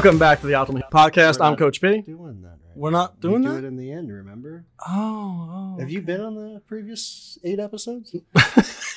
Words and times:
Welcome 0.00 0.18
back 0.18 0.40
to 0.40 0.46
the 0.46 0.54
Optimal 0.54 0.88
Podcast. 0.90 1.44
I'm 1.44 1.56
Coach 1.56 1.78
B. 1.78 2.00
Doing 2.00 2.40
that 2.40 2.48
right. 2.48 2.58
We're 2.74 2.90
not 2.90 3.16
We 3.16 3.20
doing 3.20 3.42
do 3.42 3.50
that? 3.50 3.58
it 3.58 3.64
in 3.64 3.76
the 3.76 3.92
end. 3.92 4.10
Remember? 4.10 4.64
Oh, 4.88 5.74
oh 5.76 5.78
Have 5.78 5.90
you 5.90 6.00
been 6.00 6.22
on 6.22 6.36
the 6.36 6.62
previous 6.66 7.36
eight 7.44 7.60
episodes? 7.60 8.16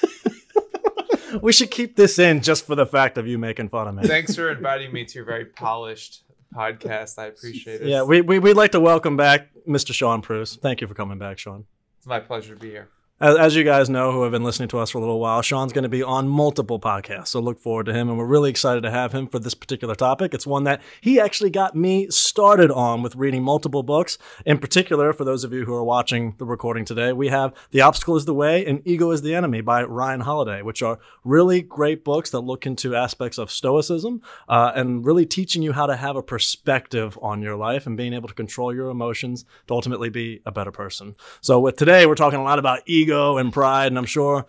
we 1.42 1.52
should 1.52 1.72
keep 1.72 1.98
this 1.98 2.20
in 2.20 2.40
just 2.40 2.66
for 2.66 2.76
the 2.76 2.86
fact 2.86 3.18
of 3.18 3.28
you 3.28 3.38
making 3.38 3.68
fun 3.68 3.90
of 3.90 3.96
me. 3.96 4.08
Thanks 4.08 4.34
for 4.34 4.50
inviting 4.50 4.94
me 4.94 5.04
to 5.04 5.16
your 5.16 5.26
very 5.26 5.44
polished 5.44 6.24
podcast. 6.56 7.20
I 7.20 7.26
appreciate 7.26 7.82
it. 7.82 7.88
Yeah, 7.88 8.04
we, 8.04 8.22
we, 8.22 8.40
we'd 8.40 8.56
like 8.56 8.72
to 8.72 8.80
welcome 8.80 9.18
back 9.18 9.50
Mr. 9.68 9.94
Sean 9.94 10.22
Preuss. 10.22 10.56
Thank 10.56 10.80
you 10.80 10.88
for 10.88 10.94
coming 10.94 11.20
back, 11.20 11.38
Sean. 11.38 11.66
it's 11.98 12.08
my 12.08 12.22
pleasure 12.22 12.56
to 12.56 12.62
be 12.62 12.70
here. 12.70 12.88
As, 13.24 13.56
you 13.56 13.64
guys 13.64 13.90
know 13.90 14.12
who 14.12 14.24
have 14.24 14.34
been 14.34 14.44
listening 14.44 14.68
to 14.68 14.80
us 14.80 14.90
for 14.90 14.98
a 14.98 15.02
little 15.02 15.18
while, 15.18 15.42
Sean's 15.42 15.72
going 15.72 15.84
to 15.84 15.90
be 15.90 16.04
on 16.04 16.28
multiple 16.28 16.78
podcasts. 16.78 17.30
So 17.30 17.40
look 17.40 17.58
forward 17.58 17.86
to 17.86 17.94
him. 17.94 18.10
And 18.10 18.18
we're 18.18 18.26
really 18.26 18.50
excited 18.50 18.84
to 18.84 18.92
have 18.92 19.14
him 19.14 19.28
for 19.28 19.40
this 19.40 19.54
particular 19.54 19.96
topic. 19.96 20.34
It's 20.34 20.46
one 20.46 20.66
that 20.66 20.82
he 21.00 21.22
actually 21.22 21.50
got 21.50 21.74
me 21.74 22.10
started 22.10 22.70
on 22.70 23.02
with 23.02 23.16
reading 23.16 23.42
multiple 23.42 23.82
books. 23.82 24.18
In 24.46 24.58
particular, 24.58 25.14
for 25.14 25.24
those 25.24 25.46
of 25.46 25.54
you 25.54 25.64
who 25.64 25.74
are 25.74 25.86
watching 25.86 26.36
the 26.38 26.44
recording 26.44 26.84
today, 26.84 27.14
we 27.14 27.30
have 27.30 27.54
The 27.72 27.80
Obstacle 27.80 28.18
is 28.18 28.26
the 28.26 28.34
Way 28.34 28.66
and 28.66 28.82
Ego 28.84 29.10
is 29.12 29.22
the 29.22 29.34
Enemy 29.34 29.62
by 29.62 29.84
Ryan 29.84 30.20
Holiday, 30.20 30.62
which 30.62 30.84
are 30.84 31.00
really 31.24 31.62
great 31.62 32.04
books 32.04 32.30
that 32.32 32.42
look 32.42 32.66
into 32.66 32.94
aspects 32.94 33.38
of 33.38 33.50
Stoicism 33.50 34.22
uh, 34.50 34.74
and 34.76 35.06
really 35.06 35.26
teaching 35.26 35.64
you 35.64 35.72
how 35.72 35.86
to 35.86 35.96
have 35.96 36.18
a 36.18 36.24
perspective 36.24 37.18
on 37.22 37.42
your 37.42 37.56
life 37.56 37.88
and 37.88 37.96
being 37.96 38.12
able 38.12 38.28
to 38.28 38.36
control 38.36 38.76
your 38.76 38.90
emotions 38.90 39.46
to 39.68 39.74
ultimately 39.74 40.10
be 40.10 40.42
a 40.46 40.52
better 40.52 40.72
person. 40.72 41.16
So 41.40 41.62
with 41.62 41.78
today, 41.78 42.06
we're 42.06 42.16
talking 42.16 42.40
a 42.40 42.44
lot 42.44 42.60
about 42.60 42.82
ego 42.86 43.13
and 43.14 43.52
pride, 43.52 43.88
and 43.88 43.98
I'm 43.98 44.06
sure 44.06 44.46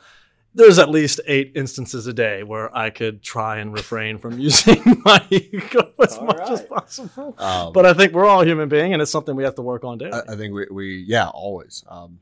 there's 0.54 0.78
at 0.78 0.88
least 0.88 1.20
eight 1.26 1.52
instances 1.56 2.06
a 2.06 2.12
day 2.12 2.42
where 2.42 2.74
I 2.76 2.90
could 2.90 3.22
try 3.22 3.58
and 3.58 3.72
refrain 3.72 4.18
from 4.18 4.38
using 4.38 4.80
my 5.04 5.24
ego 5.30 5.92
as 6.00 6.16
All 6.16 6.26
much 6.26 6.48
as 6.50 6.62
possible. 6.62 7.34
Um, 7.38 7.72
But 7.72 7.86
I 7.86 7.92
think 7.92 8.12
we're 8.12 8.26
all 8.26 8.44
human 8.44 8.68
being, 8.68 8.92
and 8.92 9.02
it's 9.02 9.10
something 9.10 9.34
we 9.34 9.44
have 9.44 9.56
to 9.56 9.62
work 9.62 9.84
on 9.84 9.98
daily. 9.98 10.12
I, 10.12 10.32
I 10.32 10.36
think 10.36 10.54
we, 10.54 10.66
we 10.70 11.04
yeah, 11.06 11.28
always. 11.28 11.84
Um, 11.88 12.20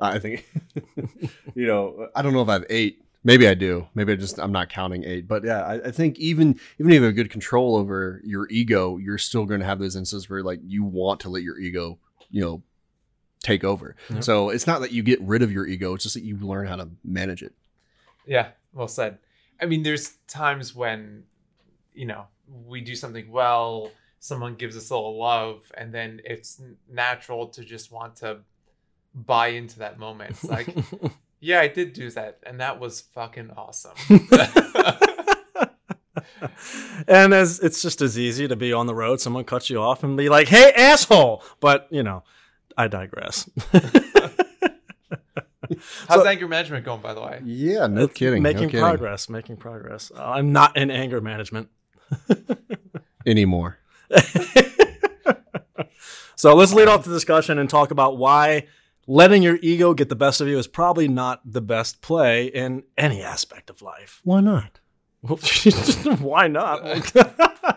I 0.00 0.18
think, 0.18 0.46
you 1.54 1.66
know, 1.66 2.08
I 2.14 2.22
don't 2.22 2.32
know 2.32 2.42
if 2.42 2.48
I 2.48 2.54
have 2.54 2.66
eight. 2.70 3.02
Maybe 3.24 3.48
I 3.48 3.54
do. 3.54 3.88
Maybe 3.94 4.12
I 4.12 4.16
just 4.16 4.38
I'm 4.38 4.52
not 4.52 4.68
counting 4.68 5.04
eight. 5.04 5.26
But 5.26 5.44
yeah, 5.44 5.62
I, 5.62 5.74
I 5.88 5.90
think 5.90 6.18
even 6.18 6.58
even 6.78 6.92
if 6.92 7.00
you 7.00 7.02
have 7.02 7.14
good 7.16 7.30
control 7.30 7.76
over 7.76 8.20
your 8.24 8.48
ego, 8.48 8.96
you're 8.96 9.18
still 9.18 9.44
going 9.44 9.60
to 9.60 9.66
have 9.66 9.80
those 9.80 9.96
instances 9.96 10.30
where 10.30 10.42
like 10.42 10.60
you 10.64 10.84
want 10.84 11.20
to 11.20 11.28
let 11.28 11.42
your 11.42 11.58
ego, 11.58 11.98
you 12.30 12.40
know, 12.40 12.62
take 13.42 13.64
over. 13.64 13.96
Yep. 14.10 14.24
So 14.24 14.50
it's 14.50 14.66
not 14.66 14.80
that 14.80 14.92
you 14.92 15.02
get 15.02 15.20
rid 15.20 15.42
of 15.42 15.52
your 15.52 15.66
ego; 15.66 15.94
it's 15.94 16.04
just 16.04 16.14
that 16.14 16.24
you 16.24 16.36
learn 16.38 16.66
how 16.66 16.76
to 16.76 16.88
manage 17.04 17.42
it. 17.42 17.54
Yeah, 18.26 18.48
well 18.72 18.88
said. 18.88 19.18
I 19.60 19.66
mean, 19.66 19.82
there's 19.82 20.16
times 20.28 20.74
when, 20.74 21.24
you 21.92 22.06
know, 22.06 22.26
we 22.66 22.80
do 22.80 22.94
something 22.94 23.30
well, 23.30 23.90
someone 24.20 24.54
gives 24.54 24.76
us 24.76 24.90
a 24.90 24.94
little 24.94 25.18
love, 25.18 25.70
and 25.76 25.92
then 25.92 26.20
it's 26.24 26.60
natural 26.88 27.48
to 27.48 27.64
just 27.64 27.90
want 27.90 28.16
to 28.16 28.38
buy 29.14 29.48
into 29.48 29.80
that 29.80 29.98
moment. 29.98 30.30
It's 30.30 30.44
like, 30.44 30.68
yeah, 31.40 31.60
I 31.60 31.68
did 31.68 31.92
do 31.92 32.10
that, 32.10 32.38
and 32.44 32.60
that 32.60 32.78
was 32.78 33.00
fucking 33.00 33.50
awesome. 33.56 33.94
and 37.08 37.34
as 37.34 37.60
it's 37.60 37.82
just 37.82 38.00
as 38.00 38.18
easy 38.18 38.48
to 38.48 38.56
be 38.56 38.72
on 38.72 38.86
the 38.86 38.94
road, 38.94 39.20
someone 39.20 39.44
cuts 39.44 39.70
you 39.70 39.80
off 39.80 40.02
and 40.02 40.16
be 40.16 40.28
like, 40.28 40.48
"Hey, 40.48 40.72
asshole!" 40.76 41.42
But 41.60 41.88
you 41.90 42.02
know, 42.02 42.22
I 42.78 42.88
digress. 42.88 43.50
How's 46.08 46.22
So- 46.22 46.26
anger 46.26 46.48
management 46.48 46.84
going, 46.86 47.02
by 47.02 47.12
the 47.12 47.20
way? 47.20 47.40
Yeah, 47.44 47.86
no 47.88 48.04
It's 48.04 48.14
kidding. 48.14 48.42
no 48.42 48.48
Making 48.48 48.68
kidding. 48.70 48.80
progress, 48.80 49.28
making 49.28 49.56
progress. 49.58 50.10
Uh, 50.16 50.22
I'm 50.24 50.52
not 50.52 50.76
in 50.76 50.90
anger 50.90 51.20
management. 51.20 51.68
anymore. 53.26 53.78
So 56.36 56.54
let's 56.54 56.72
lead 56.72 56.86
off 56.86 57.02
the 57.02 57.10
discussion 57.12 57.58
and 57.58 57.68
talk 57.68 57.90
about 57.90 58.16
why 58.16 58.68
letting 59.08 59.42
your 59.42 59.58
ego 59.60 59.92
get 59.92 60.08
the 60.08 60.14
best 60.14 60.40
of 60.40 60.46
you 60.46 60.56
is 60.56 60.68
probably 60.68 61.08
not 61.08 61.40
the 61.44 61.60
best 61.60 62.00
play 62.00 62.46
in 62.46 62.84
any 62.96 63.20
aspect 63.22 63.70
of 63.70 63.82
life. 63.82 64.20
Why 64.22 64.40
not? 64.40 64.78
why 66.20 66.46
not? 66.48 66.82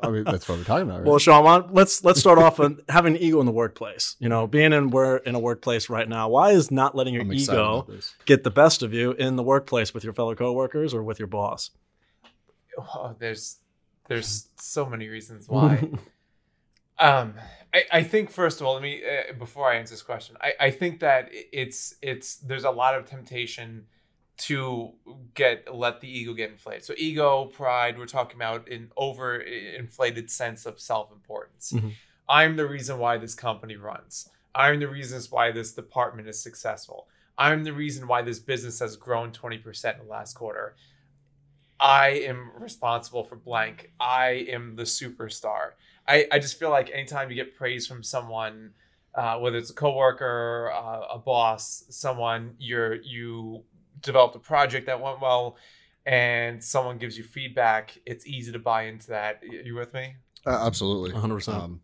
I 0.00 0.10
mean, 0.10 0.24
that's 0.24 0.48
what 0.48 0.58
we're 0.58 0.64
talking 0.64 0.88
about, 0.88 1.00
right? 1.00 1.06
well, 1.06 1.18
Sean, 1.18 1.42
why 1.42 1.56
let's 1.70 2.04
let's 2.04 2.20
start 2.20 2.38
off 2.38 2.60
on 2.60 2.80
having 2.88 3.16
ego 3.16 3.40
in 3.40 3.46
the 3.46 3.52
workplace. 3.52 4.16
You 4.18 4.28
know, 4.28 4.46
being 4.46 4.72
in 4.72 4.90
we're 4.90 5.16
in 5.18 5.34
a 5.34 5.38
workplace 5.38 5.88
right 5.88 6.08
now. 6.08 6.28
Why 6.28 6.50
is 6.50 6.70
not 6.70 6.94
letting 6.94 7.14
your 7.14 7.22
I'm 7.22 7.32
ego 7.32 7.88
get 8.26 8.44
the 8.44 8.50
best 8.50 8.82
of 8.82 8.92
you 8.92 9.12
in 9.12 9.36
the 9.36 9.42
workplace 9.42 9.94
with 9.94 10.04
your 10.04 10.12
fellow 10.12 10.34
coworkers 10.34 10.92
or 10.92 11.02
with 11.02 11.18
your 11.18 11.28
boss? 11.28 11.70
Oh, 12.78 13.16
there's 13.18 13.56
there's 14.08 14.48
so 14.56 14.86
many 14.86 15.08
reasons 15.08 15.48
why. 15.48 15.90
um, 16.98 17.34
I, 17.72 17.84
I 17.92 18.02
think 18.02 18.30
first 18.30 18.60
of 18.60 18.66
all, 18.66 18.74
let 18.74 18.82
me 18.82 19.02
uh, 19.02 19.32
before 19.32 19.70
I 19.70 19.76
answer 19.76 19.94
this 19.94 20.02
question, 20.02 20.36
I, 20.40 20.52
I 20.60 20.70
think 20.70 21.00
that 21.00 21.28
it's 21.32 21.94
it's 22.02 22.36
there's 22.36 22.64
a 22.64 22.70
lot 22.70 22.94
of 22.94 23.06
temptation 23.06 23.86
to 24.38 24.92
get 25.34 25.74
let 25.74 26.00
the 26.00 26.08
ego 26.08 26.34
get 26.34 26.50
inflated. 26.50 26.84
So 26.84 26.94
ego, 26.96 27.46
pride, 27.46 27.98
we're 27.98 28.06
talking 28.06 28.36
about 28.36 28.68
an 28.68 28.90
over 28.96 29.38
inflated 29.38 30.30
sense 30.30 30.66
of 30.66 30.78
self 30.78 31.10
importance. 31.10 31.72
Mhm. 31.72 31.92
I'm 32.28 32.56
the 32.56 32.66
reason 32.66 32.98
why 32.98 33.18
this 33.18 33.34
company 33.34 33.76
runs. 33.76 34.28
I'm 34.54 34.80
the 34.80 34.88
reasons 34.88 35.30
why 35.30 35.52
this 35.52 35.72
department 35.72 36.28
is 36.28 36.40
successful. 36.40 37.08
I'm 37.38 37.64
the 37.64 37.72
reason 37.72 38.06
why 38.08 38.22
this 38.22 38.38
business 38.38 38.78
has 38.80 38.96
grown 38.96 39.30
20% 39.30 39.98
in 40.00 40.06
the 40.06 40.10
last 40.10 40.34
quarter. 40.34 40.74
I 41.78 42.08
am 42.08 42.50
responsible 42.58 43.22
for 43.24 43.36
blank. 43.36 43.92
I 44.00 44.46
am 44.48 44.76
the 44.76 44.84
superstar. 44.84 45.72
I, 46.08 46.26
I 46.32 46.38
just 46.38 46.58
feel 46.58 46.70
like 46.70 46.90
anytime 46.90 47.28
you 47.30 47.36
get 47.36 47.54
praise 47.54 47.86
from 47.86 48.02
someone, 48.02 48.72
uh, 49.14 49.38
whether 49.38 49.58
it's 49.58 49.70
a 49.70 49.74
coworker, 49.74 50.72
uh, 50.74 51.14
a 51.14 51.18
boss, 51.18 51.84
someone 51.90 52.54
you're 52.58 52.94
you 52.94 53.62
developed 54.06 54.34
a 54.36 54.38
project 54.38 54.86
that 54.86 55.00
went 55.00 55.20
well, 55.20 55.56
and 56.06 56.62
someone 56.64 56.96
gives 56.98 57.18
you 57.18 57.24
feedback, 57.24 57.98
it's 58.06 58.26
easy 58.26 58.52
to 58.52 58.58
buy 58.58 58.84
into 58.84 59.08
that. 59.08 59.40
Y- 59.46 59.60
You 59.64 59.74
with 59.74 59.92
me? 59.92 60.14
Uh, 60.46 60.64
absolutely. 60.66 61.10
100%. 61.10 61.48
Um, 61.54 61.80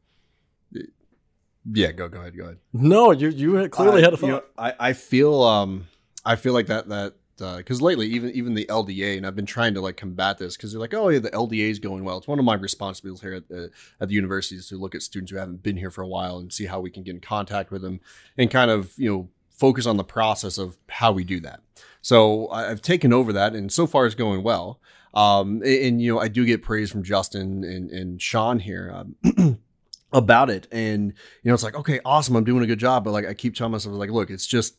yeah, 1.73 1.93
go 1.93 2.09
go 2.09 2.21
ahead, 2.21 2.37
go 2.37 2.45
ahead. 2.45 2.59
No, 2.73 3.13
you 3.13 3.29
you 3.29 3.69
clearly 3.69 4.03
Uh, 4.03 4.11
had 4.11 4.15
a 4.15 4.21
you 4.21 4.33
know, 4.33 4.41
thought. 4.41 4.47
I, 4.59 4.89
I 4.89 4.93
feel 4.95 5.43
um 5.43 5.87
I 6.25 6.35
feel 6.37 6.53
like 6.55 6.67
that 6.67 6.89
that 6.89 7.15
because 7.57 7.81
lately 7.81 8.07
even 8.09 8.31
even 8.33 8.55
the 8.55 8.67
LDA 8.67 9.17
and 9.17 9.27
I've 9.27 9.35
been 9.37 9.47
trying 9.47 9.75
to 9.75 9.81
like 9.81 9.97
combat 9.97 10.39
this 10.39 10.57
because 10.57 10.73
they're 10.73 10.81
like 10.81 10.93
oh 10.95 11.09
yeah 11.09 11.21
the 11.21 11.31
LDA 11.31 11.71
is 11.71 11.79
going 11.79 12.03
well. 12.05 12.19
It's 12.19 12.27
one 12.29 12.39
of 12.41 12.45
my 12.45 12.55
responsibilities 12.55 13.23
here 13.23 13.35
at 13.35 13.49
the 13.49 13.71
at 14.01 14.09
the 14.09 14.15
university 14.15 14.57
is 14.57 14.69
to 14.69 14.77
look 14.77 14.95
at 14.97 15.03
students 15.03 15.31
who 15.31 15.39
haven't 15.39 15.63
been 15.63 15.77
here 15.77 15.91
for 15.91 16.03
a 16.03 16.09
while 16.09 16.39
and 16.39 16.53
see 16.53 16.67
how 16.67 16.81
we 16.81 16.91
can 16.91 17.05
get 17.05 17.15
in 17.15 17.21
contact 17.21 17.71
with 17.71 17.83
them 17.83 18.01
and 18.37 18.51
kind 18.51 18.71
of 18.71 18.93
you 18.97 19.09
know 19.11 19.29
focus 19.51 19.87
on 19.87 19.97
the 19.97 20.05
process 20.05 20.59
of 20.59 20.77
how 20.89 21.13
we 21.13 21.23
do 21.23 21.39
that. 21.41 21.61
So 22.03 22.49
I've 22.51 22.83
taken 22.83 23.13
over 23.13 23.33
that 23.33 23.55
and 23.55 23.73
so 23.73 23.87
far 23.87 24.07
it's 24.07 24.15
going 24.15 24.43
well. 24.43 24.81
Um, 25.15 25.63
and, 25.63 25.85
and, 25.85 26.03
you 26.03 26.13
know 26.13 26.21
I 26.21 26.29
do 26.29 26.45
get 26.45 26.63
praise 26.63 26.91
from 26.91 27.03
Justin 27.03 27.65
and 27.65 27.91
and 27.91 28.21
Sean 28.21 28.59
here. 28.59 28.93
Um, 28.95 29.59
about 30.13 30.51
it. 30.51 30.69
And 30.71 31.15
you 31.43 31.49
know 31.49 31.55
it's 31.55 31.63
like 31.63 31.75
okay 31.75 32.01
awesome 32.05 32.37
i'm 32.37 32.45
doing 32.45 32.63
a 32.63 32.67
good 32.67 32.79
job. 32.79 33.05
But 33.05 33.13
like 33.13 33.27
i 33.27 33.35
keep 33.35 33.55
telling 33.55 33.73
myself 33.73 33.97
like 33.97 34.11
look 34.11 34.31
it's 34.31 34.47
just 34.47 34.77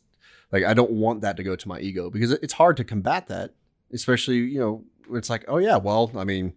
like 0.52 0.64
i 0.64 0.74
don't 0.74 0.92
want 0.92 1.22
that 1.22 1.36
to 1.36 1.42
go 1.42 1.56
to 1.56 1.68
my 1.68 1.80
ego 1.80 2.10
because 2.10 2.30
it's 2.30 2.52
hard 2.52 2.76
to 2.76 2.84
combat 2.84 3.26
that 3.28 3.54
especially 3.92 4.36
you 4.36 4.60
know 4.60 4.84
it's 5.12 5.30
like 5.30 5.44
oh 5.48 5.58
yeah 5.58 5.76
well 5.76 6.10
i 6.16 6.24
mean 6.24 6.52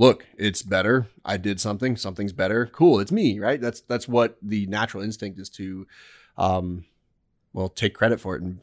look 0.00 0.26
it's 0.38 0.62
better. 0.62 1.08
I 1.24 1.36
did 1.36 1.60
something. 1.60 1.94
Something's 1.96 2.32
better. 2.32 2.66
Cool. 2.66 2.98
It's 2.98 3.12
me 3.12 3.38
right? 3.38 3.60
That's 3.60 3.82
that's 3.82 4.08
what 4.08 4.36
the 4.42 4.66
natural 4.66 5.02
instinct 5.04 5.38
is 5.38 5.50
to 5.50 5.86
um 6.36 6.86
well 7.52 7.68
take 7.68 7.94
credit 7.94 8.18
for 8.18 8.34
it 8.34 8.42
and 8.42 8.60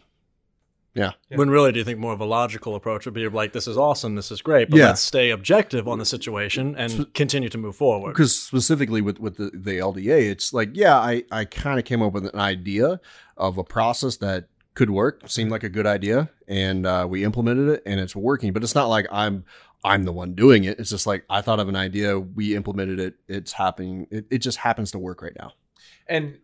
Yeah. 0.97 1.11
When 1.29 1.49
really, 1.49 1.71
do 1.71 1.79
you 1.79 1.85
think 1.85 1.99
more 1.99 2.11
of 2.11 2.19
a 2.19 2.25
logical 2.25 2.75
approach 2.75 3.05
would 3.05 3.13
be 3.13 3.29
like, 3.29 3.53
"This 3.53 3.67
is 3.67 3.77
awesome, 3.77 4.15
this 4.15 4.31
is 4.31 4.41
great," 4.41 4.69
but 4.69 4.77
Yeah. 4.77 4.87
let's 4.87 5.01
stay 5.01 5.29
objective 5.29 5.87
on 5.87 5.99
the 5.99 6.05
situation 6.05 6.75
and 6.75 7.13
continue 7.13 7.49
to 7.49 7.57
move 7.57 7.75
forward. 7.75 8.13
because 8.13 8.35
specifically 8.37 9.01
with 9.01 9.19
with 9.19 9.37
the, 9.37 9.51
the 9.53 9.77
LDA, 9.79 10.29
it's 10.31 10.51
like 10.53 10.71
yeah, 10.73 10.97
I 10.97 11.23
I 11.31 11.45
kind 11.45 11.77
of 11.79 11.85
came 11.85 12.01
up 12.01 12.13
with 12.13 12.25
an 12.25 12.39
idea 12.39 12.99
of 13.37 13.57
a 13.57 13.63
process 13.63 14.17
that 14.17 14.49
could 14.73 14.89
work, 14.89 15.21
seemed 15.27 15.51
like 15.51 15.63
a 15.63 15.69
good 15.69 15.85
idea, 15.87 16.29
and 16.47 16.85
uh, 16.85 17.05
we 17.09 17.23
implemented 17.23 17.69
it, 17.69 17.83
and 17.85 17.99
it's 17.99 18.15
working. 18.15 18.51
But 18.53 18.63
it's 18.63 18.75
not 18.75 18.87
like 18.89 19.05
I'm 19.11 19.45
I'm 19.83 20.03
the 20.03 20.11
one 20.11 20.33
doing 20.33 20.63
it. 20.63 20.79
It's 20.79 20.89
just 20.89 21.05
like 21.05 21.23
I 21.29 21.41
thought 21.41 21.59
of 21.59 21.69
an 21.69 21.75
idea, 21.75 22.19
we 22.19 22.55
implemented 22.55 22.99
it, 22.99 23.15
it's 23.27 23.51
happening. 23.53 24.07
It, 24.09 24.25
it 24.31 24.37
just 24.39 24.57
happens 24.57 24.89
to 24.91 24.99
work 24.99 25.21
right 25.21 25.35
now. 25.39 25.53
and 26.07 26.39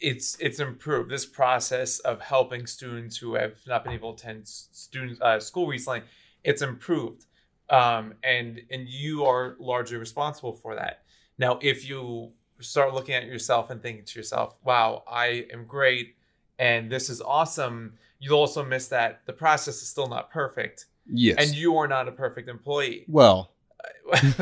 it's 0.00 0.36
it's 0.40 0.60
improved. 0.60 1.10
This 1.10 1.26
process 1.26 1.98
of 2.00 2.20
helping 2.20 2.66
students 2.66 3.16
who 3.16 3.34
have 3.34 3.54
not 3.66 3.84
been 3.84 3.92
able 3.92 4.14
to 4.14 4.22
attend 4.22 4.48
student 4.48 5.20
uh, 5.22 5.40
school 5.40 5.66
recently 5.66 6.02
it's 6.44 6.62
improved. 6.62 7.26
Um, 7.68 8.14
and 8.22 8.60
and 8.70 8.88
you 8.88 9.24
are 9.24 9.56
largely 9.58 9.96
responsible 9.96 10.52
for 10.52 10.74
that. 10.76 11.02
Now 11.38 11.58
if 11.62 11.88
you 11.88 12.32
start 12.60 12.94
looking 12.94 13.14
at 13.14 13.26
yourself 13.26 13.70
and 13.70 13.82
thinking 13.82 14.02
to 14.02 14.18
yourself 14.18 14.56
wow 14.64 15.02
i 15.06 15.44
am 15.52 15.66
great 15.66 16.16
and 16.58 16.90
this 16.90 17.10
is 17.10 17.20
awesome 17.20 17.92
you'll 18.18 18.38
also 18.38 18.64
miss 18.64 18.88
that 18.88 19.20
the 19.26 19.32
process 19.32 19.82
is 19.82 19.88
still 19.88 20.08
not 20.08 20.30
perfect. 20.30 20.86
Yes. 21.08 21.36
and 21.38 21.54
you 21.54 21.76
are 21.76 21.86
not 21.86 22.08
a 22.08 22.12
perfect 22.12 22.48
employee. 22.48 23.04
Well, 23.06 23.52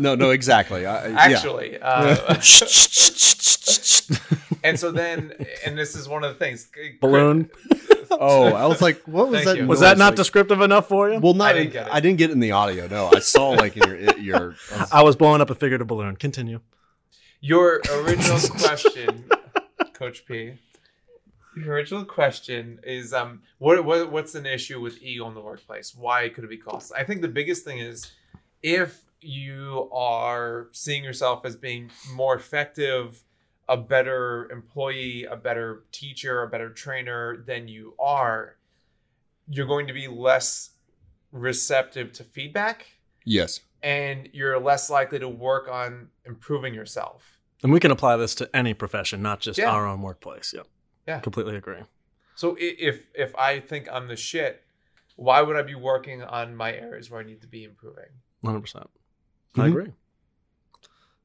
no, 0.00 0.14
no, 0.14 0.30
exactly. 0.30 0.84
I, 0.84 1.08
yeah. 1.08 1.16
actually, 1.16 1.78
uh, 1.80 2.34
and 4.64 4.78
so 4.78 4.90
then, 4.90 5.32
and 5.64 5.76
this 5.76 5.94
is 5.94 6.08
one 6.08 6.24
of 6.24 6.32
the 6.32 6.38
things. 6.38 6.68
Balloon. 7.00 7.50
Oh, 8.18 8.44
I 8.54 8.66
was 8.66 8.80
like, 8.80 9.02
what 9.02 9.28
was 9.28 9.38
Thank 9.42 9.46
that? 9.46 9.56
you. 9.58 9.66
Was 9.66 9.80
that 9.80 9.98
not 9.98 10.06
Like- 10.10 10.14
descriptive 10.16 10.60
enough 10.60 10.88
for 10.88 11.10
you? 11.10 11.18
Well, 11.18 11.34
not. 11.34 11.48
I 11.48 11.50
I 11.50 11.52
didn't 11.54 11.64
didn't, 11.64 11.72
get 11.72 11.86
it. 11.88 11.92
I 11.92 12.00
didn't 12.00 12.18
get 12.18 12.30
it 12.30 12.32
in 12.34 12.40
the 12.40 12.52
audio. 12.52 12.86
No, 12.86 13.10
I 13.12 13.18
saw 13.18 13.50
like 13.50 13.76
in 13.76 13.82
your 13.82 14.18
your. 14.18 14.36
I 14.72 14.78
was- 14.78 14.92
I 14.92 15.02
was 15.02 15.16
blowing 15.16 15.40
up 15.40 15.50
a 15.50 15.54
figurative 15.56 15.88
balloon. 15.88 16.16
Continue. 16.16 16.60
Your 17.40 17.82
original 17.92 18.38
question, 18.58 19.24
Coach 19.92 20.24
P. 20.24 20.54
Your 21.56 21.74
original 21.74 22.04
question 22.04 22.78
is 22.84 23.12
um 23.12 23.42
what, 23.58 23.84
what 23.84 24.10
what's 24.12 24.34
an 24.36 24.46
issue 24.46 24.80
with 24.80 25.02
ego 25.02 25.26
in 25.28 25.34
the 25.34 25.40
workplace? 25.40 25.94
Why 25.94 26.28
could 26.28 26.44
it 26.44 26.50
be 26.50 26.58
costly? 26.58 26.96
I 26.98 27.04
think 27.04 27.22
the 27.22 27.28
biggest 27.28 27.64
thing 27.64 27.80
is 27.80 28.12
if 28.62 29.00
you 29.20 29.90
are 29.92 30.68
seeing 30.72 31.02
yourself 31.02 31.44
as 31.44 31.56
being 31.56 31.90
more 32.14 32.36
effective, 32.36 33.22
a 33.68 33.76
better 33.76 34.50
employee, 34.50 35.24
a 35.24 35.36
better 35.36 35.84
teacher, 35.92 36.42
a 36.42 36.48
better 36.48 36.70
trainer 36.70 37.36
than 37.46 37.68
you 37.68 37.94
are, 37.98 38.56
you're 39.48 39.66
going 39.66 39.86
to 39.86 39.92
be 39.92 40.08
less 40.08 40.70
receptive 41.32 42.12
to 42.12 42.24
feedback 42.24 42.86
yes. 43.24 43.60
and 43.82 44.28
you're 44.32 44.58
less 44.60 44.88
likely 44.90 45.18
to 45.18 45.28
work 45.28 45.68
on 45.68 46.08
improving 46.24 46.74
yourself. 46.74 47.38
And 47.62 47.72
we 47.72 47.80
can 47.80 47.90
apply 47.90 48.16
this 48.16 48.34
to 48.36 48.54
any 48.54 48.74
profession, 48.74 49.22
not 49.22 49.40
just 49.40 49.58
Yeah. 49.58 49.70
our 49.70 49.86
own 49.86 50.02
workplace. 50.02 50.52
Yep. 50.54 50.66
Yeah. 51.08 51.20
Completely 51.20 51.56
agree. 51.56 51.82
So 52.34 52.56
if 52.60 53.06
if 53.14 53.34
I 53.36 53.60
think 53.60 53.88
I'm 53.90 54.08
the 54.08 54.16
shit, 54.16 54.62
why 55.16 55.40
would 55.40 55.56
I 55.56 55.62
be 55.62 55.74
working 55.74 56.22
on 56.22 56.54
my 56.54 56.72
areas 56.74 57.10
where 57.10 57.20
I 57.20 57.24
need 57.24 57.40
to 57.42 57.46
be 57.48 57.64
improving? 57.64 58.10
100%. 58.44 58.60
percent 58.60 58.90
I 59.56 59.60
Mhm. 59.60 59.66
agree. 59.68 59.92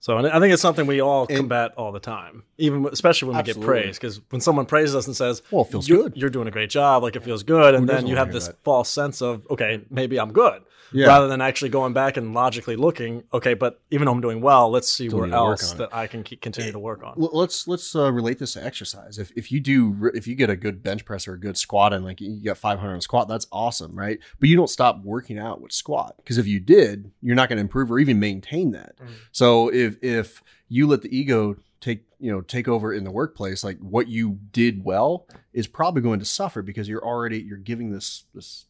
So 0.02 0.18
and 0.18 0.28
I 0.28 0.40
think 0.40 0.52
it's 0.52 0.64
something 0.64 0.88
we 0.88 1.00
all 1.00 1.28
And- 1.30 1.38
combat 1.38 1.74
all 1.78 1.92
the 1.92 2.00
time, 2.00 2.44
even 2.58 2.88
especially 2.92 3.30
when 3.30 3.38
we 3.38 3.44
get 3.44 3.62
praise. 3.62 3.98
Because 3.98 4.20
when 4.32 4.42
someone 4.42 4.66
praises 4.66 4.96
us 4.96 5.06
and 5.06 5.16
says, 5.16 5.44
Well, 5.52 5.62
it 5.62 5.72
feels 5.72 5.88
you're, 5.88 6.04
good. 6.04 6.18
You're 6.18 6.32
doing 6.32 6.48
a 6.48 6.52
great 6.52 6.72
job. 6.72 7.04
Like 7.04 7.16
it 7.16 7.24
feels 7.24 7.44
good. 7.44 7.76
And 7.76 7.88
Who 7.88 7.96
then 7.96 8.08
you 8.08 8.16
have 8.16 8.34
this 8.34 8.48
that? 8.48 8.64
false 8.64 8.90
sense 8.90 9.22
of, 9.22 9.46
okay, 9.52 9.82
maybe 9.92 10.20
I'm 10.20 10.34
good. 10.34 10.64
Yeah. 10.94 11.08
Rather 11.08 11.28
than 11.28 11.40
actually 11.40 11.70
going 11.70 11.94
back 11.94 12.18
and 12.18 12.34
logically 12.34 12.76
looking, 12.76 13.24
okay, 13.34 13.54
but 13.54 13.80
even 13.92 14.06
though 14.06 14.12
I'm 14.12 14.22
doing 14.22 14.42
well, 14.42 14.70
let's 14.70 14.90
see 14.90 15.08
Still 15.08 15.20
where 15.20 15.28
need 15.28 15.34
to 15.34 15.42
work 15.42 15.62
else 15.62 15.74
that 15.74 15.94
I 15.96 16.08
can 16.08 16.24
keep, 16.24 16.42
continue 16.42 16.72
to 16.72 16.80
work 16.80 17.02
on. 17.04 17.14
Let's 17.16 17.68
let's 17.68 17.96
uh, 17.96 18.12
relate 18.12 18.40
this 18.40 18.54
to 18.54 18.66
exercise. 18.66 19.18
If 19.18 19.32
if 19.38 19.52
you 19.52 19.62
do 19.62 20.12
if 20.14 20.28
you 20.28 20.36
get 20.36 20.50
a 20.50 20.56
good 20.58 20.84
bench 20.84 21.06
press 21.06 21.28
or 21.28 21.34
a 21.34 21.40
good 21.40 21.58
squat 21.58 21.94
and 21.94 22.04
like 22.04 22.20
you 22.20 22.42
got 22.44 22.58
500 22.58 22.94
on 22.94 23.02
squat, 23.02 23.30
that's 23.30 23.48
awesome, 23.52 23.96
right? 23.96 24.20
But 24.40 24.50
you 24.50 24.58
don't 24.58 24.70
stop 24.70 25.02
working 25.04 25.40
out 25.40 25.62
with 25.62 25.72
squat 25.72 26.16
because 26.18 26.38
if 26.38 26.46
you 26.46 26.60
did, 26.60 27.12
you're 27.22 27.36
not 27.36 27.48
going 27.48 27.58
to 27.58 27.62
improve 27.62 27.90
or 27.92 28.00
even 28.00 28.20
maintain 28.20 28.72
that. 28.72 29.00
Mm. 29.00 29.08
So 29.32 29.70
if 29.70 29.91
if 30.02 30.44
you 30.70 30.88
let 30.88 31.02
the 31.02 31.16
ego 31.16 31.58
take 31.80 32.06
you 32.20 32.32
know 32.32 32.42
take 32.42 32.68
over 32.68 32.94
in 32.94 33.04
the 33.04 33.12
workplace, 33.12 33.64
like 33.64 33.80
what 33.80 34.08
you 34.08 34.40
did 34.52 34.84
well 34.84 35.28
is 35.54 35.68
probably 35.68 36.02
going 36.02 36.20
to 36.20 36.26
suffer 36.26 36.62
because 36.62 36.88
you're 36.88 37.04
already 37.04 37.40
you're 37.40 37.58
giving 37.58 37.92
this 37.92 38.26
this 38.34 38.66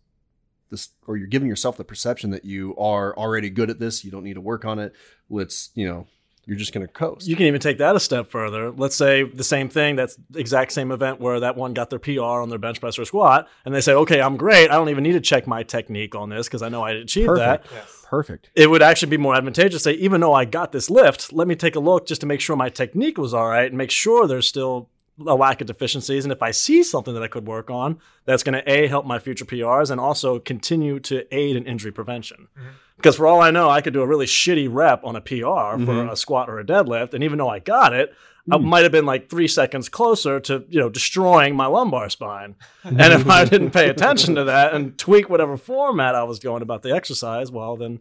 this 0.69 0.89
or 1.05 1.17
you're 1.17 1.27
giving 1.27 1.47
yourself 1.47 1.77
the 1.77 1.83
perception 1.83 2.31
that 2.31 2.45
you 2.45 2.75
are 2.77 3.15
already 3.15 3.49
good 3.49 3.69
at 3.69 3.79
this. 3.79 4.03
You 4.03 4.11
don't 4.11 4.23
need 4.23 4.35
to 4.35 4.41
work 4.41 4.65
on 4.65 4.79
it. 4.79 4.93
Let's 5.29 5.69
you 5.75 5.87
know 5.87 6.07
you're 6.45 6.57
just 6.57 6.73
going 6.73 6.85
to 6.85 6.91
coast. 6.91 7.27
You 7.27 7.35
can 7.35 7.45
even 7.45 7.61
take 7.61 7.77
that 7.77 7.95
a 7.95 7.99
step 7.99 8.29
further. 8.29 8.71
Let's 8.71 8.95
say 8.95 9.23
the 9.23 9.43
same 9.43 9.69
thing, 9.69 9.95
that's 9.95 10.17
the 10.29 10.39
exact 10.39 10.71
same 10.71 10.91
event 10.91 11.19
where 11.19 11.39
that 11.41 11.55
one 11.55 11.73
got 11.73 11.89
their 11.89 11.99
PR 11.99 12.21
on 12.21 12.49
their 12.49 12.57
bench 12.57 12.79
press 12.79 12.97
or 12.97 13.05
squat, 13.05 13.47
and 13.63 13.75
they 13.75 13.81
say, 13.81 13.93
okay, 13.93 14.21
I'm 14.21 14.37
great. 14.37 14.71
I 14.71 14.75
don't 14.75 14.89
even 14.89 15.03
need 15.03 15.13
to 15.13 15.21
check 15.21 15.45
my 15.45 15.63
technique 15.63 16.15
on 16.15 16.29
this 16.29 16.47
because 16.47 16.63
I 16.63 16.69
know 16.69 16.83
I 16.83 16.91
achieved 16.91 17.37
that. 17.37 17.65
Yes. 17.71 18.00
Perfect. 18.11 18.49
It 18.55 18.69
would 18.69 18.81
actually 18.81 19.09
be 19.09 19.15
more 19.15 19.35
advantageous 19.35 19.83
to 19.83 19.89
say, 19.91 19.93
even 19.93 20.19
though 20.19 20.33
I 20.33 20.43
got 20.43 20.73
this 20.73 20.89
lift, 20.89 21.31
let 21.31 21.47
me 21.47 21.55
take 21.55 21.77
a 21.77 21.79
look 21.79 22.05
just 22.05 22.19
to 22.19 22.27
make 22.27 22.41
sure 22.41 22.57
my 22.57 22.67
technique 22.67 23.17
was 23.17 23.33
all 23.33 23.47
right 23.47 23.67
and 23.69 23.77
make 23.77 23.89
sure 23.89 24.27
there's 24.27 24.49
still 24.49 24.89
a 25.25 25.33
lack 25.33 25.61
of 25.61 25.67
deficiencies. 25.67 26.25
And 26.25 26.31
if 26.33 26.43
I 26.43 26.51
see 26.51 26.83
something 26.83 27.13
that 27.13 27.23
I 27.23 27.29
could 27.29 27.47
work 27.47 27.69
on, 27.69 27.99
that's 28.25 28.43
going 28.43 28.61
to 28.61 28.69
A, 28.69 28.87
help 28.87 29.05
my 29.05 29.17
future 29.17 29.45
PRs 29.45 29.89
and 29.89 30.01
also 30.01 30.39
continue 30.39 30.99
to 30.99 31.25
aid 31.33 31.55
in 31.55 31.65
injury 31.65 31.93
prevention. 31.93 32.49
Mhm. 32.59 32.63
Because 32.97 33.15
for 33.15 33.27
all 33.27 33.39
I 33.41 33.49
know, 33.49 33.69
I 33.69 33.79
could 33.79 33.93
do 33.93 34.01
a 34.01 34.05
really 34.07 34.25
shitty 34.25 34.67
rep 34.69 35.05
on 35.05 35.15
a 35.15 35.21
PR 35.21 35.77
for 35.79 35.93
Mhm. 35.93 36.11
a 36.11 36.17
squat 36.17 36.49
or 36.49 36.59
a 36.59 36.65
deadlift. 36.65 37.13
And 37.13 37.23
even 37.23 37.37
though 37.37 37.47
I 37.49 37.59
got 37.59 37.93
it, 37.93 38.13
I 38.49 38.57
Mm. 38.57 38.63
might 38.63 38.83
have 38.83 38.91
been 38.91 39.05
like 39.05 39.29
three 39.29 39.47
seconds 39.47 39.87
closer 39.89 40.39
to, 40.39 40.65
you 40.69 40.79
know, 40.79 40.89
destroying 40.89 41.55
my 41.55 41.67
lumbar 41.67 42.09
spine. 42.09 42.55
and 42.83 42.99
if 42.99 43.29
I 43.29 43.45
didn't 43.45 43.71
pay 43.71 43.89
attention 43.89 44.35
to 44.35 44.43
that 44.45 44.73
and 44.73 44.97
tweak 44.97 45.29
whatever 45.29 45.57
format 45.57 46.15
I 46.15 46.23
was 46.23 46.39
going 46.39 46.61
about 46.63 46.81
the 46.81 46.91
exercise, 46.91 47.51
well, 47.51 47.75
then, 47.77 47.99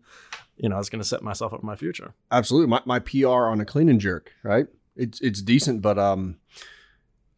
you 0.57 0.69
know, 0.69 0.77
I 0.77 0.79
was 0.79 0.89
going 0.89 1.03
to 1.03 1.09
set 1.09 1.23
myself 1.23 1.53
up 1.53 1.61
for 1.61 1.67
my 1.67 1.77
future. 1.77 2.15
Absolutely. 2.31 2.69
My, 2.69 2.81
my 2.87 2.99
PR 3.01 3.49
on 3.49 3.61
a 3.61 3.65
clean 3.67 3.89
and 3.91 4.01
jerk, 4.01 4.33
right? 4.43 4.67
It's 4.97 5.21
it's 5.21 5.41
decent, 5.43 5.83
but 5.83 5.99
um, 5.99 6.37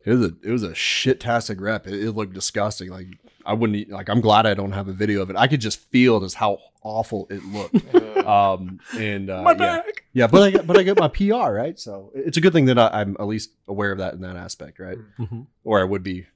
it 0.05 0.11
was 0.11 0.21
a 0.23 0.35
it 0.43 0.51
was 0.51 0.63
a 0.63 0.75
shit 0.75 1.21
tastic 1.21 1.61
rep. 1.61 1.87
It, 1.87 1.95
it 2.03 2.13
looked 2.13 2.33
disgusting. 2.35 2.89
Like 2.91 3.07
I 3.45 3.53
wouldn't 3.55 3.77
eat, 3.79 3.91
like. 3.91 4.09
I'm 4.09 4.21
glad 4.21 4.47
I 4.47 4.55
don't 4.55 4.73
have 4.73 4.89
a 4.89 4.93
video 4.93 5.23
of 5.23 5.31
it. 5.31 5.37
I 5.37 5.47
could 5.47 5.61
just 5.61 5.79
feel 5.91 6.21
just 6.21 6.35
how 6.37 6.59
awful 6.83 7.27
it 7.31 7.45
looked. 7.45 7.77
Um, 8.23 8.79
and 8.97 9.29
uh, 9.31 9.43
my 9.43 9.51
yeah, 9.51 9.57
back. 9.57 10.05
yeah, 10.13 10.27
but 10.29 10.43
I 10.43 10.51
got 10.53 10.65
but 10.65 10.79
I 10.79 10.85
got 10.85 10.97
my 10.97 11.09
PR 11.09 11.51
right. 11.53 11.77
So 11.77 12.13
it's 12.15 12.37
a 12.37 12.41
good 12.41 12.53
thing 12.53 12.67
that 12.67 12.79
I, 12.79 13.01
I'm 13.01 13.17
at 13.19 13.27
least 13.27 13.51
aware 13.67 13.91
of 13.91 13.99
that 13.99 14.15
in 14.15 14.21
that 14.21 14.37
aspect, 14.37 14.79
right? 14.79 14.97
Mhm. 15.19 15.47
Or 15.65 15.81
I 15.81 15.85
would 15.85 16.05
be 16.05 16.27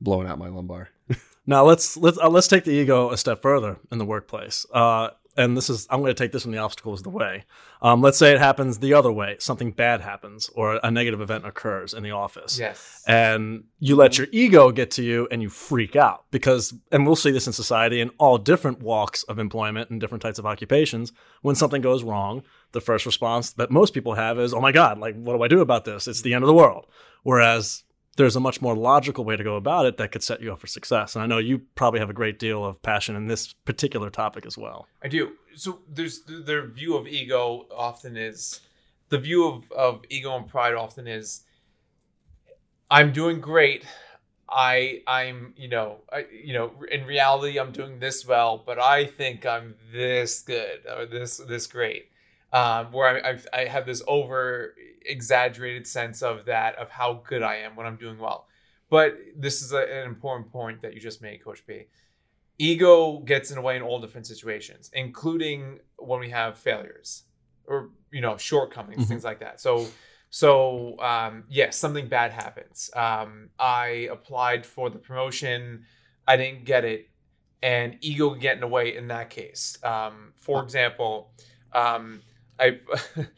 blowing 0.00 0.26
out 0.26 0.38
my 0.40 0.48
lumbar. 0.48 0.88
Now 1.46 1.64
let's 1.64 1.96
let's 1.96 2.18
uh, 2.18 2.28
let's 2.28 2.48
take 2.48 2.64
the 2.64 2.72
ego 2.72 3.12
a 3.12 3.16
step 3.16 3.40
further 3.40 3.78
in 3.92 3.98
the 3.98 4.04
workplace. 4.04 4.66
Uh, 4.74 5.10
and 5.36 5.56
this 5.56 5.70
is 5.70 5.86
I'm 5.90 6.00
going 6.00 6.14
to 6.14 6.14
take 6.14 6.32
this 6.32 6.42
from 6.42 6.52
the 6.52 6.58
obstacles 6.58 7.02
the 7.02 7.10
way. 7.10 7.44
Um, 7.80 8.00
let's 8.00 8.18
say 8.18 8.32
it 8.32 8.38
happens 8.38 8.78
the 8.78 8.94
other 8.94 9.10
way. 9.10 9.36
Something 9.38 9.72
bad 9.72 10.00
happens 10.00 10.50
or 10.54 10.78
a 10.82 10.90
negative 10.90 11.20
event 11.20 11.46
occurs 11.46 11.94
in 11.94 12.02
the 12.02 12.10
office. 12.10 12.58
yes. 12.58 13.02
and 13.06 13.64
you 13.78 13.96
let 13.96 14.18
your 14.18 14.28
ego 14.32 14.70
get 14.70 14.90
to 14.92 15.02
you 15.02 15.26
and 15.30 15.42
you 15.42 15.48
freak 15.48 15.96
out 15.96 16.24
because 16.30 16.74
and 16.90 17.06
we'll 17.06 17.16
see 17.16 17.30
this 17.30 17.46
in 17.46 17.52
society 17.52 18.00
in 18.00 18.10
all 18.18 18.38
different 18.38 18.80
walks 18.82 19.22
of 19.24 19.38
employment 19.38 19.90
and 19.90 20.00
different 20.00 20.22
types 20.22 20.38
of 20.38 20.46
occupations 20.46 21.12
when 21.42 21.54
something 21.54 21.82
goes 21.82 22.02
wrong 22.04 22.42
the 22.72 22.80
first 22.80 23.04
response 23.06 23.52
that 23.52 23.70
most 23.70 23.92
people 23.94 24.14
have 24.14 24.38
is 24.38 24.54
oh 24.54 24.60
my 24.60 24.72
god 24.72 24.98
like 24.98 25.14
what 25.16 25.36
do 25.36 25.42
i 25.42 25.48
do 25.48 25.60
about 25.60 25.84
this 25.84 26.06
it's 26.06 26.22
the 26.22 26.34
end 26.34 26.44
of 26.44 26.48
the 26.48 26.54
world 26.54 26.86
whereas 27.22 27.82
there's 28.16 28.36
a 28.36 28.40
much 28.40 28.60
more 28.60 28.76
logical 28.76 29.24
way 29.24 29.36
to 29.36 29.44
go 29.44 29.56
about 29.56 29.86
it 29.86 29.96
that 29.96 30.12
could 30.12 30.22
set 30.22 30.40
you 30.42 30.52
up 30.52 30.60
for 30.60 30.66
success 30.66 31.14
and 31.14 31.22
i 31.22 31.26
know 31.26 31.38
you 31.38 31.60
probably 31.74 32.00
have 32.00 32.10
a 32.10 32.14
great 32.14 32.38
deal 32.38 32.64
of 32.64 32.80
passion 32.82 33.16
in 33.16 33.26
this 33.26 33.52
particular 33.64 34.10
topic 34.10 34.46
as 34.46 34.56
well 34.56 34.86
I 35.02 35.08
do. 35.08 35.32
So 35.54 35.80
there's 35.88 36.22
their 36.22 36.66
view 36.66 36.96
of 36.96 37.06
ego 37.06 37.66
often 37.74 38.16
is 38.16 38.60
the 39.08 39.18
view 39.18 39.46
of, 39.46 39.70
of 39.72 40.02
ego 40.08 40.36
and 40.36 40.48
pride 40.48 40.74
often 40.74 41.06
is 41.06 41.42
I'm 42.90 43.12
doing 43.12 43.40
great. 43.40 43.84
I 44.48 45.02
I'm 45.06 45.54
you 45.56 45.68
know 45.68 45.98
I 46.10 46.26
you 46.30 46.54
know 46.54 46.72
in 46.90 47.04
reality 47.04 47.58
I'm 47.58 47.72
doing 47.72 47.98
this 47.98 48.26
well, 48.26 48.62
but 48.64 48.78
I 48.78 49.06
think 49.06 49.44
I'm 49.44 49.74
this 49.92 50.40
good 50.40 50.80
or 50.86 51.06
this 51.06 51.38
this 51.38 51.66
great. 51.66 52.08
Um, 52.52 52.92
where 52.92 53.08
I, 53.24 53.30
I've, 53.30 53.46
I 53.54 53.64
have 53.64 53.86
this 53.86 54.02
over 54.06 54.74
exaggerated 55.06 55.86
sense 55.86 56.22
of 56.22 56.44
that 56.46 56.76
of 56.76 56.90
how 56.90 57.22
good 57.26 57.42
I 57.42 57.56
am 57.56 57.76
when 57.76 57.86
I'm 57.86 57.96
doing 57.96 58.18
well. 58.18 58.46
But 58.90 59.16
this 59.36 59.62
is 59.62 59.72
a, 59.72 59.78
an 59.78 60.06
important 60.06 60.52
point 60.52 60.82
that 60.82 60.92
you 60.92 61.00
just 61.00 61.22
made, 61.22 61.42
Coach 61.42 61.64
B 61.66 61.86
ego 62.58 63.18
gets 63.20 63.50
in 63.50 63.56
the 63.56 63.62
way 63.62 63.76
in 63.76 63.82
all 63.82 63.98
different 63.98 64.26
situations 64.26 64.90
including 64.92 65.78
when 65.96 66.20
we 66.20 66.28
have 66.28 66.58
failures 66.58 67.24
or 67.66 67.88
you 68.10 68.20
know 68.20 68.36
shortcomings 68.36 69.04
Mhm. 69.04 69.08
things 69.08 69.24
like 69.24 69.40
that. 69.40 69.60
So 69.60 69.88
so 70.28 70.98
um 71.00 71.44
yes 71.48 71.76
something 71.78 72.08
bad 72.08 72.30
happens. 72.32 72.90
Um 72.94 73.48
i 73.58 74.08
applied 74.10 74.66
for 74.66 74.90
the 74.90 74.98
promotion. 74.98 75.86
I 76.28 76.36
didn't 76.36 76.64
get 76.64 76.84
it. 76.84 77.08
And 77.62 77.96
ego 78.02 78.34
get 78.34 78.54
in 78.54 78.60
the 78.60 78.68
way 78.68 78.94
in 78.96 79.08
that 79.08 79.30
case. 79.30 79.78
Um 79.82 80.34
for 80.36 80.62
example 80.62 81.32
um 81.72 82.20
i 82.62 82.78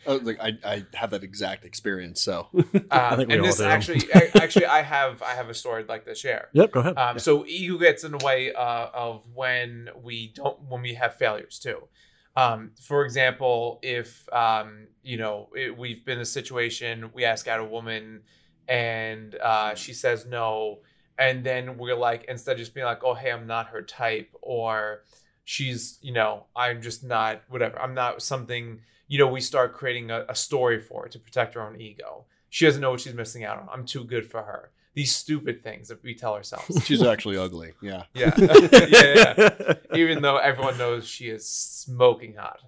Oh, 0.07 0.16
like 0.23 0.38
I, 0.40 0.59
I 0.64 0.87
have 0.95 1.11
that 1.11 1.25
exact 1.25 1.64
experience. 1.64 2.21
So 2.21 2.49
um, 2.54 3.16
think 3.16 3.28
we 3.28 3.35
and 3.35 3.40
all 3.40 3.47
this 3.47 3.61
actually 3.61 4.02
I, 4.14 4.31
actually 4.35 4.66
i 4.66 4.83
have 4.83 5.23
i 5.23 5.33
have 5.35 5.49
a 5.49 5.54
story 5.54 5.83
i'd 5.83 5.88
like 5.88 6.04
to 6.04 6.14
share 6.14 6.49
yep 6.52 6.73
go 6.73 6.81
ahead 6.81 6.97
um, 6.99 7.19
So 7.19 7.45
ego 7.47 7.78
gets 7.78 8.04
in 8.04 8.12
the 8.12 8.25
way 8.25 8.52
uh, 8.52 8.88
of 8.95 9.23
when 9.35 9.88
we 10.02 10.33
don't 10.35 10.61
when 10.69 10.83
we 10.83 10.95
have 10.95 11.14
failures 11.16 11.59
too. 11.59 11.88
Um, 12.37 12.73
for 12.81 13.04
example, 13.04 13.78
if 13.83 14.28
um, 14.33 14.88
you 15.02 15.16
know 15.16 15.49
it, 15.54 15.76
we've 15.76 16.04
been 16.04 16.19
in 16.19 16.23
a 16.23 16.26
situation, 16.26 17.11
we 17.14 17.25
ask 17.25 17.47
out 17.47 17.61
a 17.61 17.64
woman, 17.64 18.23
and 18.69 19.37
uh, 19.37 19.75
she 19.75 19.95
says 19.95 20.26
no, 20.26 20.81
and 21.19 21.45
then 21.45 21.78
we're 21.78 21.95
like, 21.95 22.25
instead 22.28 22.52
of 22.52 22.59
just 22.59 22.75
being 22.75 22.87
like, 22.87 23.04
oh 23.04 23.14
hey, 23.14 23.31
I'm 23.31 23.47
not 23.47 23.69
her 23.69 23.83
type, 23.83 24.31
or 24.43 25.04
she's 25.45 25.99
you 26.02 26.12
know 26.12 26.47
I'm 26.57 26.83
just 26.83 27.04
not 27.04 27.43
whatever, 27.49 27.78
I'm 27.81 27.95
not 27.95 28.21
something. 28.23 28.81
You 29.06 29.18
know, 29.18 29.28
we 29.28 29.40
start 29.40 29.75
creating 29.75 30.11
a, 30.11 30.25
a 30.28 30.34
story 30.34 30.80
for 30.80 31.02
her 31.02 31.08
to 31.08 31.18
protect 31.18 31.54
her 31.54 31.62
own 31.62 31.80
ego. 31.80 32.25
She 32.50 32.64
doesn't 32.64 32.80
know 32.80 32.92
what 32.92 33.00
she's 33.00 33.14
missing 33.14 33.44
out 33.44 33.58
on. 33.58 33.68
I'm 33.73 33.84
too 33.84 34.04
good 34.04 34.30
for 34.30 34.42
her 34.42 34.70
these 34.94 35.14
stupid 35.14 35.62
things 35.62 35.88
that 35.88 36.02
we 36.02 36.14
tell 36.14 36.34
ourselves. 36.34 36.84
She's 36.84 37.02
actually 37.02 37.37
ugly. 37.37 37.73
Yeah. 37.82 38.04
Yeah. 38.14 38.32
yeah, 38.38 38.87
yeah, 38.88 39.34
yeah. 39.37 39.75
Even 39.96 40.23
though 40.23 40.37
everyone 40.37 40.78
knows 40.78 41.06
she 41.06 41.28
is 41.28 41.46
smoking 41.49 42.37
hot. 42.37 42.61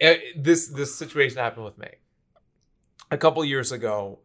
Eh, 0.00 0.18
this 0.36 0.66
this 0.66 0.94
situation 0.94 1.38
happened 1.38 1.64
with 1.64 1.78
me. 1.78 1.88
A 3.12 3.16
couple 3.16 3.44
years 3.44 3.70
ago, 3.70 4.18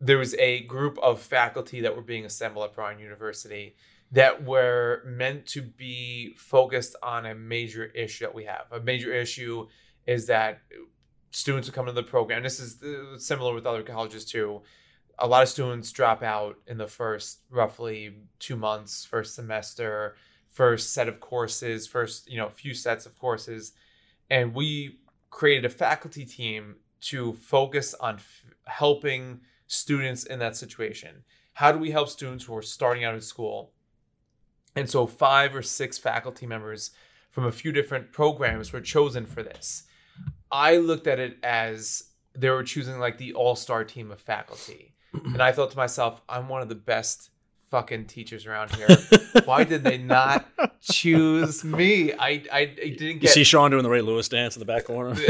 there 0.00 0.18
was 0.18 0.34
a 0.34 0.60
group 0.64 0.98
of 0.98 1.20
faculty 1.20 1.80
that 1.80 1.96
were 1.96 2.02
being 2.02 2.26
assembled 2.26 2.66
at 2.66 2.74
Brown 2.74 2.98
University 2.98 3.74
that 4.12 4.44
were 4.44 5.02
meant 5.04 5.46
to 5.46 5.62
be 5.62 6.34
focused 6.36 6.96
on 7.02 7.26
a 7.26 7.34
major 7.34 7.86
issue 7.86 8.24
that 8.24 8.34
we 8.34 8.44
have. 8.44 8.66
A 8.70 8.80
major 8.80 9.12
issue 9.12 9.66
is 10.06 10.26
that 10.26 10.60
students 11.30 11.68
who 11.68 11.74
come 11.74 11.88
into 11.88 12.00
the 12.00 12.06
program. 12.06 12.42
This 12.42 12.60
is 12.60 12.82
uh, 12.82 13.18
similar 13.18 13.52
with 13.52 13.66
other 13.66 13.82
colleges 13.82 14.24
too. 14.24 14.62
A 15.18 15.26
lot 15.26 15.42
of 15.42 15.48
students 15.48 15.92
drop 15.92 16.22
out 16.22 16.56
in 16.66 16.78
the 16.78 16.86
first 16.86 17.40
roughly 17.50 18.14
two 18.38 18.56
months, 18.56 19.04
first 19.04 19.34
semester, 19.34 20.16
first 20.48 20.92
set 20.92 21.08
of 21.08 21.20
courses, 21.20 21.86
first 21.86 22.30
you 22.30 22.38
know 22.38 22.48
few 22.48 22.74
sets 22.74 23.06
of 23.06 23.18
courses, 23.18 23.72
and 24.30 24.54
we 24.54 24.98
created 25.30 25.64
a 25.64 25.70
faculty 25.70 26.24
team 26.24 26.76
to 27.00 27.34
focus 27.34 27.94
on 27.94 28.14
f- 28.14 28.44
helping 28.66 29.40
students 29.66 30.24
in 30.24 30.38
that 30.38 30.56
situation. 30.56 31.24
How 31.54 31.72
do 31.72 31.78
we 31.78 31.90
help 31.90 32.08
students 32.08 32.44
who 32.44 32.56
are 32.56 32.62
starting 32.62 33.04
out 33.04 33.14
in 33.14 33.20
school? 33.20 33.72
And 34.76 34.88
so, 34.88 35.06
five 35.06 35.56
or 35.56 35.62
six 35.62 35.98
faculty 35.98 36.46
members 36.46 36.90
from 37.30 37.46
a 37.46 37.52
few 37.52 37.72
different 37.72 38.12
programs 38.12 38.72
were 38.72 38.80
chosen 38.80 39.26
for 39.26 39.42
this. 39.42 39.84
I 40.50 40.76
looked 40.76 41.06
at 41.06 41.18
it 41.18 41.38
as 41.42 42.04
they 42.34 42.50
were 42.50 42.62
choosing 42.62 42.98
like 42.98 43.18
the 43.18 43.32
all 43.32 43.56
star 43.56 43.84
team 43.84 44.10
of 44.10 44.20
faculty. 44.20 44.92
And 45.24 45.40
I 45.42 45.50
thought 45.50 45.70
to 45.70 45.76
myself, 45.78 46.20
I'm 46.28 46.46
one 46.48 46.60
of 46.60 46.68
the 46.68 46.74
best 46.74 47.30
fucking 47.70 48.04
teachers 48.04 48.46
around 48.46 48.74
here. 48.74 48.86
Why 49.46 49.64
did 49.64 49.82
they 49.82 49.96
not 49.98 50.46
choose 50.82 51.64
me? 51.64 52.12
I, 52.12 52.42
I, 52.52 52.60
I 52.60 52.66
didn't 52.66 53.20
get. 53.20 53.22
You 53.22 53.28
see 53.28 53.44
Sean 53.44 53.70
doing 53.70 53.82
the 53.82 53.88
Ray 53.88 54.02
Lewis 54.02 54.28
dance 54.28 54.56
in 54.56 54.60
the 54.60 54.66
back 54.66 54.84
corner. 54.84 55.14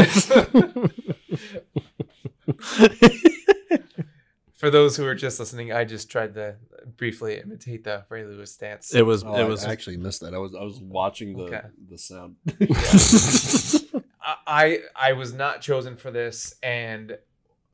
For 4.55 4.71
those 4.71 4.97
who 4.97 5.07
are 5.07 5.15
just 5.15 5.39
listening, 5.39 5.73
I 5.73 5.85
just 5.85 6.11
tried 6.11 6.35
to 6.35 6.57
briefly 6.97 7.41
imitate 7.41 7.85
the 7.85 8.05
Ray 8.09 8.25
Lewis 8.25 8.57
dance. 8.57 8.95
it 8.95 9.03
was. 9.03 9.23
Oh, 9.25 9.35
it 9.35 9.47
was. 9.49 9.65
I 9.65 9.73
actually 9.73 9.97
missed 9.97 10.21
that. 10.23 10.35
I 10.35 10.39
was 10.39 10.55
I 10.55 10.63
was 10.63 10.81
watching 10.81 11.37
the 11.37 11.45
Okay. 11.45 11.63
the 11.91 11.99
sound. 11.99 12.37
I 14.23 14.37
I 14.47 14.79
I 14.95 15.13
was 15.13 15.33
not 15.33 15.61
chosen 15.61 15.97
for 15.97 16.11
this, 16.11 16.55
and 16.63 17.19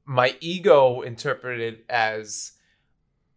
my 0.04 0.36
ego 0.40 1.00
interpreted 1.02 1.80
as 1.88 2.52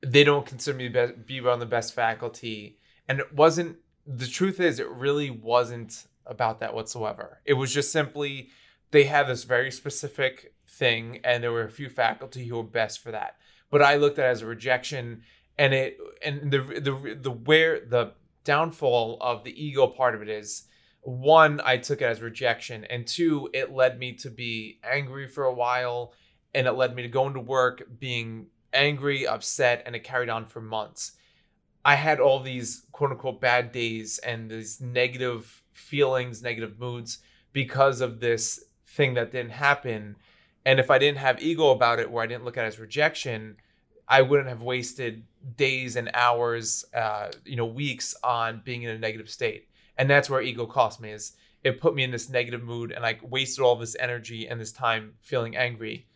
they 0.02 0.24
don't 0.24 0.46
consider 0.46 0.78
me 0.78 0.88
be, 0.90 1.08
be 1.26 1.48
on 1.48 1.60
the 1.60 1.66
best 1.66 1.94
faculty, 1.94 2.80
and 3.08 3.20
it 3.20 3.34
wasn't. 3.34 3.78
The 4.08 4.28
truth 4.28 4.60
is, 4.60 4.80
it 4.80 4.88
really 4.90 5.30
wasn't 5.32 6.06
about 6.28 6.60
that 6.60 6.74
whatsoever. 6.76 7.42
It 7.46 7.54
was 7.54 7.74
just 7.74 7.92
simply 7.92 8.50
they 8.92 9.06
had 9.06 9.28
this 9.28 9.44
very 9.46 9.72
specific 9.72 10.54
thing, 10.68 11.20
and 11.24 11.44
there 11.44 11.52
were 11.52 11.64
a 11.64 11.72
few 11.72 11.90
faculty 11.90 12.46
who 12.48 12.58
were 12.58 12.64
best 12.64 13.02
for 13.02 13.12
that. 13.12 13.36
But 13.72 13.82
I 13.82 13.96
looked 13.96 14.20
at 14.20 14.26
it 14.26 14.30
as 14.30 14.42
a 14.42 14.46
rejection, 14.46 15.24
and 15.58 15.74
it 15.74 15.98
and 16.24 16.52
the 16.52 16.60
the 16.60 17.18
the 17.22 17.32
where 17.32 17.80
the 17.80 18.14
downfall 18.44 19.18
of 19.22 19.44
the 19.44 19.64
ego 19.64 19.88
part 19.88 20.16
of 20.16 20.22
it 20.22 20.30
is 20.30 20.64
one 21.02 21.62
i 21.64 21.78
took 21.78 22.02
it 22.02 22.06
as 22.06 22.22
rejection 22.22 22.84
and 22.86 23.08
two 23.08 23.50
it 23.54 23.72
led 23.72 23.98
me 23.98 24.14
to 24.14 24.30
be 24.30 24.80
angry 24.84 25.28
for 25.28 25.46
a 25.46 25.54
while 25.54 26.14
and 26.56 26.68
it 26.68 26.72
led 26.72 26.96
me 26.96 27.04
to 27.04 27.10
go 27.10 27.28
into 27.28 27.40
work 27.40 27.84
being 28.00 28.48
angry 28.76 29.28
upset 29.28 29.84
and 29.86 29.96
it 29.96 30.04
carried 30.04 30.30
on 30.30 30.46
for 30.46 30.62
months. 30.62 31.12
I 31.84 31.96
had 31.96 32.20
all 32.20 32.40
these 32.40 32.86
quote 32.92 33.12
unquote 33.12 33.42
bad 33.42 33.72
days 33.72 34.20
and 34.20 34.50
these 34.50 34.82
negative 34.82 35.64
feelings 35.74 36.42
negative 36.42 36.80
moods 36.80 37.20
because 37.52 38.02
of 38.02 38.20
this 38.20 38.64
thing 38.88 39.14
that 39.16 39.32
didn't 39.32 39.52
happen. 39.52 40.16
And 40.66 40.80
if 40.80 40.90
i 40.90 40.98
didn't 40.98 41.20
have 41.20 41.44
ego 41.44 41.72
about 41.72 42.00
it 42.00 42.10
where 42.10 42.24
i 42.24 42.28
didn't 42.28 42.46
look 42.46 42.58
at 42.58 42.66
it 42.66 42.70
as 42.70 42.80
rejection 42.80 43.58
i 44.08 44.22
wouldn't 44.22 44.50
have 44.50 44.62
wasted 44.62 45.24
days 45.58 45.96
and 45.96 46.10
hours 46.14 46.86
uh, 46.96 47.32
you 47.44 47.56
know 47.56 47.66
weeks 47.66 48.16
on 48.24 48.62
being 48.64 48.84
in 48.84 48.90
a 48.90 48.98
negative 48.98 49.30
state 49.30 49.68
and 49.98 50.10
that's 50.10 50.30
where 50.30 50.42
ego 50.42 50.66
cost 50.66 51.00
me 51.00 51.12
is 51.12 51.34
it 51.64 51.82
put 51.82 51.96
me 51.96 52.04
in 52.04 52.12
this 52.12 52.30
negative 52.30 52.64
mood 52.64 52.92
and 52.92 53.06
i 53.06 53.18
wasted 53.22 53.64
all 53.64 53.76
this 53.76 53.96
energy 54.00 54.48
and 54.48 54.60
this 54.60 54.72
time 54.72 55.14
feeling 55.22 55.56
angry 55.56 56.08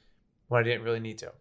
when 0.48 0.60
i 0.60 0.64
didn't 0.64 0.84
really 0.84 1.00
need 1.00 1.18
to 1.18 1.32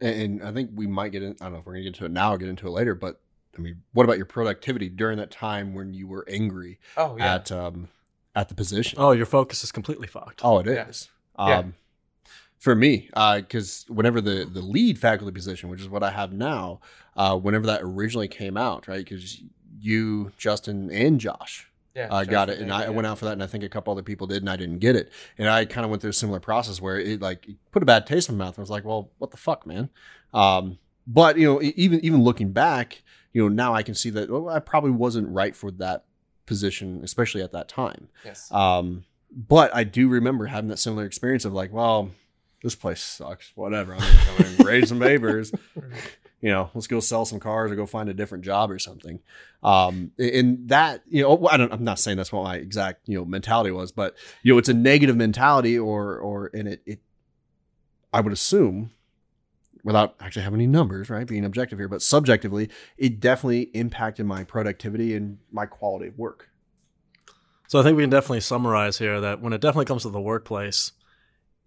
And, 0.00 0.20
and 0.22 0.42
I 0.42 0.52
think 0.52 0.70
we 0.74 0.86
might 0.86 1.10
get 1.12 1.22
in. 1.22 1.36
I 1.40 1.44
don't 1.44 1.52
know 1.54 1.58
if 1.58 1.66
we're 1.66 1.72
gonna 1.72 1.82
get 1.82 1.88
into 1.88 2.04
it 2.04 2.12
now 2.12 2.34
or 2.34 2.38
get 2.38 2.48
into 2.48 2.66
it 2.66 2.70
later. 2.70 2.94
But 2.94 3.20
I 3.56 3.60
mean, 3.60 3.82
what 3.92 4.04
about 4.04 4.16
your 4.16 4.26
productivity 4.26 4.88
during 4.88 5.18
that 5.18 5.30
time 5.30 5.74
when 5.74 5.92
you 5.92 6.06
were 6.06 6.24
angry 6.28 6.78
oh 6.96 7.16
yeah 7.18 7.34
at 7.34 7.50
um 7.50 7.88
at 8.34 8.48
the 8.48 8.54
position? 8.54 8.98
oh, 9.00 9.10
your 9.12 9.26
focus 9.26 9.64
is 9.64 9.72
completely 9.72 10.06
fucked. 10.06 10.40
Oh, 10.44 10.58
it 10.60 10.68
is. 10.68 10.76
Yeah. 10.76 10.88
is. 10.88 11.08
Yeah. 11.38 11.58
Um, 11.58 11.74
for 12.58 12.74
me, 12.74 13.08
because 13.14 13.84
whenever 13.88 14.20
the 14.20 14.48
the 14.50 14.60
lead 14.60 14.98
faculty 14.98 15.32
position, 15.32 15.68
which 15.68 15.80
is 15.80 15.88
what 15.88 16.02
I 16.02 16.10
have 16.10 16.32
now, 16.32 16.80
uh, 17.16 17.36
whenever 17.36 17.66
that 17.66 17.80
originally 17.82 18.28
came 18.28 18.56
out, 18.56 18.88
right? 18.88 19.04
Because 19.04 19.40
you, 19.80 20.32
Justin, 20.36 20.90
and 20.90 21.20
Josh 21.20 21.68
yeah 21.94 22.08
uh, 22.10 22.24
got 22.24 22.48
it, 22.50 22.58
and 22.58 22.72
I 22.72 22.84
yeah. 22.84 22.90
went 22.90 23.06
out 23.06 23.18
for 23.18 23.24
that, 23.26 23.32
and 23.32 23.42
I 23.42 23.46
think 23.46 23.64
a 23.64 23.68
couple 23.68 23.92
other 23.92 24.02
people 24.02 24.26
did, 24.26 24.42
and 24.42 24.50
I 24.50 24.56
didn't 24.56 24.78
get 24.78 24.96
it, 24.96 25.10
and 25.36 25.48
I 25.48 25.64
kind 25.64 25.84
of 25.84 25.90
went 25.90 26.02
through 26.02 26.10
a 26.10 26.14
similar 26.14 26.40
process 26.40 26.80
where 26.80 26.98
it 26.98 27.20
like 27.20 27.48
it 27.48 27.56
put 27.72 27.82
a 27.82 27.86
bad 27.86 28.06
taste 28.06 28.28
in 28.28 28.36
my 28.36 28.46
mouth. 28.46 28.58
I 28.58 28.62
was 28.62 28.70
like, 28.70 28.84
well, 28.84 29.10
what 29.18 29.30
the 29.30 29.36
fuck, 29.36 29.66
man? 29.66 29.90
Um, 30.34 30.78
but 31.06 31.38
you 31.38 31.46
know, 31.46 31.60
even 31.62 32.04
even 32.04 32.22
looking 32.22 32.52
back, 32.52 33.02
you 33.32 33.42
know, 33.42 33.48
now 33.48 33.74
I 33.74 33.82
can 33.82 33.94
see 33.94 34.10
that 34.10 34.30
well, 34.30 34.48
I 34.48 34.58
probably 34.58 34.90
wasn't 34.90 35.28
right 35.28 35.56
for 35.56 35.70
that 35.72 36.04
position, 36.46 37.00
especially 37.02 37.42
at 37.42 37.52
that 37.52 37.68
time. 37.68 38.08
yes 38.24 38.50
Um, 38.52 39.04
but 39.30 39.74
I 39.74 39.84
do 39.84 40.08
remember 40.08 40.46
having 40.46 40.68
that 40.68 40.78
similar 40.78 41.04
experience 41.04 41.44
of 41.44 41.52
like, 41.52 41.72
well, 41.72 42.10
this 42.62 42.74
place 42.74 43.02
sucks. 43.02 43.52
Whatever. 43.54 43.94
I'm 43.94 44.00
gonna 44.00 44.24
come 44.24 44.46
and 44.46 44.64
raise 44.64 44.88
some 44.88 44.98
neighbors. 44.98 45.52
You 46.40 46.50
know, 46.50 46.70
let's 46.72 46.86
go 46.86 47.00
sell 47.00 47.24
some 47.24 47.40
cars 47.40 47.72
or 47.72 47.74
go 47.74 47.84
find 47.84 48.08
a 48.08 48.14
different 48.14 48.44
job 48.44 48.70
or 48.70 48.78
something. 48.78 49.18
Um, 49.62 50.12
and 50.18 50.68
that, 50.68 51.02
you 51.08 51.22
know, 51.22 51.48
I 51.48 51.56
don't, 51.56 51.72
I'm 51.72 51.82
not 51.82 51.98
saying 51.98 52.16
that's 52.16 52.32
what 52.32 52.44
my 52.44 52.56
exact, 52.56 53.08
you 53.08 53.18
know, 53.18 53.24
mentality 53.24 53.72
was, 53.72 53.90
but 53.90 54.14
you 54.42 54.52
know, 54.52 54.58
it's 54.58 54.68
a 54.68 54.74
negative 54.74 55.16
mentality 55.16 55.76
or, 55.76 56.16
or, 56.16 56.50
and 56.54 56.68
it, 56.68 56.82
it, 56.86 57.00
I 58.12 58.20
would 58.20 58.32
assume 58.32 58.92
without 59.82 60.14
actually 60.20 60.42
having 60.42 60.60
any 60.60 60.68
numbers, 60.68 61.10
right? 61.10 61.26
Being 61.26 61.44
objective 61.44 61.78
here, 61.78 61.88
but 61.88 62.02
subjectively, 62.02 62.68
it 62.96 63.18
definitely 63.18 63.62
impacted 63.74 64.24
my 64.24 64.44
productivity 64.44 65.16
and 65.16 65.38
my 65.50 65.66
quality 65.66 66.06
of 66.06 66.18
work. 66.18 66.50
So 67.66 67.80
I 67.80 67.82
think 67.82 67.96
we 67.96 68.04
can 68.04 68.10
definitely 68.10 68.40
summarize 68.40 68.98
here 68.98 69.20
that 69.20 69.40
when 69.40 69.52
it 69.52 69.60
definitely 69.60 69.86
comes 69.86 70.02
to 70.02 70.10
the 70.10 70.20
workplace, 70.20 70.92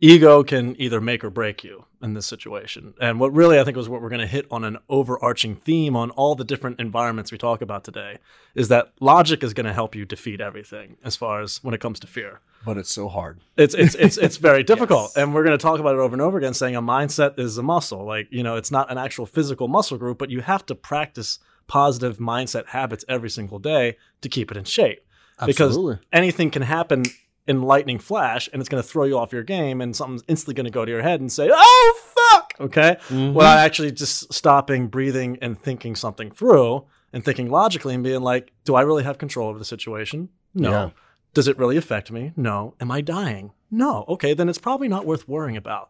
ego 0.01 0.43
can 0.43 0.75
either 0.81 0.99
make 0.99 1.23
or 1.23 1.29
break 1.29 1.63
you 1.63 1.85
in 2.01 2.13
this 2.15 2.25
situation. 2.25 2.93
And 2.99 3.19
what 3.19 3.31
really 3.33 3.59
I 3.59 3.63
think 3.63 3.77
was 3.77 3.87
what 3.87 4.01
we're 4.01 4.09
going 4.09 4.21
to 4.21 4.27
hit 4.27 4.47
on 4.49 4.63
an 4.63 4.77
overarching 4.89 5.55
theme 5.55 5.95
on 5.95 6.09
all 6.11 6.33
the 6.35 6.43
different 6.43 6.79
environments 6.79 7.31
we 7.31 7.37
talk 7.37 7.61
about 7.61 7.83
today 7.83 8.17
is 8.55 8.67
that 8.69 8.91
logic 8.99 9.43
is 9.43 9.53
going 9.53 9.67
to 9.67 9.73
help 9.73 9.95
you 9.95 10.03
defeat 10.03 10.41
everything 10.41 10.97
as 11.03 11.15
far 11.15 11.41
as 11.41 11.63
when 11.63 11.73
it 11.75 11.79
comes 11.79 11.99
to 11.99 12.07
fear. 12.07 12.39
But 12.65 12.77
it's 12.77 12.91
so 12.91 13.07
hard. 13.07 13.39
It's 13.57 13.73
it's 13.75 13.95
it's 13.95 14.17
it's 14.17 14.37
very 14.37 14.63
difficult, 14.71 15.11
Yes. 15.15 15.17
and 15.23 15.33
we're 15.33 15.43
going 15.43 15.57
to 15.57 15.61
talk 15.61 15.79
about 15.79 15.95
it 15.95 15.99
over 15.99 16.13
and 16.13 16.21
over 16.21 16.37
again. 16.37 16.53
Saying 16.53 16.75
a 16.75 16.81
mindset 16.81 17.39
is 17.39 17.57
a 17.57 17.63
muscle, 17.63 18.03
like 18.05 18.27
you 18.31 18.43
know, 18.43 18.55
it's 18.55 18.71
not 18.71 18.91
an 18.91 18.97
actual 18.97 19.25
physical 19.25 19.67
muscle 19.67 19.97
group, 19.97 20.17
but 20.17 20.29
you 20.29 20.41
have 20.41 20.65
to 20.67 20.75
practice 20.75 21.39
positive 21.67 22.17
mindset 22.17 22.67
habits 22.67 23.05
every 23.07 23.29
single 23.29 23.57
day 23.59 23.97
to 24.21 24.27
keep 24.29 24.51
it 24.51 24.57
in 24.57 24.63
shape 24.63 25.05
Absolutely. 25.39 25.95
because 25.95 26.05
anything 26.11 26.49
can 26.51 26.63
happen 26.63 27.03
in 27.47 27.61
lightning 27.63 27.97
flash 27.99 28.49
and 28.53 28.61
it's 28.61 28.69
going 28.69 28.81
to 28.81 28.87
throw 28.87 29.03
you 29.03 29.17
off 29.17 29.33
your 29.33 29.43
game 29.43 29.81
and 29.81 29.95
something's 29.95 30.23
instantly 30.27 30.53
going 30.53 30.65
to 30.65 30.71
go 30.71 30.85
to 30.85 30.91
your 30.91 31.01
head 31.01 31.19
and 31.19 31.31
say 31.31 31.49
oh 31.51 31.99
fuck! 32.15 32.53
Okay? 32.59 32.97
Mhm. 33.09 33.33
without 33.33 33.57
actually 33.57 33.91
just 33.91 34.31
stopping 34.33 34.87
breathing 34.87 35.37
and 35.41 35.59
thinking 35.59 35.95
something 35.95 36.31
through 36.31 36.85
and 37.11 37.25
thinking 37.25 37.49
logically 37.49 37.93
and 37.95 38.03
being 38.03 38.21
like 38.21 38.51
do 38.63 38.75
i 38.75 38.81
really 38.81 39.03
have 39.03 39.17
control 39.17 39.49
over 39.49 39.59
the 39.59 39.65
situation? 39.65 40.29
No. 40.53 40.69
Yeah. 40.69 40.89
does 41.33 41.47
it 41.47 41.57
really 41.57 41.77
affect 41.77 42.11
me? 42.11 42.33
No. 42.35 42.75
Am 42.79 42.91
i 42.91 43.01
dying? 43.01 43.51
No. 43.71 44.05
Okay 44.07 44.33
then 44.33 44.47
it's 44.49 44.57
probably 44.59 44.87
not 44.87 45.05
worth 45.05 45.27
worrying 45.27 45.57
about 45.57 45.89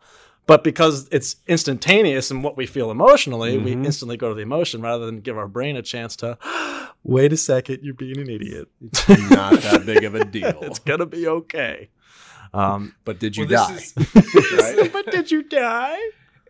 but 0.51 0.65
because 0.65 1.08
it's 1.12 1.38
instantaneous 1.48 2.29
in 2.29 2.41
what 2.41 2.58
we 2.58 2.65
feel 2.65 2.91
emotionally 2.91 3.58
we 3.58 3.74
Mhm. 3.74 3.86
instantly 3.86 4.17
go 4.17 4.27
to 4.29 4.36
the 4.36 4.41
emotion 4.41 4.81
rather 4.81 5.05
than 5.05 5.22
give 5.22 5.38
our 5.38 5.48
brain 5.48 5.77
a 5.77 5.81
chance 5.81 6.13
to 6.17 6.38
wait 7.03 7.31
a 7.31 7.38
second 7.38 7.79
you're 7.84 7.93
being 7.93 8.17
an 8.17 8.29
idiot 8.29 8.67
It's 8.81 9.08
not 9.29 9.53
that 9.62 9.86
big 9.86 10.03
of 10.03 10.13
a 10.15 10.25
deal. 10.38 10.60
it's 10.63 10.79
gonna 10.79 11.05
be 11.05 11.25
okay. 11.27 11.89
Um, 12.53 12.96
but 13.05 13.17
did 13.17 13.38
you 13.38 13.46
Well, 13.48 13.67
die? 13.70 13.75
is- 13.77 13.93
Right? 13.96 14.91
but 14.91 15.05
did 15.10 15.31
you 15.31 15.41
die? 15.43 16.00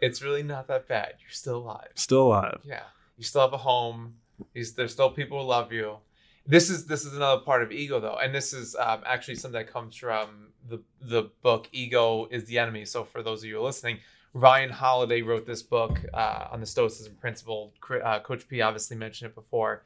it's 0.01 0.19
really 0.23 0.41
not 0.53 0.63
that 0.67 0.87
bad 0.87 1.11
you're 1.21 1.29
still 1.43 1.57
alive 1.57 1.91
Still 1.93 2.23
alive. 2.29 2.59
yeah 2.63 2.85
you 3.17 3.23
still 3.23 3.41
have 3.41 3.53
a 3.53 3.63
home 3.71 4.15
you, 4.55 4.65
there's 4.75 4.93
still 4.93 5.11
people 5.11 5.39
who 5.41 5.45
love 5.47 5.71
you 5.71 5.97
this 6.45 6.69
is 6.69 6.85
this 6.85 7.05
is 7.05 7.15
another 7.15 7.41
part 7.41 7.61
of 7.61 7.71
ego 7.71 7.99
though 7.99 8.17
and 8.21 8.33
this 8.33 8.53
is 8.53 8.75
um, 8.75 9.01
actually 9.05 9.35
something 9.35 9.59
that 9.59 9.71
comes 9.71 9.95
from 9.95 10.49
the 10.67 10.81
the 11.01 11.29
book 11.41 11.67
ego 11.71 12.27
is 12.31 12.45
the 12.45 12.57
enemy 12.57 12.85
so 12.85 13.03
for 13.03 13.21
those 13.23 13.43
of 13.43 13.49
you 13.49 13.61
listening 13.61 13.99
Ryan 14.33 14.69
Holiday 14.69 15.21
wrote 15.21 15.45
this 15.45 15.61
book 15.61 15.99
uh, 16.13 16.47
on 16.51 16.61
the 16.61 16.65
Stoicism 16.65 17.15
principle. 17.19 17.73
Uh, 18.03 18.19
Coach 18.19 18.47
P 18.47 18.61
obviously 18.61 18.95
mentioned 18.95 19.29
it 19.29 19.35
before. 19.35 19.83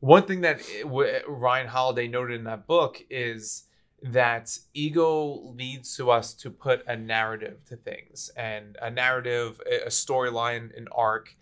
One 0.00 0.24
thing 0.24 0.42
that 0.42 0.60
w- 0.82 1.20
Ryan 1.26 1.66
Holiday 1.66 2.06
noted 2.06 2.38
in 2.38 2.44
that 2.44 2.66
book 2.66 3.02
is 3.08 3.64
that 4.02 4.56
ego 4.74 5.52
leads 5.56 5.96
to 5.96 6.10
us 6.10 6.34
to 6.34 6.50
put 6.50 6.86
a 6.86 6.96
narrative 6.96 7.64
to 7.66 7.76
things 7.76 8.30
and 8.36 8.76
a 8.80 8.90
narrative 8.90 9.60
a 9.66 9.88
storyline 9.88 10.76
an 10.78 10.86
arc 10.92 11.34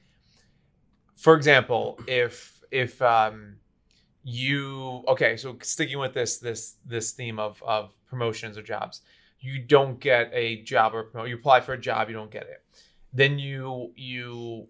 for 1.16 1.36
example 1.36 2.00
if 2.06 2.62
if 2.70 3.02
um 3.02 3.56
you 4.28 5.04
okay 5.06 5.36
so 5.36 5.56
sticking 5.62 5.98
with 5.98 6.12
this 6.12 6.38
this 6.38 6.74
this 6.84 7.12
theme 7.12 7.38
of 7.38 7.62
of 7.62 7.94
promotions 8.08 8.58
or 8.58 8.62
jobs 8.62 9.02
you 9.38 9.58
don't 9.60 10.00
get 10.00 10.28
a 10.32 10.62
job 10.62 10.94
or 10.94 11.04
promote 11.04 11.28
you 11.28 11.36
apply 11.36 11.60
for 11.60 11.74
a 11.74 11.78
job 11.78 12.08
you 12.08 12.14
don't 12.14 12.32
get 12.32 12.42
it 12.42 12.64
then 13.12 13.38
you 13.38 13.92
you 13.94 14.66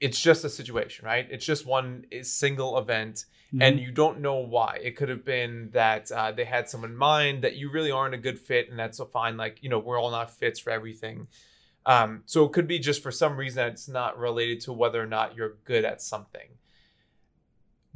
it's 0.00 0.20
just 0.20 0.44
a 0.44 0.48
situation 0.48 1.04
right 1.04 1.26
it's 1.30 1.44
just 1.44 1.66
one 1.66 2.04
single 2.22 2.78
event 2.78 3.24
mm-hmm. 3.48 3.62
and 3.62 3.80
you 3.80 3.90
don't 3.90 4.20
know 4.20 4.36
why. 4.36 4.78
It 4.82 4.96
could 4.96 5.08
have 5.08 5.24
been 5.24 5.70
that 5.72 6.10
uh, 6.10 6.32
they 6.32 6.44
had 6.44 6.68
someone 6.68 6.90
in 6.90 6.96
mind 6.96 7.42
that 7.42 7.56
you 7.56 7.70
really 7.70 7.90
aren't 7.90 8.14
a 8.14 8.18
good 8.18 8.38
fit, 8.38 8.70
and 8.70 8.78
that's 8.78 8.98
so 8.98 9.04
fine. 9.04 9.36
Like 9.36 9.62
you 9.62 9.68
know, 9.68 9.78
we're 9.78 10.00
all 10.00 10.10
not 10.10 10.30
fits 10.30 10.58
for 10.58 10.70
everything. 10.70 11.28
Um, 11.84 12.22
so 12.26 12.44
it 12.44 12.52
could 12.52 12.66
be 12.66 12.80
just 12.80 13.02
for 13.02 13.12
some 13.12 13.36
reason 13.36 13.56
that 13.56 13.72
it's 13.72 13.88
not 13.88 14.18
related 14.18 14.60
to 14.62 14.72
whether 14.72 15.00
or 15.00 15.06
not 15.06 15.36
you're 15.36 15.56
good 15.64 15.84
at 15.84 16.02
something. 16.02 16.48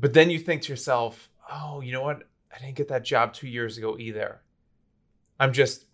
But 0.00 0.14
then 0.14 0.30
you 0.30 0.38
think 0.38 0.62
to 0.62 0.73
yourself, 0.73 1.28
oh, 1.50 1.80
you 1.80 1.92
know 1.92 2.02
what? 2.02 2.23
I 2.54 2.59
didn't 2.59 2.76
get 2.76 2.88
that 2.88 3.04
job 3.04 3.33
two 3.35 3.49
years 3.49 3.78
ago 3.78 3.97
either. 3.99 4.40
I'm 5.38 5.52
just, 5.52 5.85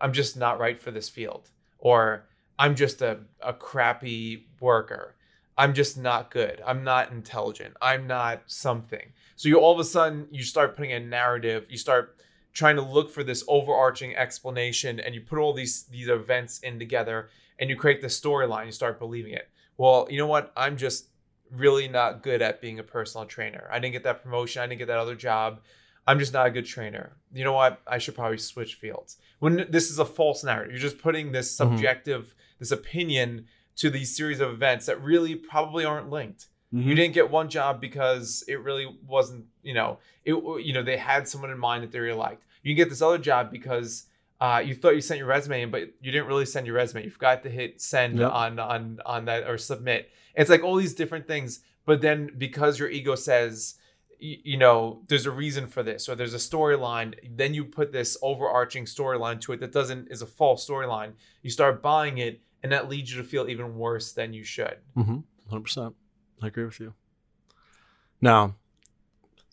I'm 0.00 0.12
just 0.12 0.36
not 0.36 0.58
right 0.58 0.80
for 0.80 0.90
this 0.90 1.08
field, 1.08 1.50
or 1.78 2.26
I'm 2.58 2.74
just 2.74 3.02
a, 3.02 3.20
a 3.40 3.52
crappy 3.52 4.48
worker 4.60 5.14
I'm 5.60 5.74
just 5.74 5.98
not 5.98 6.30
good. 6.30 6.62
I'm 6.66 6.84
not 6.84 7.12
intelligent. 7.12 7.74
I'm 7.82 8.06
not 8.06 8.44
something. 8.46 9.12
So 9.36 9.46
you 9.50 9.60
all 9.60 9.74
of 9.74 9.78
a 9.78 9.84
sudden 9.84 10.26
you 10.30 10.42
start 10.42 10.74
putting 10.74 10.92
a 10.92 11.00
narrative. 11.00 11.66
You 11.68 11.76
start 11.76 12.16
trying 12.54 12.76
to 12.76 12.82
look 12.82 13.10
for 13.10 13.22
this 13.22 13.44
overarching 13.46 14.16
explanation, 14.16 14.98
and 14.98 15.14
you 15.14 15.20
put 15.20 15.38
all 15.38 15.52
these 15.52 15.82
these 15.84 16.08
events 16.08 16.60
in 16.60 16.78
together, 16.78 17.28
and 17.58 17.68
you 17.68 17.76
create 17.76 18.00
the 18.00 18.06
storyline. 18.06 18.64
You 18.64 18.72
start 18.72 18.98
believing 18.98 19.34
it. 19.34 19.50
Well, 19.76 20.08
you 20.10 20.16
know 20.16 20.26
what? 20.26 20.50
I'm 20.56 20.78
just 20.78 21.08
really 21.52 21.88
not 21.88 22.22
good 22.22 22.42
at 22.42 22.60
being 22.60 22.78
a 22.78 22.82
personal 22.82 23.26
trainer. 23.26 23.68
I 23.70 23.78
didn't 23.78 23.92
get 23.92 24.04
that 24.04 24.22
promotion. 24.22 24.62
I 24.62 24.66
didn't 24.66 24.78
get 24.78 24.88
that 24.88 24.98
other 24.98 25.14
job. 25.14 25.60
I'm 26.06 26.18
just 26.18 26.32
not 26.32 26.46
a 26.46 26.50
good 26.50 26.66
trainer. 26.66 27.12
You 27.32 27.44
know 27.44 27.52
what? 27.52 27.80
I 27.86 27.98
should 27.98 28.14
probably 28.14 28.38
switch 28.38 28.74
fields. 28.74 29.18
When 29.38 29.66
this 29.70 29.90
is 29.90 29.98
a 29.98 30.04
false 30.04 30.42
narrative, 30.42 30.72
you're 30.72 30.80
just 30.80 30.98
putting 30.98 31.32
this 31.32 31.54
mm-hmm. 31.56 31.74
subjective, 31.74 32.22
mm-hmm. 32.22 32.56
this 32.58 32.70
opinion 32.70 33.46
to 33.76 33.90
these 33.90 34.16
series 34.16 34.40
of 34.40 34.50
events 34.50 34.86
that 34.86 35.02
really 35.02 35.34
probably 35.34 35.84
aren't 35.84 36.10
linked. 36.10 36.46
Mm-hmm. 36.74 36.88
You 36.88 36.94
didn't 36.94 37.14
get 37.14 37.30
one 37.30 37.48
job 37.48 37.80
because 37.80 38.44
it 38.46 38.60
really 38.60 38.86
wasn't, 39.06 39.46
you 39.62 39.74
know, 39.74 39.98
it 40.24 40.34
you 40.64 40.72
know 40.72 40.82
they 40.82 40.96
had 40.96 41.26
someone 41.26 41.50
in 41.50 41.58
mind 41.58 41.82
that 41.82 41.92
they 41.92 41.98
really 41.98 42.18
liked. 42.18 42.44
You 42.62 42.74
get 42.74 42.90
this 42.90 43.02
other 43.02 43.18
job 43.18 43.50
because 43.50 44.06
uh, 44.40 44.62
you 44.64 44.74
thought 44.74 44.94
you 44.94 45.00
sent 45.00 45.18
your 45.18 45.26
resume 45.26 45.62
in, 45.62 45.70
but 45.70 45.82
you 46.00 46.10
didn't 46.10 46.26
really 46.26 46.46
send 46.46 46.66
your 46.66 46.76
resume. 46.76 47.04
You 47.04 47.10
forgot 47.10 47.42
to 47.42 47.50
hit 47.50 47.80
send 47.80 48.18
yep. 48.18 48.32
on 48.32 48.58
on 48.58 48.98
on 49.04 49.26
that 49.26 49.48
or 49.48 49.58
submit. 49.58 50.10
It's 50.34 50.48
like 50.48 50.62
all 50.62 50.76
these 50.76 50.94
different 50.94 51.26
things, 51.26 51.60
but 51.84 52.00
then 52.00 52.30
because 52.38 52.78
your 52.78 52.88
ego 52.88 53.16
says, 53.16 53.74
you, 54.18 54.38
you 54.42 54.56
know, 54.56 55.02
there's 55.08 55.26
a 55.26 55.30
reason 55.30 55.66
for 55.66 55.82
this 55.82 56.08
or 56.08 56.14
there's 56.14 56.34
a 56.34 56.38
storyline, 56.38 57.14
then 57.36 57.52
you 57.52 57.64
put 57.64 57.92
this 57.92 58.16
overarching 58.22 58.86
storyline 58.86 59.40
to 59.42 59.52
it 59.52 59.60
that 59.60 59.72
doesn't 59.72 60.08
is 60.10 60.22
a 60.22 60.26
false 60.26 60.66
storyline. 60.66 61.12
You 61.42 61.50
start 61.50 61.82
buying 61.82 62.18
it, 62.18 62.40
and 62.62 62.72
that 62.72 62.88
leads 62.88 63.12
you 63.12 63.20
to 63.20 63.28
feel 63.28 63.48
even 63.48 63.76
worse 63.76 64.12
than 64.12 64.32
you 64.32 64.44
should. 64.44 64.78
Mm-hmm. 64.96 65.18
100%. 65.54 65.94
I 66.42 66.46
agree 66.46 66.64
with 66.64 66.80
you. 66.80 66.94
Now, 68.22 68.54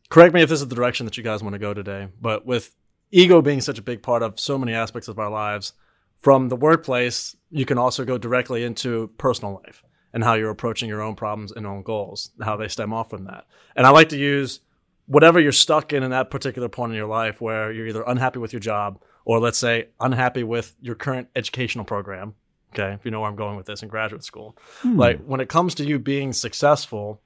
correct 0.10 0.34
me 0.34 0.42
if 0.42 0.50
this 0.50 0.62
is 0.62 0.68
the 0.68 0.76
direction 0.76 1.06
that 1.06 1.18
you 1.18 1.24
guys 1.24 1.44
want 1.44 1.54
to 1.54 1.60
go 1.60 1.74
today, 1.74 2.08
but 2.22 2.46
with 2.46 2.74
ego 3.12 3.42
being 3.42 3.62
such 3.62 3.80
a 3.80 3.84
big 3.84 4.02
part 4.02 4.24
of 4.24 4.40
so 4.40 4.58
many 4.58 4.74
aspects 4.74 5.08
of 5.08 5.20
our 5.20 5.30
lives, 5.30 5.74
from 6.20 6.50
the 6.50 6.56
workplace, 6.56 7.36
you 7.50 7.66
can 7.66 7.78
also 7.78 8.04
go 8.04 8.18
directly 8.18 8.64
into 8.64 9.12
personal 9.18 9.62
life 9.66 9.84
and 10.14 10.24
how 10.24 10.34
you're 10.34 10.50
approaching 10.50 10.90
your 10.90 11.02
own 11.02 11.16
problems 11.16 11.52
and 11.52 11.68
own 11.68 11.84
goals, 11.84 12.32
how 12.42 12.58
they 12.58 12.68
stem 12.68 12.94
off 12.94 13.10
from 13.10 13.26
that. 13.26 13.46
And 13.76 13.86
I 13.86 13.92
like 13.92 14.10
to 14.10 14.18
use 14.18 14.62
whatever 15.06 15.40
you're 15.40 15.52
stuck 15.52 15.94
in 15.94 16.04
in 16.04 16.12
that 16.12 16.32
particular 16.32 16.70
point 16.70 16.92
in 16.92 16.98
your 16.98 17.08
life 17.08 17.40
where 17.40 17.72
you're 17.72 17.88
either 17.88 18.04
unhappy 18.08 18.40
with 18.40 18.52
your 18.52 18.60
job 18.60 19.00
or 19.26 19.40
let's 19.40 19.58
say 19.58 19.90
unhappy 20.00 20.44
with 20.44 20.76
your 20.82 20.96
current 20.96 21.28
educational 21.36 21.86
program 21.86 22.34
Okay, 22.74 22.94
if 22.94 23.06
you 23.06 23.12
know 23.12 23.22
where 23.22 23.30
I'm 23.30 23.36
going 23.36 23.56
with 23.56 23.66
this 23.66 23.82
in 23.82 23.90
graduate 23.90 24.24
school, 24.24 24.58
hmm. 24.82 24.98
like 24.98 25.24
when 25.24 25.40
it 25.40 25.50
comes 25.50 25.76
to 25.76 25.86
you 25.86 26.00
being 26.00 26.34
successful, 26.34 27.22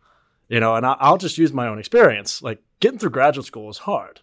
you 0.49 0.59
know, 0.59 0.75
and 0.75 0.85
I'll 0.85 1.17
just 1.17 1.37
use 1.37 1.51
my 1.51 1.67
own 1.67 1.79
experience. 1.79 2.41
Like 2.41 2.61
getting 2.79 2.99
through 2.99 3.09
graduate 3.09 3.47
school 3.47 3.69
is 3.69 3.79
hard, 3.79 4.21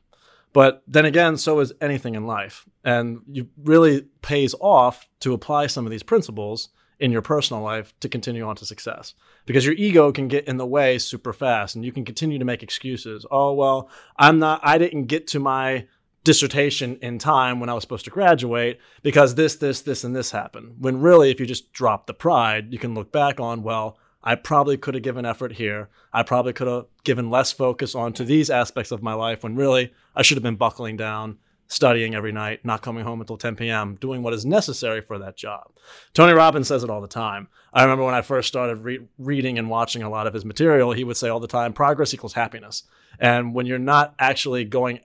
but 0.52 0.82
then 0.86 1.04
again, 1.04 1.36
so 1.36 1.60
is 1.60 1.72
anything 1.80 2.14
in 2.14 2.26
life, 2.26 2.66
and 2.84 3.20
it 3.32 3.46
really 3.62 4.02
pays 4.22 4.54
off 4.60 5.08
to 5.20 5.34
apply 5.34 5.66
some 5.66 5.84
of 5.84 5.90
these 5.90 6.02
principles 6.02 6.70
in 7.00 7.12
your 7.12 7.22
personal 7.22 7.62
life 7.62 7.94
to 8.00 8.08
continue 8.08 8.44
on 8.44 8.56
to 8.56 8.66
success 8.66 9.14
because 9.46 9.64
your 9.64 9.74
ego 9.74 10.10
can 10.10 10.28
get 10.28 10.48
in 10.48 10.56
the 10.56 10.66
way 10.66 10.98
super 10.98 11.32
fast 11.32 11.76
and 11.76 11.84
you 11.84 11.92
can 11.92 12.04
continue 12.04 12.38
to 12.38 12.44
make 12.44 12.62
excuses. 12.62 13.24
Oh, 13.30 13.52
well, 13.52 13.88
I'm 14.16 14.38
not, 14.38 14.60
I 14.64 14.78
didn't 14.78 15.04
get 15.04 15.28
to 15.28 15.38
my 15.38 15.86
dissertation 16.24 16.98
in 17.00 17.18
time 17.18 17.60
when 17.60 17.68
I 17.68 17.74
was 17.74 17.82
supposed 17.82 18.04
to 18.06 18.10
graduate 18.10 18.80
because 19.02 19.34
this, 19.34 19.56
this, 19.56 19.82
this, 19.82 20.04
and 20.04 20.14
this 20.14 20.32
happened. 20.32 20.76
When 20.80 21.00
really, 21.00 21.30
if 21.30 21.38
you 21.38 21.46
just 21.46 21.72
drop 21.72 22.06
the 22.06 22.14
pride, 22.14 22.72
you 22.72 22.78
can 22.78 22.94
look 22.94 23.12
back 23.12 23.38
on, 23.38 23.62
well, 23.62 23.96
I 24.22 24.34
probably 24.34 24.76
could 24.76 24.94
have 24.94 25.04
given 25.04 25.24
effort 25.24 25.52
here. 25.52 25.88
I 26.12 26.24
probably 26.24 26.52
could 26.52 26.66
have 26.66 26.86
given 27.04 27.30
less 27.30 27.52
focus 27.52 27.94
onto 27.94 28.24
these 28.24 28.50
aspects 28.50 28.90
of 28.90 29.02
my 29.02 29.14
life 29.14 29.44
when 29.44 29.54
really 29.54 29.92
I 30.18 30.22
should 30.22 30.36
have 30.36 30.42
been 30.42 30.56
buckling 30.56 30.96
down, 30.96 31.38
studying 31.68 32.16
every 32.16 32.32
night, 32.32 32.64
not 32.64 32.82
coming 32.82 33.04
home 33.04 33.20
until 33.20 33.36
10 33.36 33.54
p.m., 33.54 33.94
doing 34.00 34.20
what 34.20 34.34
is 34.34 34.44
necessary 34.44 35.00
for 35.00 35.16
that 35.20 35.36
job. 35.36 35.70
Tony 36.12 36.32
Robbins 36.32 36.66
says 36.66 36.82
it 36.82 36.90
all 36.90 37.00
the 37.00 37.06
time. 37.06 37.46
I 37.72 37.82
remember 37.82 38.04
when 38.04 38.16
I 38.16 38.22
first 38.22 38.48
started 38.48 38.82
re- 38.82 39.06
reading 39.16 39.58
and 39.58 39.70
watching 39.70 40.02
a 40.02 40.10
lot 40.10 40.26
of 40.26 40.34
his 40.34 40.44
material, 40.44 40.90
he 40.90 41.04
would 41.04 41.16
say 41.16 41.28
all 41.28 41.38
the 41.38 41.46
time 41.46 41.72
progress 41.72 42.12
equals 42.12 42.32
happiness. 42.32 42.82
And 43.20 43.54
when 43.54 43.66
you're 43.66 43.78
not 43.78 44.14
actually 44.18 44.64
going 44.64 45.00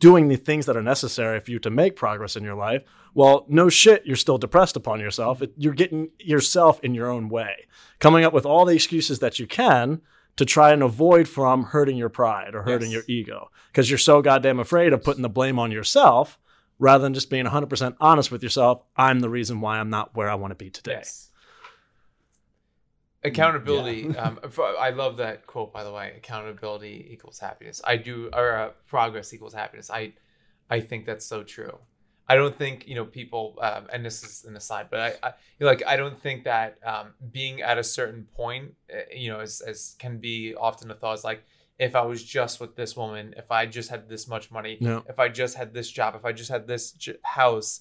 doing 0.00 0.28
the 0.28 0.36
things 0.36 0.66
that 0.66 0.76
are 0.76 0.82
necessary 0.82 1.40
for 1.40 1.50
you 1.50 1.58
to 1.58 1.70
make 1.70 1.96
progress 1.96 2.36
in 2.36 2.44
your 2.44 2.54
life, 2.54 2.82
well, 3.14 3.46
no 3.48 3.70
shit, 3.70 4.04
you're 4.04 4.16
still 4.16 4.38
depressed 4.38 4.76
upon 4.76 5.00
yourself. 5.00 5.42
You're 5.56 5.72
getting 5.72 6.10
yourself 6.20 6.78
in 6.84 6.94
your 6.94 7.10
own 7.10 7.30
way, 7.30 7.66
coming 8.00 8.22
up 8.22 8.34
with 8.34 8.44
all 8.44 8.66
the 8.66 8.74
excuses 8.74 9.18
that 9.20 9.38
you 9.38 9.46
can 9.46 10.02
to 10.38 10.44
try 10.44 10.72
and 10.72 10.82
avoid 10.82 11.28
from 11.28 11.64
hurting 11.64 11.96
your 11.96 12.08
pride 12.08 12.54
or 12.54 12.62
hurting 12.62 12.90
yes. 12.90 13.06
your 13.06 13.16
ego 13.16 13.50
because 13.70 13.90
you're 13.90 13.98
so 13.98 14.22
goddamn 14.22 14.58
afraid 14.58 14.92
of 14.92 15.02
putting 15.02 15.22
the 15.22 15.28
blame 15.28 15.58
on 15.58 15.70
yourself 15.70 16.38
rather 16.78 17.02
than 17.02 17.14
just 17.14 17.28
being 17.28 17.44
100% 17.44 17.96
honest 18.00 18.30
with 18.30 18.42
yourself. 18.42 18.82
I'm 18.96 19.20
the 19.20 19.28
reason 19.28 19.60
why 19.60 19.78
I'm 19.78 19.90
not 19.90 20.16
where 20.16 20.30
I 20.30 20.36
want 20.36 20.52
to 20.52 20.56
be 20.56 20.70
today. 20.70 20.92
Yes 20.92 21.28
accountability 23.24 24.08
yeah. 24.14 24.22
um, 24.22 24.38
i 24.78 24.90
love 24.90 25.16
that 25.16 25.46
quote 25.46 25.72
by 25.72 25.82
the 25.82 25.92
way 25.92 26.12
accountability 26.16 27.08
equals 27.10 27.38
happiness 27.38 27.80
i 27.84 27.96
do 27.96 28.30
or 28.32 28.52
uh, 28.52 28.70
progress 28.86 29.34
equals 29.34 29.52
happiness 29.52 29.90
i 29.90 30.12
i 30.70 30.80
think 30.80 31.04
that's 31.04 31.26
so 31.26 31.42
true 31.42 31.76
i 32.28 32.34
don't 32.34 32.54
think 32.54 32.86
you 32.86 32.94
know 32.94 33.04
people 33.04 33.58
um, 33.60 33.86
and 33.92 34.04
this 34.04 34.22
is 34.22 34.44
an 34.44 34.56
aside 34.56 34.86
but 34.90 35.00
i, 35.00 35.28
I 35.28 35.32
like 35.60 35.82
i 35.86 35.96
don't 35.96 36.18
think 36.18 36.44
that 36.44 36.78
um, 36.84 37.14
being 37.32 37.62
at 37.62 37.78
a 37.78 37.84
certain 37.84 38.26
point 38.36 38.74
uh, 38.92 38.98
you 39.14 39.30
know 39.30 39.40
as, 39.40 39.60
as 39.60 39.96
can 39.98 40.18
be 40.18 40.54
often 40.54 40.90
a 40.90 40.94
thought 40.94 41.18
is 41.18 41.24
like 41.24 41.44
if 41.78 41.94
i 41.94 42.02
was 42.02 42.22
just 42.22 42.60
with 42.60 42.76
this 42.76 42.96
woman 42.96 43.34
if 43.36 43.50
i 43.50 43.66
just 43.66 43.90
had 43.90 44.08
this 44.08 44.28
much 44.28 44.50
money 44.50 44.78
no. 44.80 45.04
if 45.08 45.18
i 45.18 45.28
just 45.28 45.56
had 45.56 45.72
this 45.72 45.90
job 45.90 46.14
if 46.14 46.24
i 46.24 46.32
just 46.32 46.50
had 46.50 46.66
this 46.66 46.92
j- 46.92 47.16
house 47.22 47.80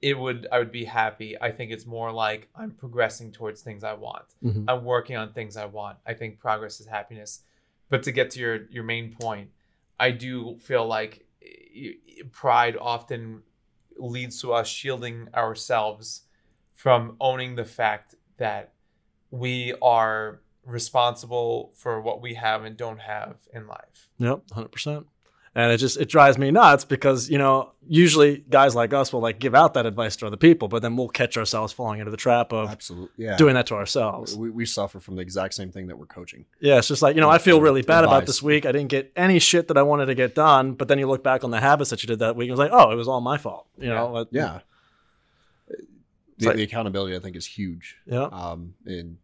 it 0.00 0.18
would 0.18 0.46
I 0.52 0.58
would 0.58 0.70
be 0.70 0.84
happy. 0.84 1.36
I 1.40 1.50
think 1.50 1.72
it's 1.72 1.86
more 1.86 2.12
like 2.12 2.48
I'm 2.54 2.70
progressing 2.70 3.32
towards 3.32 3.62
things 3.62 3.82
I 3.82 3.94
want. 3.94 4.26
Mm-hmm. 4.44 4.68
I'm 4.68 4.84
working 4.84 5.16
on 5.16 5.32
things 5.32 5.56
I 5.56 5.64
want. 5.64 5.98
I 6.06 6.14
think 6.14 6.38
progress 6.38 6.80
is 6.80 6.86
happiness. 6.86 7.40
But 7.88 8.02
to 8.04 8.12
get 8.12 8.30
to 8.32 8.40
your 8.40 8.66
your 8.70 8.84
main 8.84 9.16
point, 9.20 9.50
I 9.98 10.12
do 10.12 10.56
feel 10.60 10.86
like 10.86 11.26
pride 12.30 12.76
often 12.80 13.42
leads 13.98 14.40
to 14.40 14.52
us 14.52 14.68
shielding 14.68 15.28
ourselves 15.34 16.22
from 16.74 17.16
owning 17.20 17.56
the 17.56 17.64
fact 17.64 18.14
that 18.38 18.72
we 19.30 19.74
are 19.82 20.40
responsible 20.64 21.72
for 21.74 22.00
what 22.00 22.20
we 22.22 22.34
have 22.34 22.64
and 22.64 22.76
don't 22.76 23.00
have 23.00 23.36
in 23.52 23.66
life. 23.66 24.08
Yep, 24.18 24.46
100% 24.52 25.04
and 25.58 25.72
it 25.72 25.78
just 25.78 25.98
it 25.98 26.08
drives 26.08 26.38
me 26.38 26.50
nuts 26.50 26.84
because 26.84 27.28
you 27.28 27.36
know 27.36 27.72
usually 27.86 28.44
guys 28.48 28.74
like 28.74 28.92
us 28.92 29.12
will 29.12 29.20
like 29.20 29.38
give 29.38 29.54
out 29.54 29.74
that 29.74 29.86
advice 29.86 30.14
to 30.16 30.26
other 30.26 30.36
people 30.36 30.68
but 30.68 30.82
then 30.82 30.96
we'll 30.96 31.08
catch 31.08 31.36
ourselves 31.36 31.72
falling 31.72 31.98
into 31.98 32.10
the 32.10 32.16
trap 32.16 32.52
of 32.52 32.70
absolutely 32.70 33.08
yeah. 33.16 33.36
doing 33.36 33.54
that 33.54 33.66
to 33.66 33.74
ourselves 33.74 34.36
we, 34.36 34.50
we 34.50 34.64
suffer 34.64 35.00
from 35.00 35.16
the 35.16 35.22
exact 35.22 35.54
same 35.54 35.72
thing 35.72 35.88
that 35.88 35.98
we're 35.98 36.06
coaching 36.06 36.44
yeah 36.60 36.78
it's 36.78 36.88
just 36.88 37.02
like 37.02 37.14
you 37.16 37.20
know 37.20 37.30
i 37.30 37.38
feel 37.38 37.60
really 37.60 37.82
bad 37.82 38.04
advice. 38.04 38.16
about 38.18 38.26
this 38.26 38.42
week 38.42 38.66
i 38.66 38.72
didn't 38.72 38.88
get 38.88 39.12
any 39.16 39.38
shit 39.38 39.68
that 39.68 39.76
i 39.76 39.82
wanted 39.82 40.06
to 40.06 40.14
get 40.14 40.34
done 40.34 40.74
but 40.74 40.86
then 40.88 40.98
you 40.98 41.06
look 41.06 41.24
back 41.24 41.42
on 41.42 41.50
the 41.50 41.60
habits 41.60 41.90
that 41.90 42.02
you 42.02 42.06
did 42.06 42.20
that 42.20 42.36
week 42.36 42.48
and 42.48 42.52
it's 42.52 42.60
like 42.60 42.72
oh 42.72 42.90
it 42.92 42.96
was 42.96 43.08
all 43.08 43.20
my 43.20 43.36
fault 43.36 43.66
you 43.78 43.88
yeah. 43.88 43.94
know 43.94 44.26
yeah 44.30 44.60
the, 46.38 46.46
like- 46.46 46.56
the 46.56 46.62
accountability 46.62 47.16
I 47.16 47.20
think 47.20 47.36
is 47.36 47.46
huge. 47.46 47.96
Yeah. 48.06 48.28
Um, 48.30 48.74
and 48.86 49.18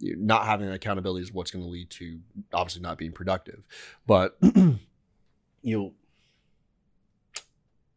not 0.00 0.44
having 0.44 0.70
accountability 0.70 1.22
is 1.22 1.32
what's 1.32 1.50
going 1.50 1.64
to 1.64 1.70
lead 1.70 1.90
to 1.90 2.20
obviously 2.52 2.82
not 2.82 2.98
being 2.98 3.12
productive. 3.12 3.62
But 4.06 4.36
you'll, 5.62 5.92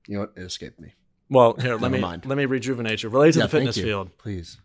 you 0.08 0.16
know 0.16 0.22
what? 0.22 0.34
It 0.36 0.44
escaped 0.44 0.80
me. 0.80 0.94
Well, 1.30 1.54
here, 1.60 1.76
let 1.78 1.92
me 1.92 2.00
mind. 2.00 2.26
let 2.26 2.38
me 2.38 2.46
rejuvenate 2.46 3.04
you. 3.04 3.10
Related 3.10 3.34
to 3.34 3.40
Yeah, 3.40 3.46
the 3.46 3.50
thank 3.50 3.60
fitness 3.62 3.78
you. 3.78 3.84
field 3.84 4.18
Please. 4.18 4.58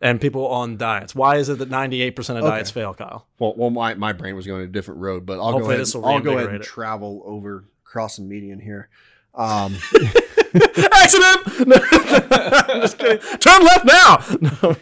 and 0.00 0.20
people 0.20 0.46
on 0.48 0.76
diets. 0.76 1.14
Why 1.14 1.36
is 1.36 1.48
it 1.48 1.58
that 1.58 1.70
98% 1.70 2.18
of 2.30 2.36
Okay. 2.38 2.48
diets 2.48 2.70
fail, 2.70 2.92
Kyle? 2.94 3.26
Well, 3.38 3.54
well, 3.56 3.70
my, 3.70 3.94
my 3.94 4.12
brain 4.12 4.36
was 4.36 4.46
going 4.46 4.62
a 4.62 4.66
different 4.66 5.00
road, 5.00 5.24
but 5.26 5.38
I'll 5.38 5.52
Hopefully 5.52 5.62
go 5.62 5.68
ahead. 5.70 5.80
this 5.80 5.94
will 5.94 6.04
I'll 6.06 6.20
go 6.20 6.36
ahead 6.38 6.50
and 6.50 6.56
it. 6.60 6.62
travel 6.62 7.22
over 7.24 7.64
across 7.86 8.16
the 8.16 8.22
median 8.22 8.60
here. 8.60 8.88
Um, 9.34 9.76
Accident! 10.92 11.46
No, 11.66 11.76
I'm 11.92 12.80
just 12.80 12.98
kidding. 12.98 13.18
Turn 13.38 13.62
left 13.62 13.84
now! 13.84 14.24
No, 14.62 14.76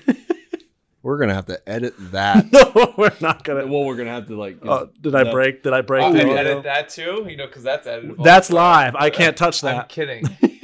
we're 1.02 1.18
gonna 1.18 1.34
have 1.34 1.46
to 1.46 1.60
edit 1.68 1.94
that. 2.12 2.50
no 2.52 2.94
we're 2.98 3.12
not 3.20 3.44
going 3.44 3.64
to. 3.64 3.72
well, 3.72 3.84
we're 3.84 3.96
gonna 3.96 4.10
have 4.10 4.26
to 4.28 4.38
like. 4.38 4.58
Uh, 4.66 4.86
did 5.00 5.14
I 5.14 5.24
that- 5.24 5.32
break? 5.32 5.62
Did 5.62 5.72
I 5.72 5.80
break 5.82 6.04
Oh, 6.04 6.12
the 6.12 6.20
and 6.20 6.30
audio? 6.30 6.40
edit 6.52 6.62
that 6.64 6.88
too? 6.88 7.26
You 7.28 7.36
know, 7.36 7.46
because 7.46 7.62
that's 7.62 7.86
editable. 7.86 8.22
That's 8.24 8.50
live. 8.50 8.94
I 8.96 9.10
can't 9.10 9.36
touch 9.36 9.60
that. 9.62 9.70
I'm 9.70 9.76
that. 9.78 9.88
kidding. 9.88 10.24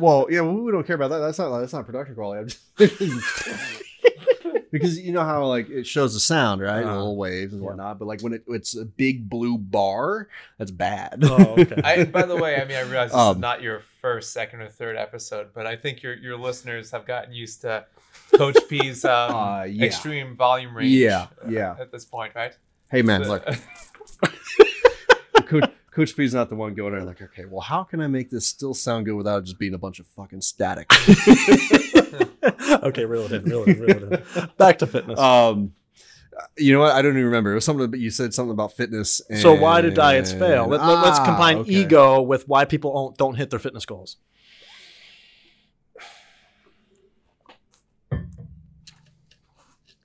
Well, 0.00 0.26
yeah, 0.30 0.40
we 0.40 0.72
don't 0.72 0.84
care 0.84 0.96
about 0.96 1.10
that. 1.10 1.18
That's 1.18 1.38
not 1.38 1.56
that's 1.60 1.72
not 1.72 1.86
production 1.86 2.16
quality. 2.16 2.40
I'm 2.40 2.48
just- 2.48 2.68
because 4.72 4.98
you 4.98 5.12
know 5.12 5.22
how 5.22 5.46
like 5.46 5.68
it 5.70 5.86
shows 5.86 6.14
the 6.14 6.18
sound, 6.20 6.60
right? 6.60 6.82
Uh-huh. 6.82 6.96
Little 6.96 7.16
waves 7.16 7.52
and 7.52 7.62
Yeah. 7.62 7.68
whatnot. 7.68 7.98
But 8.00 8.08
like 8.08 8.20
when 8.20 8.32
it, 8.32 8.42
it's 8.48 8.76
a 8.76 8.84
big 8.84 9.28
blue 9.28 9.58
bar, 9.58 10.28
that's 10.58 10.72
bad. 10.72 11.20
Oh, 11.22 11.54
okay. 11.58 11.80
I, 11.84 12.04
by 12.04 12.22
the 12.22 12.36
way, 12.36 12.60
I 12.60 12.64
mean, 12.64 12.76
I 12.78 12.80
realize 12.80 13.10
this 13.10 13.18
Um, 13.18 13.36
is 13.36 13.40
not 13.40 13.62
your 13.62 13.80
first, 14.00 14.32
second, 14.32 14.62
or 14.62 14.68
third 14.70 14.96
episode, 14.96 15.50
but 15.54 15.66
I 15.66 15.76
think 15.76 16.02
your 16.02 16.14
your 16.14 16.36
listeners 16.36 16.90
have 16.90 17.06
gotten 17.06 17.32
used 17.32 17.60
to 17.60 17.84
Coach 18.36 18.58
P's 18.68 19.04
um, 19.04 19.12
Uh, 19.34 19.64
yeah. 19.64 19.84
extreme 19.86 20.36
volume 20.36 20.76
range. 20.76 20.90
Yeah, 20.90 21.26
uh, 21.44 21.48
yeah. 21.48 21.76
At 21.78 21.92
this 21.92 22.04
point, 22.04 22.34
right? 22.34 22.56
hey 22.90 23.02
man, 23.02 23.22
The- 23.22 23.28
look, 23.28 23.44
Coach, 25.46 25.70
Coach 25.90 26.16
P's 26.16 26.34
not 26.34 26.48
the 26.48 26.56
one 26.56 26.74
going 26.74 26.92
there. 26.92 27.04
Like, 27.04 27.20
okay, 27.22 27.44
well, 27.44 27.60
how 27.60 27.84
can 27.84 28.00
I 28.00 28.06
make 28.06 28.30
this 28.30 28.46
still 28.46 28.74
sound 28.74 29.06
good 29.06 29.14
without 29.14 29.44
just 29.44 29.58
being 29.58 29.74
a 29.74 29.78
bunch 29.78 30.00
of 30.00 30.06
fucking 30.08 30.40
static? 30.40 30.90
okay, 32.82 33.04
reel 33.04 33.24
it 33.26 33.32
in, 33.32 33.44
reel 33.44 33.62
it 33.64 33.68
in, 33.76 33.80
reel 33.80 34.12
it 34.12 34.24
in. 34.36 34.48
Back 34.56 34.78
to 34.78 34.86
fitness. 34.86 35.18
um, 35.18 35.72
you 36.56 36.72
know 36.72 36.80
what? 36.80 36.92
I 36.92 37.02
don't 37.02 37.12
even 37.12 37.26
remember. 37.26 37.52
It 37.52 37.56
was 37.56 37.64
something. 37.64 37.90
But 37.90 38.00
you 38.00 38.10
said 38.10 38.32
something 38.32 38.52
about 38.52 38.72
fitness. 38.72 39.20
And, 39.28 39.38
so 39.38 39.52
why 39.54 39.82
do 39.82 39.90
diets 39.90 40.32
fail? 40.32 40.66
Let, 40.66 40.80
us 40.80 41.18
Ah, 41.18 41.24
combine 41.24 41.58
okay. 41.58 41.70
ego 41.72 42.22
with 42.22 42.48
why 42.48 42.64
people 42.64 42.92
don't, 42.94 43.16
don't 43.18 43.34
hit 43.34 43.50
their 43.50 43.58
fitness 43.58 43.84
goals. 43.84 44.16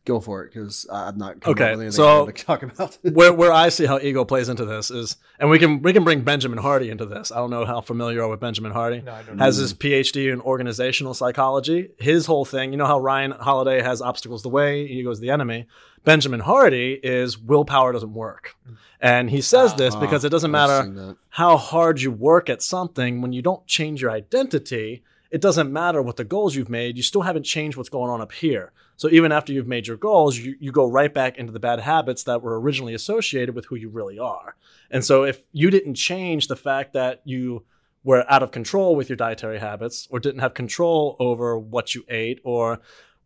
Go 0.08 0.22
for 0.22 0.44
it, 0.46 0.54
because 0.54 0.88
I'm 0.90 1.18
not. 1.18 1.42
coming 1.42 1.62
Okay, 1.62 1.74
up 1.74 1.78
with 1.80 1.94
so- 1.94 2.20
wanna 2.22 2.32
talk 2.32 2.64
about. 2.64 2.98
where 3.04 3.34
where 3.34 3.52
I 3.52 3.68
see 3.68 3.86
how 3.86 4.00
ego 4.00 4.24
plays 4.24 4.48
into 4.48 4.64
this 4.64 4.90
is, 4.90 5.18
and 5.38 5.50
we 5.50 5.60
can 5.60 5.82
we 5.82 5.92
can 5.92 6.04
bring 6.06 6.22
Benjamin 6.22 6.60
Hardy 6.60 6.90
into 6.90 7.06
this. 7.06 7.30
I 7.32 7.36
don't 7.38 7.50
know 7.50 7.66
how 7.66 7.82
familiar 7.82 8.16
you 8.16 8.24
are 8.24 8.30
with 8.30 8.40
Benjamin 8.40 8.72
Hardy. 8.72 9.02
no, 9.02 9.12
I 9.14 9.24
don't. 9.24 9.38
Has 9.38 9.58
his 9.58 9.74
PhD 9.74 10.32
in 10.32 10.40
organizational 10.40 11.14
psychology. 11.14 11.90
His 12.00 12.26
whole 12.26 12.46
thing, 12.46 12.72
you 12.72 12.78
know 12.78 12.86
how 12.86 13.00
Ryan 13.00 13.32
Holiday 13.32 13.82
has 13.82 14.02
obstacles 14.02 14.44
the 14.44 14.50
way, 14.50 14.84
ego 14.86 15.12
is 15.12 15.20
the 15.20 15.30
enemy. 15.30 15.68
Benjamin 16.06 16.40
Hardy 16.40 16.98
is 17.04 17.38
willpower 17.38 17.92
doesn't 17.92 18.14
work, 18.14 18.56
and 19.02 19.30
he 19.30 19.42
says 19.42 19.76
this 19.76 19.94
Ah, 19.94 20.00
because 20.00 20.24
it 20.24 20.30
doesn't 20.30 20.52
matter 20.52 21.18
how 21.30 21.58
hard 21.58 22.00
you 22.00 22.12
work 22.12 22.50
at 22.50 22.62
something 22.62 23.22
when 23.22 23.34
you 23.34 23.42
don't 23.42 23.68
change 23.68 24.02
your 24.02 24.12
identity 24.12 25.04
it 25.32 25.42
doesn't 25.42 25.72
matter 25.72 26.02
what 26.02 26.16
the 26.16 26.24
goals 26.24 26.56
you've 26.56 26.70
made 26.70 26.98
you 26.98 27.04
still 27.04 27.22
haven't 27.22 27.44
changed 27.44 27.78
what's 27.78 27.90
going 27.90 28.10
on 28.10 28.22
up 28.22 28.32
here 28.32 28.72
so 28.96 29.10
even 29.10 29.32
after 29.32 29.52
you've 29.54 29.68
made 29.68 29.86
your 29.88 29.98
goals 29.98 30.38
you, 30.38 30.56
you 30.60 30.72
go 30.72 30.86
right 30.86 31.14
back 31.14 31.38
into 31.38 31.52
the 31.52 31.60
bad 31.60 31.80
habits 31.80 32.24
that 32.24 32.42
were 32.42 32.60
originally 32.60 32.94
associated 32.94 33.54
with 33.56 33.66
who 33.66 33.76
you 33.76 33.90
really 33.90 34.18
are 34.20 34.56
and 34.90 35.04
so 35.04 35.24
if 35.24 35.46
you 35.52 35.70
didn't 35.70 35.96
change 35.96 36.48
the 36.48 36.56
fact 36.56 36.94
that 36.94 37.22
you 37.26 37.64
were 38.04 38.24
out 38.32 38.42
of 38.44 38.52
control 38.52 38.96
with 38.96 39.10
your 39.10 39.18
dietary 39.18 39.60
habits 39.60 40.08
or 40.12 40.20
didn't 40.20 40.40
have 40.40 40.54
control 40.54 41.16
over 41.20 41.58
what 41.60 41.94
you 41.94 42.04
ate 42.10 42.40
or 42.44 42.80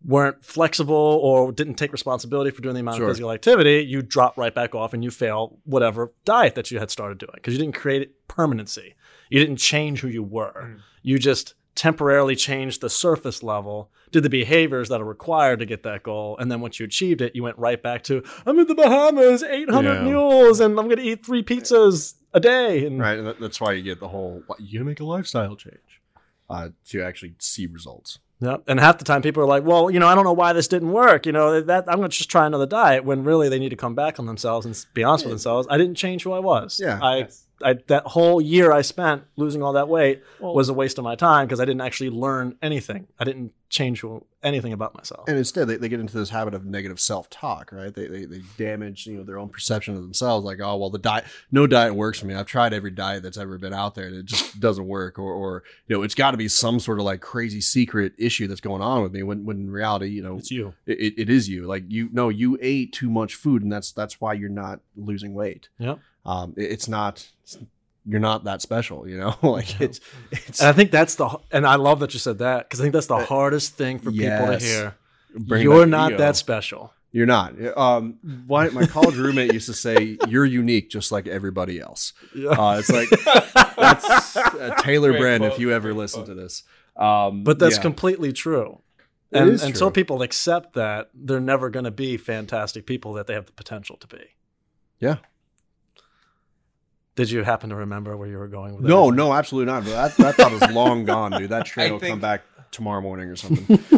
weren't 0.04 0.44
flexible 0.44 0.96
or 0.96 1.52
didn't 1.52 1.76
take 1.76 1.92
responsibility 1.92 2.50
for 2.50 2.64
doing 2.64 2.74
the 2.74 2.80
amount 2.80 2.98
Sure. 2.98 3.06
of 3.06 3.12
physical 3.12 3.32
activity, 3.32 3.86
you 3.88 4.02
drop 4.02 4.36
right 4.36 4.56
back 4.56 4.74
off 4.74 4.94
and 4.96 5.04
you 5.04 5.12
fail 5.12 5.60
whatever 5.66 6.12
diet 6.26 6.56
that 6.56 6.72
you 6.72 6.80
had 6.80 6.90
started 6.90 7.20
doing 7.20 7.34
because 7.36 7.54
you 7.54 7.60
didn't 7.60 7.76
create 7.76 8.28
permanency. 8.28 8.96
You 9.30 9.40
didn't 9.40 9.58
change 9.58 10.00
who 10.00 10.08
you 10.08 10.24
were. 10.24 10.72
Mm. 10.78 10.80
You 11.04 11.20
just 11.20 11.54
temporarily 11.76 12.36
changed 12.36 12.82
the 12.82 12.90
surface 12.90 13.42
level, 13.44 13.90
did 14.12 14.24
the 14.24 14.30
behaviors 14.30 14.90
that 14.90 15.00
are 15.02 15.06
required 15.06 15.60
to 15.60 15.66
get 15.66 15.84
that 15.84 16.04
goal, 16.04 16.38
and 16.38 16.52
then 16.52 16.62
once 16.62 16.80
you 16.80 16.86
achieved 16.86 17.22
it, 17.22 17.36
you 17.36 17.44
went 17.44 17.58
right 17.58 17.82
back 17.82 18.04
to 18.04 18.24
I'm 18.46 18.60
in 18.60 18.68
the 18.68 18.76
Bahamas, 18.76 19.42
800 19.44 19.94
Yeah. 19.94 20.04
mules, 20.04 20.60
and 20.60 20.78
I'm 20.80 20.86
going 20.86 20.98
to 20.98 21.04
eat 21.04 21.26
three 21.26 21.44
pizzas 21.44 22.16
a 22.34 22.40
day. 22.40 22.86
And 22.86 23.00
Right, 23.00 23.18
and 23.18 23.36
that's 23.40 23.60
why 23.62 23.74
you 23.74 23.84
get 23.84 24.00
the 24.00 24.08
whole. 24.10 24.44
You 24.60 24.80
gotta 24.80 24.86
make 24.86 25.00
a 25.00 25.06
lifestyle 25.06 25.56
change 25.56 26.02
uh, 26.50 26.70
to 26.90 27.02
actually 27.02 27.36
see 27.40 27.68
results. 27.68 28.20
Yeah, 28.44 28.58
and 28.68 28.80
half 28.80 28.98
the 28.98 29.04
time 29.06 29.22
people 29.22 29.44
are 29.44 29.48
like, 29.48 29.64
"Well, 29.64 29.92
you 29.92 30.00
know, 30.00 30.08
I 30.08 30.16
don't 30.16 30.24
know 30.24 30.34
why 30.34 30.52
this 30.52 30.68
didn't 30.68 30.92
work. 30.92 31.28
You 31.28 31.32
know, 31.32 31.62
that 31.62 31.86
I'm 31.88 31.98
going 31.98 32.10
to 32.10 32.18
just 32.18 32.30
try 32.32 32.48
another 32.48 32.66
diet." 32.66 33.06
When 33.06 33.24
really 33.24 33.50
they 33.50 33.60
need 33.60 33.70
to 33.70 33.76
come 33.76 33.94
back 33.94 34.18
on 34.20 34.26
themselves 34.26 34.66
and 34.66 34.76
be 34.96 35.04
honest 35.04 35.26
with 35.26 35.32
themselves. 35.32 35.68
I 35.70 35.78
didn't 35.78 35.94
change 35.96 36.24
who 36.24 36.32
I 36.32 36.40
was. 36.40 36.80
Yeah. 36.84 37.00
I, 37.02 37.18
Yes. 37.20 37.46
I 37.64 37.74
that 37.88 38.04
whole 38.08 38.42
year 38.42 38.72
I 38.72 38.82
spent 38.82 39.24
losing 39.36 39.62
all 39.64 39.74
that 39.74 39.88
weight 39.88 40.22
Well- 40.40 40.54
was 40.54 40.70
a 40.70 40.74
waste 40.74 40.98
of 40.98 41.04
my 41.04 41.16
time 41.16 41.48
because 41.48 41.60
I 41.60 41.66
didn't 41.66 41.82
actually 41.82 42.10
learn 42.10 42.56
anything. 42.62 43.08
I 43.20 43.24
didn't 43.24 43.54
change 43.70 44.04
anything 44.44 44.74
about 44.74 44.94
myself. 44.94 45.30
And 45.30 45.38
instead, 45.38 45.68
they, 45.70 45.78
they 45.78 45.88
get 45.88 46.02
into 46.02 46.18
this 46.18 46.30
habit 46.30 46.54
of 46.54 46.66
negative 46.66 47.00
self 47.00 47.30
talk, 47.30 47.72
right? 47.72 47.94
They, 47.94 48.06
they 48.08 48.26
they 48.26 48.42
damage 48.58 49.08
you 49.08 49.18
know 49.18 49.24
their 49.24 49.38
own 49.40 49.48
perception 49.50 49.96
of 49.96 50.02
themselves. 50.02 50.44
Like, 50.46 50.60
oh 50.62 50.76
well, 50.78 50.90
the 50.90 51.00
diet, 51.00 51.24
no 51.52 51.68
diet 51.68 51.96
works 51.96 52.20
for 52.20 52.26
me. 52.26 52.34
I've 52.36 52.46
tried 52.48 52.74
every 52.74 52.92
diet 52.92 53.24
that's 53.24 53.38
ever 53.38 53.58
been 53.58 53.74
out 53.74 53.96
there, 53.96 54.08
and 54.08 54.16
it 54.16 54.26
just 54.26 54.60
doesn't 54.60 54.88
work. 54.88 55.18
Or, 55.18 55.32
or 55.32 55.64
you 55.88 55.96
know, 55.96 56.04
it's 56.04 56.16
got 56.16 56.32
to 56.32 56.38
be 56.38 56.48
some 56.50 56.80
sort 56.80 57.00
of 57.00 57.06
like 57.06 57.22
crazy 57.22 57.62
secret 57.62 58.14
issue 58.18 58.48
that's 58.48 58.62
going 58.62 58.82
on 58.82 59.04
with 59.04 59.14
me. 59.14 59.24
When 59.24 59.46
when 59.46 59.58
in 59.58 59.72
reality, 59.72 60.08
you 60.10 60.22
know, 60.22 60.38
It's 60.38 60.52
you. 60.52 60.74
it, 60.86 61.00
it, 61.00 61.14
it 61.18 61.30
is 61.30 61.48
you. 61.48 61.66
Like 61.66 61.86
you 61.88 62.10
no, 62.12 62.28
you 62.30 62.58
ate 62.62 62.92
too 62.92 63.10
much 63.10 63.36
food, 63.36 63.64
and 63.64 63.72
that's 63.72 63.92
that's 63.94 64.20
why 64.20 64.34
you're 64.34 64.50
not 64.50 64.82
losing 64.98 65.34
weight. 65.34 65.70
Yep. 65.80 66.00
Um, 66.26 66.54
it- 66.58 66.72
it's 66.72 66.88
not. 66.88 67.28
It's, 67.44 67.58
you're 68.06 68.20
not 68.20 68.46
that 68.46 68.62
special, 68.64 69.08
you 69.08 69.18
know. 69.18 69.36
like 69.44 69.80
it's 69.80 70.00
it's 70.32 70.60
And 70.60 70.70
I 70.70 70.74
think 70.74 70.90
that's 70.92 71.16
the 71.16 71.38
and 71.52 71.68
I 71.68 71.76
love 71.76 72.00
that 72.00 72.14
you 72.14 72.20
said 72.20 72.40
that 72.40 72.68
because 72.68 72.80
I 72.80 72.84
think 72.84 72.94
that's 72.94 73.08
the 73.08 73.16
Uh, 73.16 73.26
hardest 73.26 73.76
thing 73.76 74.00
for 74.00 74.12
people 74.12 74.48
to 74.48 74.58
hear. 74.58 74.96
bring 75.36 75.62
You're 75.64 75.82
back 75.86 75.90
not 75.90 76.12
ego. 76.14 76.18
that 76.18 76.36
special. 76.36 76.94
You're 77.12 77.26
not. 77.28 77.54
Um, 77.78 78.18
why, 78.48 78.70
my 78.70 78.86
college 78.88 79.18
roommate 79.18 79.54
used 79.54 79.68
to 79.68 79.74
say, 79.74 80.18
"You're 80.30 80.46
unique, 80.46 80.90
just 80.90 81.12
like 81.12 81.28
everybody 81.28 81.80
else." 81.80 82.14
Yeah. 82.34 82.52
Uh, 82.52 82.78
it's 82.80 82.90
like 82.90 83.10
that's 83.78 84.38
uh, 84.38 84.76
Taylor 84.80 85.10
Great 85.12 85.20
Brand. 85.20 85.42
quote, 85.42 85.54
If 85.54 85.60
you 85.60 85.72
ever 85.72 85.90
great 85.90 85.98
listen 86.00 86.24
quote. 86.24 86.36
to 86.38 86.42
this, 86.42 86.64
um, 86.96 87.44
But 87.44 87.60
that's 87.60 87.76
yeah. 87.76 87.82
completely 87.82 88.32
true. 88.34 88.82
It 89.32 89.42
And 89.42 89.50
is 89.52 89.62
until 89.64 89.90
true. 89.92 90.02
people 90.04 90.22
accept 90.22 90.74
that, 90.74 91.10
they're 91.14 91.40
never 91.42 91.70
going 91.70 91.86
to 91.86 91.92
be 91.92 92.18
fantastic 92.18 92.86
people 92.86 93.14
that 93.14 93.28
they 93.28 93.34
have 93.34 93.46
the 93.46 93.52
potential 93.54 93.98
to 93.98 94.08
be. 94.08 94.24
Yeah. 95.00 95.18
Did 97.22 97.30
you 97.30 97.44
happen 97.44 97.70
to 97.70 97.76
remember 97.76 98.18
where 98.18 98.28
you 98.28 98.40
were 98.40 98.48
going 98.48 98.76
with 98.76 98.84
no, 98.84 99.12
that? 99.12 99.16
no, 99.16 99.32
absolutely 99.32 99.72
not. 99.72 99.84
But 99.84 99.92
that, 99.92 100.18
that 100.18 100.36
thought 100.38 100.52
was 100.52 100.72
long 100.72 101.06
gone, 101.06 101.30
dude. 101.34 101.52
That 101.52 101.66
train 101.68 101.90
I 101.90 101.92
will 101.92 102.00
come 102.00 102.20
back 102.20 102.42
tomorrow 102.72 103.00
morning 103.00 103.30
or 103.30 103.36
something. 103.36 103.64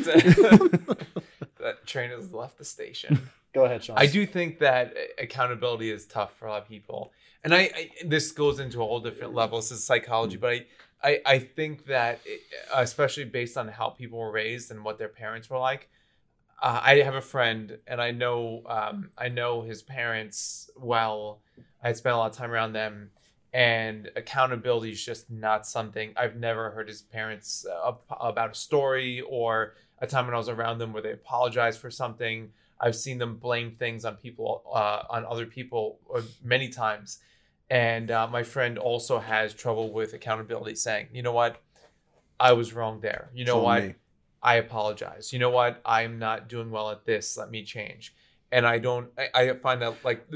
that 1.62 1.86
train 1.86 2.10
has 2.10 2.34
left 2.34 2.58
the 2.58 2.66
station. 2.66 3.30
Go 3.54 3.64
ahead, 3.64 3.82
Sean. 3.86 3.98
I 3.98 4.08
do 4.08 4.26
think 4.26 4.60
that 4.60 4.94
accountability 5.18 5.90
is 5.90 6.06
tough 6.06 6.36
for 6.36 6.48
a 6.48 6.52
lot 6.52 6.64
of 6.64 6.68
people, 6.68 7.14
and 7.46 7.56
I, 7.56 7.60
I 7.60 7.92
this 8.04 8.34
goes 8.34 8.60
into 8.60 8.82
a 8.82 8.86
whole 8.86 9.00
different 9.00 9.34
level. 9.34 9.58
This 9.58 9.72
is 9.72 9.86
psychology, 9.86 10.36
but 10.36 10.50
I, 10.52 10.66
I, 11.02 11.22
I 11.26 11.40
think 11.40 11.86
that 11.86 12.20
it, 12.26 12.42
especially 12.76 13.24
based 13.24 13.56
on 13.56 13.70
how 13.70 13.88
people 13.88 14.20
were 14.20 14.34
raised 14.34 14.70
and 14.70 14.84
what 14.84 14.98
their 14.98 15.08
parents 15.08 15.50
were 15.50 15.60
like. 15.60 15.90
Uh, 16.62 16.80
I 16.82 16.96
have 16.98 17.16
a 17.16 17.22
friend, 17.22 17.78
and 17.88 18.02
I 18.02 18.12
know 18.12 18.64
um, 18.68 19.12
I 19.18 19.30
know 19.30 19.62
his 19.62 19.82
parents 19.82 20.70
well. 20.78 21.42
I 21.84 21.92
spent 21.94 22.16
a 22.16 22.18
lot 22.18 22.32
of 22.32 22.38
time 22.38 22.52
around 22.52 22.74
them, 22.74 23.12
and 23.54 24.10
accountability 24.16 24.92
is 24.92 25.04
just 25.04 25.30
not 25.30 25.68
something 25.68 26.14
I've 26.16 26.36
never 26.36 26.72
heard 26.72 26.88
his 26.88 27.02
parents 27.02 27.66
uh, 27.66 27.94
about 28.20 28.52
a 28.52 28.56
story 28.56 29.22
or 29.22 29.76
a 30.00 30.08
time 30.08 30.26
when 30.26 30.34
I 30.34 30.38
was 30.38 30.50
around 30.50 30.78
them 30.78 30.94
where 30.94 31.04
they 31.04 31.12
apologized 31.12 31.80
for 31.80 31.92
something. 31.92 32.52
I've 32.80 32.96
seen 32.96 33.18
them 33.18 33.38
blame 33.38 33.72
things 33.72 34.06
on 34.06 34.16
people, 34.16 34.64
uh, 34.74 35.04
on 35.10 35.26
other 35.26 35.46
people, 35.46 36.00
uh, 36.14 36.22
many 36.44 36.70
times. 36.70 37.20
And 37.70 38.12
uh, 38.12 38.28
my 38.28 38.44
friend 38.44 38.78
also 38.78 39.20
has 39.20 39.54
trouble 39.54 39.92
with 39.94 40.14
accountability, 40.14 40.76
saying, 40.76 41.08
"You 41.14 41.24
know 41.24 41.32
what, 41.32 41.62
I 42.40 42.54
was 42.54 42.74
wrong 42.74 43.00
there. 43.00 43.30
You 43.34 43.46
know 43.46 43.60
what, 43.60 43.84
me. 43.84 43.96
I 44.44 44.56
apologize. 44.56 45.34
You 45.34 45.40
know 45.40 45.50
what, 45.50 45.82
I'm 45.86 46.20
not 46.20 46.50
doing 46.50 46.70
well 46.70 46.92
at 46.92 47.06
this. 47.06 47.38
Let 47.38 47.50
me 47.50 47.64
change." 47.64 48.14
And 48.52 48.68
I 48.68 48.78
don't. 48.78 49.10
I, 49.18 49.42
I 49.42 49.54
find 49.54 49.82
that 49.82 49.96
like 50.04 50.28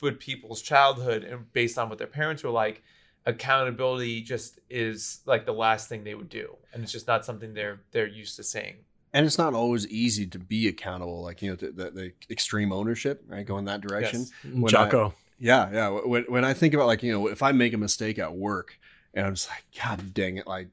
with 0.00 0.18
people's 0.18 0.62
childhood 0.62 1.24
and 1.24 1.52
based 1.52 1.78
on 1.78 1.88
what 1.88 1.98
their 1.98 2.06
parents 2.06 2.42
were 2.42 2.50
like, 2.50 2.82
accountability 3.26 4.22
just 4.22 4.58
is 4.70 5.20
like 5.26 5.44
the 5.44 5.52
last 5.52 5.88
thing 5.88 6.04
they 6.04 6.14
would 6.14 6.30
do, 6.30 6.56
and 6.72 6.82
it's 6.82 6.92
just 6.92 7.06
not 7.06 7.24
something 7.24 7.52
they're 7.52 7.80
they're 7.90 8.06
used 8.06 8.36
to 8.36 8.42
saying 8.42 8.76
and 9.12 9.26
it's 9.26 9.38
not 9.38 9.54
always 9.54 9.86
easy 9.88 10.26
to 10.26 10.38
be 10.38 10.68
accountable 10.68 11.22
like 11.22 11.42
you 11.42 11.50
know 11.50 11.56
the, 11.56 11.70
the, 11.70 11.90
the 11.90 12.12
extreme 12.30 12.72
ownership 12.72 13.22
right 13.26 13.46
going 13.46 13.64
that 13.64 13.80
direction 13.80 14.20
Yes. 14.20 14.32
Mm-hmm. 14.46 14.60
When 14.60 14.70
Jocko. 14.70 15.14
yeah 15.38 15.70
yeah 15.72 15.88
when, 15.88 16.24
when 16.24 16.44
i 16.44 16.52
think 16.54 16.74
about 16.74 16.86
like 16.86 17.02
you 17.02 17.12
know 17.12 17.28
if 17.28 17.42
i 17.42 17.52
make 17.52 17.72
a 17.72 17.78
mistake 17.78 18.18
at 18.18 18.34
work 18.34 18.78
and 19.14 19.26
i'm 19.26 19.34
just 19.34 19.48
like 19.48 19.64
god 19.82 20.14
dang 20.14 20.36
it 20.36 20.46
like 20.46 20.68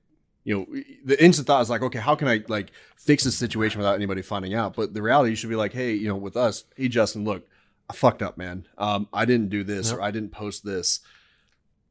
you 0.46 0.56
know 0.58 0.82
the 1.04 1.22
instant 1.22 1.46
thought 1.48 1.62
is 1.62 1.70
like 1.70 1.82
okay 1.82 2.00
how 2.00 2.16
can 2.16 2.28
i 2.30 2.42
like 2.48 2.72
fix 2.96 3.24
this 3.26 3.36
situation 3.38 3.80
without 3.80 3.96
anybody 3.96 4.22
finding 4.22 4.54
out 4.54 4.74
but 4.76 4.94
the 4.94 5.02
reality 5.02 5.32
you 5.32 5.36
should 5.36 5.50
be 5.50 5.56
like 5.58 5.74
hey 5.74 5.94
you 5.94 6.08
know 6.08 6.16
with 6.16 6.38
us 6.38 6.64
hey 6.78 6.88
justin 6.88 7.24
look 7.26 7.46
i 7.90 7.94
fucked 7.94 8.22
up 8.22 8.38
man 8.38 8.66
um 8.78 9.08
i 9.12 9.26
didn't 9.26 9.50
do 9.50 9.64
this 9.64 9.90
Yep. 9.90 9.98
or 10.00 10.02
i 10.04 10.12
didn't 10.12 10.30
post 10.32 10.64
this 10.64 11.02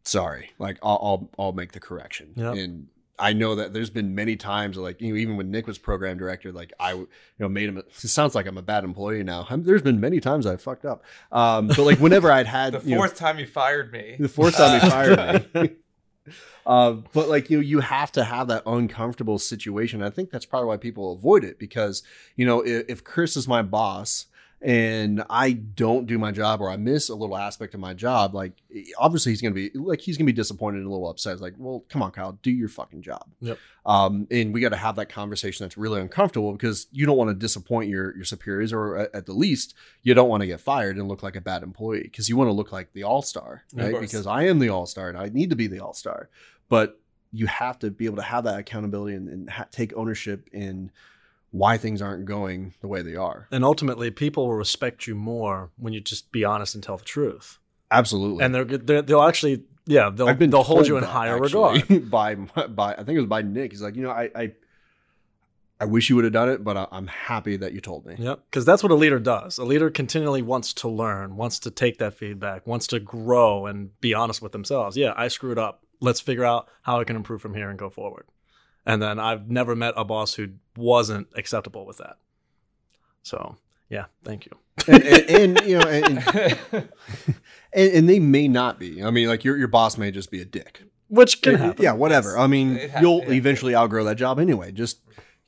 sorry 0.02 0.50
like 0.58 0.78
i'll 0.82 0.98
i'll, 1.02 1.30
I'll 1.46 1.52
make 1.52 1.72
the 1.72 1.80
correction 1.80 2.32
Yep. 2.36 2.54
and 2.56 2.88
I 3.16 3.32
know 3.32 3.54
that 3.54 3.72
there's 3.72 3.90
been 3.90 4.16
many 4.16 4.34
times, 4.34 4.76
like 4.76 5.00
you 5.00 5.12
know, 5.12 5.16
even 5.20 5.36
when 5.36 5.52
Nick 5.52 5.68
was 5.68 5.78
program 5.78 6.18
director, 6.18 6.50
like 6.50 6.72
I, 6.80 6.94
you 6.94 7.06
know, 7.38 7.48
made 7.48 7.68
him. 7.68 7.78
It 7.78 7.94
sounds 7.94 8.34
like 8.34 8.44
I'm 8.48 8.58
a 8.58 8.62
bad 8.62 8.82
employee 8.82 9.22
now. 9.22 9.46
I'm, 9.48 9.62
there's 9.62 9.82
been 9.82 10.00
many 10.00 10.18
times 10.18 10.46
I 10.46 10.56
fucked 10.56 10.84
up, 10.84 11.04
um, 11.30 11.68
but 11.68 11.78
like 11.78 12.00
whenever 12.00 12.32
I'd 12.32 12.48
had 12.48 12.72
The 12.80 12.80
you 12.88 12.96
know, 12.96 13.00
fourth 13.02 13.14
time 13.14 13.38
he 13.38 13.44
fired 13.46 13.92
me. 13.92 14.16
the 14.18 14.28
fourth 14.28 14.56
time 14.56 14.80
he 14.80 14.90
fired 14.90 15.54
me. 15.54 15.70
Uh, 16.66 16.92
but 17.12 17.28
like 17.28 17.50
you, 17.50 17.60
you 17.60 17.80
have 17.80 18.10
to 18.12 18.24
have 18.24 18.48
that 18.48 18.62
uncomfortable 18.66 19.38
situation. 19.38 20.02
I 20.02 20.10
think 20.10 20.30
that's 20.30 20.46
probably 20.46 20.68
why 20.68 20.76
people 20.76 21.12
avoid 21.12 21.44
it 21.44 21.58
because 21.58 22.02
you 22.36 22.46
know 22.46 22.60
if, 22.60 22.86
if 22.88 23.04
Chris 23.04 23.36
is 23.36 23.46
my 23.46 23.62
boss 23.62 24.26
and 24.64 25.22
I 25.28 25.52
don't 25.52 26.06
do 26.06 26.18
my 26.18 26.32
job 26.32 26.62
or 26.62 26.70
I 26.70 26.78
miss 26.78 27.10
a 27.10 27.14
little 27.14 27.36
aspect 27.36 27.74
of 27.74 27.80
my 27.80 27.92
job, 27.92 28.34
like 28.34 28.54
obviously 28.96 29.30
he's 29.30 29.42
gonna 29.42 29.54
be 29.54 29.70
like 29.74 30.00
he's 30.00 30.16
gonna 30.16 30.24
be 30.24 30.32
disappointed 30.32 30.78
and 30.78 30.86
a 30.86 30.90
little 30.90 31.10
upset. 31.10 31.34
It's 31.34 31.42
like, 31.42 31.52
well, 31.58 31.84
come 31.90 32.02
on, 32.02 32.10
Kyle, 32.12 32.38
do 32.42 32.50
your 32.50 32.68
fucking 32.68 33.02
job. 33.02 33.26
Yep. 33.40 33.58
Um, 33.84 34.26
and 34.30 34.54
we 34.54 34.62
got 34.62 34.70
to 34.70 34.76
have 34.76 34.96
that 34.96 35.10
conversation 35.10 35.64
that's 35.64 35.76
really 35.76 36.00
uncomfortable 36.00 36.52
because 36.52 36.86
you 36.92 37.04
don't 37.04 37.18
want 37.18 37.28
to 37.28 37.34
disappoint 37.34 37.90
your 37.90 38.16
your 38.16 38.24
superiors, 38.24 38.72
or 38.72 38.96
at, 38.96 39.14
at 39.14 39.26
the 39.26 39.34
least, 39.34 39.74
you 40.02 40.14
don't 40.14 40.30
want 40.30 40.40
to 40.40 40.46
get 40.46 40.60
fired 40.62 40.96
and 40.96 41.08
look 41.08 41.22
like 41.22 41.36
a 41.36 41.42
bad 41.42 41.62
employee 41.62 42.04
because 42.04 42.30
you 42.30 42.36
want 42.38 42.48
to 42.48 42.52
look 42.52 42.72
like 42.72 42.90
the 42.94 43.02
all 43.02 43.20
star, 43.20 43.64
right? 43.74 44.00
Because 44.00 44.26
I 44.26 44.44
am 44.44 44.60
the 44.60 44.70
all 44.70 44.86
star 44.86 45.10
and 45.10 45.18
I 45.18 45.28
need 45.28 45.50
to 45.50 45.56
be 45.56 45.66
the 45.66 45.80
all 45.80 45.92
star, 45.92 46.30
but 46.70 46.98
you 47.32 47.46
have 47.48 47.78
to 47.80 47.90
be 47.90 48.06
able 48.06 48.16
to 48.16 48.22
have 48.22 48.44
that 48.44 48.58
accountability 48.60 49.14
and, 49.14 49.28
and 49.28 49.50
ha- 49.50 49.66
take 49.70 49.94
ownership 49.94 50.48
in 50.52 50.90
why 51.54 51.78
things 51.78 52.02
aren't 52.02 52.24
going 52.24 52.74
the 52.80 52.88
way 52.88 53.00
they 53.00 53.14
are. 53.14 53.46
And 53.52 53.64
ultimately, 53.64 54.10
people 54.10 54.48
will 54.48 54.56
respect 54.56 55.06
you 55.06 55.14
more 55.14 55.70
when 55.76 55.92
you 55.92 56.00
just 56.00 56.32
be 56.32 56.44
honest 56.44 56.74
and 56.74 56.82
tell 56.82 56.96
the 56.96 57.04
truth. 57.04 57.60
Absolutely. 57.92 58.44
And 58.44 58.52
they're, 58.52 58.64
they're 58.64 59.02
they'll 59.02 59.22
actually, 59.22 59.62
yeah, 59.86 60.10
they'll 60.10 60.34
they'll 60.34 60.64
hold 60.64 60.88
you 60.88 60.96
in 60.96 61.04
higher 61.04 61.36
actually, 61.36 61.82
regard. 61.82 62.10
by 62.10 62.34
by 62.34 62.94
I 62.94 63.04
think 63.04 63.10
it 63.10 63.20
was 63.20 63.28
by 63.28 63.42
Nick. 63.42 63.70
He's 63.70 63.82
like, 63.82 63.94
you 63.94 64.02
know, 64.02 64.10
I 64.10 64.30
I, 64.34 64.52
I 65.80 65.84
wish 65.84 66.10
you 66.10 66.16
would 66.16 66.24
have 66.24 66.32
done 66.32 66.48
it, 66.48 66.64
but 66.64 66.76
I, 66.76 66.88
I'm 66.90 67.06
happy 67.06 67.56
that 67.58 67.72
you 67.72 67.80
told 67.80 68.04
me. 68.04 68.16
Yep, 68.18 68.40
because 68.50 68.64
that's 68.64 68.82
what 68.82 68.90
a 68.90 68.96
leader 68.96 69.20
does. 69.20 69.56
A 69.58 69.64
leader 69.64 69.90
continually 69.90 70.42
wants 70.42 70.72
to 70.74 70.88
learn, 70.88 71.36
wants 71.36 71.60
to 71.60 71.70
take 71.70 71.98
that 71.98 72.14
feedback, 72.14 72.66
wants 72.66 72.88
to 72.88 72.98
grow 72.98 73.66
and 73.66 73.98
be 74.00 74.12
honest 74.12 74.42
with 74.42 74.50
themselves. 74.50 74.96
Yeah, 74.96 75.12
I 75.16 75.28
screwed 75.28 75.58
up. 75.58 75.84
Let's 76.00 76.20
figure 76.20 76.44
out 76.44 76.68
how 76.82 76.98
I 76.98 77.04
can 77.04 77.14
improve 77.14 77.40
from 77.40 77.54
here 77.54 77.70
and 77.70 77.78
go 77.78 77.90
forward. 77.90 78.26
And 78.86 79.00
then 79.02 79.18
I've 79.18 79.50
never 79.50 79.74
met 79.74 79.94
a 79.96 80.04
boss 80.04 80.34
who 80.34 80.48
wasn't 80.76 81.28
acceptable 81.36 81.86
with 81.86 81.98
that. 81.98 82.16
So 83.22 83.56
yeah, 83.88 84.06
thank 84.24 84.46
you. 84.46 84.52
and, 84.88 85.02
and, 85.02 85.30
and, 85.58 85.66
you 85.66 85.78
know, 85.78 85.88
and, 85.88 86.18
and, 87.72 87.92
and 87.92 88.08
they 88.08 88.18
may 88.18 88.48
not 88.48 88.78
be. 88.78 89.02
I 89.02 89.10
mean, 89.10 89.28
like 89.28 89.44
your 89.44 89.56
your 89.56 89.68
boss 89.68 89.96
may 89.96 90.10
just 90.10 90.30
be 90.30 90.40
a 90.40 90.44
dick. 90.44 90.82
Which 91.08 91.42
can 91.42 91.52
Yeah, 91.52 91.58
happen. 91.58 91.82
Yeah, 91.84 91.92
whatever. 91.92 92.36
I 92.38 92.46
mean, 92.46 92.76
ha- 92.90 93.00
you'll 93.00 93.30
eventually 93.30 93.74
outgrow 93.76 94.04
that 94.04 94.16
job 94.16 94.38
anyway. 94.40 94.72
Just 94.72 95.00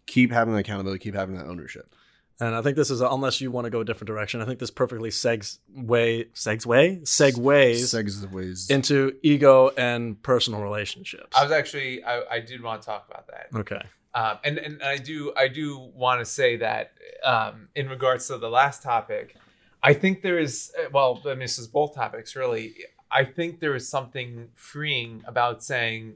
keep 0.07 0.31
having 0.31 0.55
the 0.55 0.61
accountability, 0.61 1.03
keep 1.03 1.14
having 1.14 1.37
that 1.37 1.46
ownership. 1.46 1.92
And 2.38 2.55
I 2.55 2.61
think 2.61 2.77
this 2.77 2.90
is 2.90 3.01
unless 3.01 3.40
you 3.40 3.51
want 3.51 3.64
to 3.64 3.70
go 3.70 3.81
a 3.81 3.85
different 3.85 4.09
direction. 4.09 4.42
I 4.42 4.44
think 4.44 4.59
this 4.59 4.70
perfectly 4.70 5.09
segs 5.11 5.59
way 5.75 6.25
segs 6.35 6.66
way 6.66 6.99
segues 7.03 7.79
Segs 7.94 8.31
ways. 8.31 8.68
into 8.70 9.16
ego 9.22 9.70
and 9.77 10.22
personal 10.22 10.61
relationships. 10.61 11.35
I 11.37 11.42
was 11.44 11.53
actually 11.53 12.05
I, 12.05 12.22
I 12.33 12.40
did 12.40 12.62
want 12.62 12.83
to 12.83 12.87
talk 12.87 13.07
about 13.09 13.27
that. 13.29 13.49
okay. 13.61 13.81
Um, 14.14 14.38
and 14.44 14.59
and 14.59 14.83
I 14.83 14.96
do 14.99 15.33
I 15.37 15.49
do 15.49 15.79
want 15.94 16.20
to 16.20 16.25
say 16.27 16.57
that 16.59 16.92
um, 17.25 17.68
in 17.75 17.88
regards 17.88 18.27
to 18.29 18.37
the 18.38 18.49
last 18.51 18.83
topic, 18.83 19.37
I 19.83 19.94
think 19.94 20.20
there 20.22 20.38
is 20.38 20.72
well, 20.92 21.20
I 21.25 21.29
mean, 21.31 21.38
this 21.40 21.59
is 21.59 21.66
both 21.68 21.94
topics 21.94 22.37
really. 22.37 22.75
I 23.11 23.25
think 23.25 23.61
there 23.61 23.75
is 23.75 23.88
something 23.88 24.49
freeing 24.57 25.22
about 25.27 25.62
saying 25.62 26.14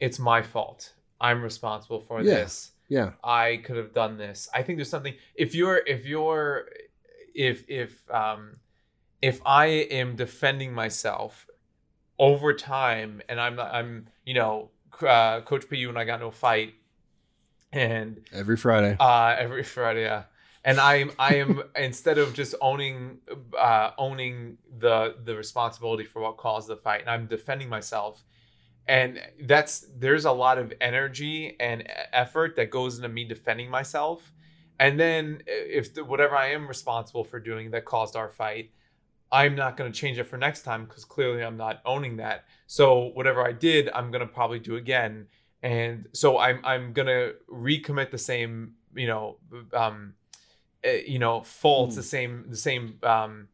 it's 0.00 0.18
my 0.18 0.42
fault. 0.42 0.94
I'm 1.20 1.42
responsible 1.42 2.00
for 2.00 2.22
Yeah. 2.22 2.34
this. 2.34 2.72
Yeah, 2.88 3.12
I 3.22 3.60
could 3.64 3.76
have 3.76 3.92
done 3.92 4.16
this. 4.16 4.48
I 4.54 4.62
think 4.62 4.78
there's 4.78 4.90
something 4.90 5.14
if 5.34 5.54
you're 5.54 5.82
if 5.86 6.06
you're 6.06 6.68
if 7.34 7.68
if 7.68 8.10
um 8.10 8.54
if 9.20 9.40
I 9.44 9.66
am 9.66 10.16
defending 10.16 10.72
myself 10.72 11.46
over 12.18 12.52
time 12.52 13.22
and 13.28 13.40
I'm 13.40 13.60
I'm 13.60 14.08
you 14.24 14.34
know 14.34 14.70
uh, 15.06 15.42
Coach 15.42 15.68
PU 15.68 15.88
and 15.88 15.98
I 15.98 16.04
got 16.04 16.20
no 16.20 16.30
fight 16.30 16.74
and 17.72 18.20
every 18.32 18.56
Friday. 18.56 18.96
uh 18.98 19.36
every 19.38 19.62
Friday 19.62 20.02
yeah. 20.02 20.24
and 20.64 20.80
I 20.80 20.96
am 20.96 21.12
I 21.18 21.36
am 21.36 21.62
instead 21.76 22.18
of 22.18 22.34
just 22.34 22.54
owning 22.60 23.18
uh 23.56 23.90
owning 23.98 24.58
the 24.78 25.16
the 25.22 25.36
responsibility 25.36 26.04
for 26.04 26.22
what 26.22 26.38
caused 26.38 26.68
the 26.68 26.76
fight 26.76 27.02
and 27.02 27.10
I'm 27.10 27.26
defending 27.26 27.68
myself 27.68 28.24
and 28.88 29.20
that's 29.42 29.86
there's 29.98 30.24
a 30.24 30.32
lot 30.32 30.58
of 30.58 30.72
energy 30.80 31.54
and 31.60 31.84
effort 32.12 32.56
that 32.56 32.70
goes 32.70 32.96
into 32.96 33.08
me 33.08 33.24
defending 33.24 33.70
myself. 33.70 34.32
And 34.80 34.98
then 34.98 35.42
if 35.46 35.94
the, 35.94 36.04
whatever 36.04 36.36
i 36.36 36.48
am 36.52 36.66
responsible 36.66 37.24
for 37.24 37.38
doing 37.40 37.70
that 37.72 37.84
caused 37.84 38.16
our 38.16 38.30
fight 38.30 38.70
i'm 39.30 39.54
not 39.54 39.76
going 39.76 39.92
to 39.92 39.98
change 39.98 40.18
it 40.18 40.24
for 40.24 40.38
next 40.38 40.62
time 40.62 40.84
because 40.86 41.04
clearly 41.04 41.44
i'm 41.44 41.56
not 41.56 41.82
owning 41.84 42.16
that. 42.16 42.44
So 42.66 43.10
whatever 43.14 43.46
i 43.46 43.52
did 43.52 43.90
i'm 43.94 44.10
going 44.10 44.26
to 44.26 44.32
probably 44.32 44.58
do 44.58 44.76
again. 44.76 45.26
And 45.62 46.08
so 46.12 46.38
i'm 46.38 46.60
i'm 46.64 46.92
going 46.92 47.08
to 47.08 47.34
recommit 47.52 48.10
the 48.10 48.18
same 48.18 48.74
you 48.94 49.06
know 49.06 49.36
um 49.74 50.14
eh, 50.84 51.02
you 51.06 51.18
know 51.18 51.42
faults 51.42 51.94
Hmm. 51.94 52.00
the 52.00 52.04
same 52.04 52.44
the 52.48 52.56
same 52.56 52.98
um 53.02 53.48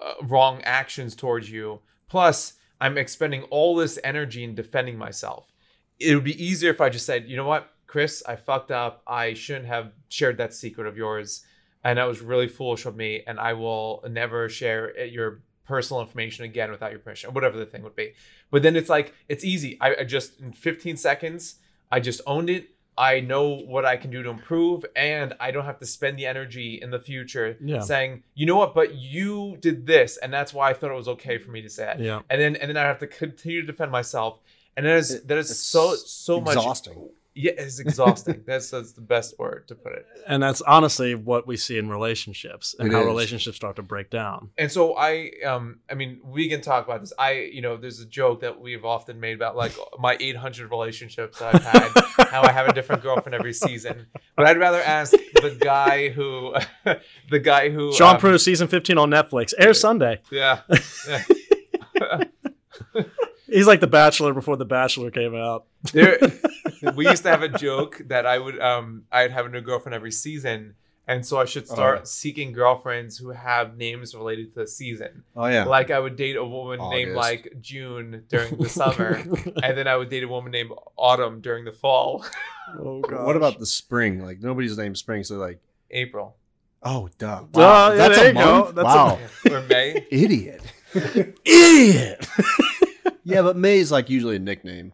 uh, 0.00 0.14
wrong 0.22 0.62
actions 0.64 1.14
towards 1.14 1.50
you. 1.50 1.80
Plus 2.08 2.54
i'm 2.80 2.98
expending 2.98 3.42
all 3.44 3.74
this 3.74 3.98
energy 4.04 4.44
in 4.44 4.54
defending 4.54 4.98
myself. 4.98 5.52
It 5.98 6.14
would 6.14 6.24
be 6.24 6.44
easier 6.44 6.70
if 6.70 6.80
i 6.80 6.88
just 6.88 7.06
said 7.06 7.28
you 7.28 7.36
know 7.36 7.46
what 7.46 7.70
chris 7.86 8.22
i 8.26 8.36
fucked 8.36 8.70
up. 8.70 9.02
I 9.06 9.34
shouldn't 9.34 9.66
have 9.66 9.92
shared 10.08 10.38
that 10.38 10.54
secret 10.54 10.86
of 10.86 10.96
yours. 10.96 11.44
And 11.86 11.98
that 11.98 12.04
was 12.04 12.22
really 12.22 12.48
foolish 12.48 12.86
of 12.86 12.96
me 12.96 13.22
and 13.26 13.38
i 13.38 13.52
will 13.52 14.04
never 14.08 14.48
share 14.48 14.92
uh, 14.98 15.04
your 15.04 15.42
personal 15.64 16.02
information 16.02 16.44
again 16.44 16.70
without 16.70 16.90
your 16.90 17.00
permission 17.00 17.32
whatever 17.32 17.56
the 17.56 17.66
thing 17.66 17.82
would 17.82 17.96
be. 17.96 18.12
But 18.50 18.62
then 18.62 18.76
it's 18.76 18.90
like 18.90 19.14
it's 19.28 19.44
easy. 19.44 19.78
I, 19.80 19.96
I 20.00 20.04
just 20.04 20.40
in 20.40 20.52
15 20.52 20.96
seconds 20.96 21.56
i 21.92 22.00
just 22.00 22.20
owned 22.26 22.50
it 22.50 22.73
i 22.96 23.20
know 23.20 23.48
what 23.66 23.84
i 23.84 23.96
can 23.96 24.10
do 24.10 24.22
to 24.22 24.30
improve 24.30 24.84
and 24.96 25.34
i 25.40 25.50
don't 25.50 25.64
have 25.64 25.78
to 25.78 25.86
spend 25.86 26.18
the 26.18 26.26
energy 26.26 26.78
in 26.80 26.90
the 26.90 26.98
future 26.98 27.56
Yeah. 27.60 27.80
saying 27.80 28.22
you 28.34 28.46
know 28.46 28.56
what 28.56 28.74
but 28.74 28.94
you 28.94 29.56
did 29.60 29.86
this 29.86 30.16
and 30.16 30.32
that's 30.32 30.54
why 30.54 30.70
i 30.70 30.72
thought 30.74 30.90
it 30.90 30.94
was 30.94 31.08
okay 31.08 31.38
for 31.38 31.50
me 31.50 31.62
to 31.62 31.68
say 31.70 31.90
it 31.92 32.00
Yeah. 32.00 32.20
and 32.30 32.40
then 32.40 32.56
and 32.56 32.68
then 32.68 32.76
i 32.76 32.82
have 32.82 32.98
to 33.00 33.06
continue 33.06 33.60
to 33.62 33.66
defend 33.66 33.90
myself 33.90 34.38
and 34.76 34.86
that 34.86 34.96
is 34.96 35.10
It- 35.12 35.28
that 35.28 35.38
is 35.38 35.50
it's 35.50 35.60
so 35.60 35.94
so 35.96 36.40
much 36.40 36.56
exhausting. 36.56 37.08
Yeah 37.36 37.52
it's 37.56 37.80
exhausting 37.80 38.42
that's 38.46 38.70
that's 38.70 38.92
the 38.92 39.00
best 39.00 39.38
word 39.38 39.66
to 39.68 39.74
put 39.74 39.92
it 39.92 40.06
And 40.26 40.42
that's 40.42 40.60
honestly 40.62 41.14
what 41.14 41.46
we 41.46 41.56
see 41.56 41.78
in 41.78 41.88
relationships 41.88 42.74
and 42.78 42.88
It 42.88 42.92
how 42.94 43.00
is. 43.00 43.06
relationships 43.06 43.56
start 43.56 43.76
to 43.76 43.82
break 43.82 44.08
down. 44.10 44.50
and 44.56 44.70
so 44.70 44.96
i 44.96 45.30
um 45.44 45.80
i 45.90 45.94
mean 45.94 46.20
we 46.24 46.48
can 46.48 46.60
talk 46.60 46.84
about 46.86 47.00
this 47.00 47.12
i 47.18 47.32
you 47.32 47.60
know 47.60 47.76
there's 47.76 48.00
a 48.00 48.06
joke 48.06 48.40
that 48.42 48.60
we've 48.60 48.84
often 48.84 49.18
made 49.18 49.34
about 49.34 49.56
like 49.56 49.72
my 49.98 50.16
800 50.20 50.70
relationships 50.70 51.42
i've 51.42 51.62
had 51.62 51.90
how 52.30 52.42
i 52.42 52.52
have 52.52 52.68
a 52.68 52.72
different 52.72 53.02
girlfriend 53.02 53.34
every 53.34 53.52
season 53.52 54.06
but 54.36 54.46
i'd 54.46 54.58
rather 54.58 54.80
ask 54.80 55.12
the 55.42 55.56
guy 55.60 56.08
who 56.10 56.54
the 57.30 57.38
guy 57.40 57.68
who 57.70 57.92
Sean 57.94 58.14
um, 58.14 58.20
Preuss, 58.20 58.44
season 58.44 58.68
15 58.68 58.96
on 58.98 59.10
Netflix, 59.10 59.52
airs 59.58 59.80
Sunday. 59.80 60.20
yeah, 60.30 60.60
yeah. 61.08 62.24
He's 63.46 63.66
like 63.66 63.80
The 63.80 63.86
Bachelor 63.86 64.32
before 64.34 64.56
The 64.56 64.64
Bachelor 64.64 65.10
came 65.10 65.34
out. 65.34 65.66
there 65.92 66.18
we 66.96 67.06
used 67.08 67.22
to 67.24 67.30
have 67.30 67.42
a 67.42 67.48
joke 67.48 68.00
that 68.06 68.24
i 68.26 68.38
would 68.38 68.58
um 68.60 69.04
i'd 69.12 69.30
have 69.30 69.46
a 69.46 69.48
new 69.48 69.60
girlfriend 69.60 69.94
every 69.94 70.10
season 70.12 70.74
and 71.06 71.24
so 71.24 71.38
i 71.38 71.44
should 71.44 71.66
start 71.68 72.00
Oh. 72.02 72.04
seeking 72.04 72.52
girlfriends 72.52 73.16
who 73.18 73.30
have 73.30 73.76
names 73.76 74.14
related 74.14 74.52
to 74.54 74.60
the 74.60 74.66
season 74.66 75.24
Oh 75.36 75.46
yeah. 75.46 75.64
like 75.64 75.90
i 75.90 75.98
would 75.98 76.16
date 76.16 76.36
a 76.36 76.44
woman 76.44 76.80
named 76.90 77.12
like 77.14 77.54
june 77.60 78.24
during 78.28 78.56
the 78.56 78.68
summer 78.68 79.16
and 79.62 79.76
then 79.78 79.86
i 79.86 79.96
would 79.96 80.08
date 80.10 80.24
a 80.24 80.28
woman 80.28 80.52
named 80.52 80.70
autumn 80.96 81.40
during 81.42 81.64
the 81.66 81.72
fall 81.72 82.24
oh, 82.78 83.00
gosh. 83.00 83.26
what 83.26 83.36
about 83.36 83.58
the 83.58 83.66
spring? 83.66 84.20
Like 84.24 84.40
nobody's 84.40 84.76
named 84.78 84.96
Spring, 84.98 85.22
so 85.24 85.36
like, 85.36 85.60
april 85.90 86.36
oh 86.82 87.08
duh. 87.18 87.44
Oh, 87.54 87.90
yeah, 87.92 87.94
that's 87.96 88.16
there 88.16 88.24
a 88.26 88.28
you 88.28 88.34
go. 88.34 88.60
month. 88.62 88.74
That's 88.74 88.88
a- 88.88 89.50
wow, 89.50 89.58
or 89.58 89.60
may 89.68 90.06
idiot. 90.10 90.62
idiot? 91.44 92.26
Yeah, 93.24 93.42
but 93.42 93.56
May's 93.56 93.90
like 93.90 94.08
usually 94.10 94.36
a 94.36 94.40
nickname. 94.40 94.92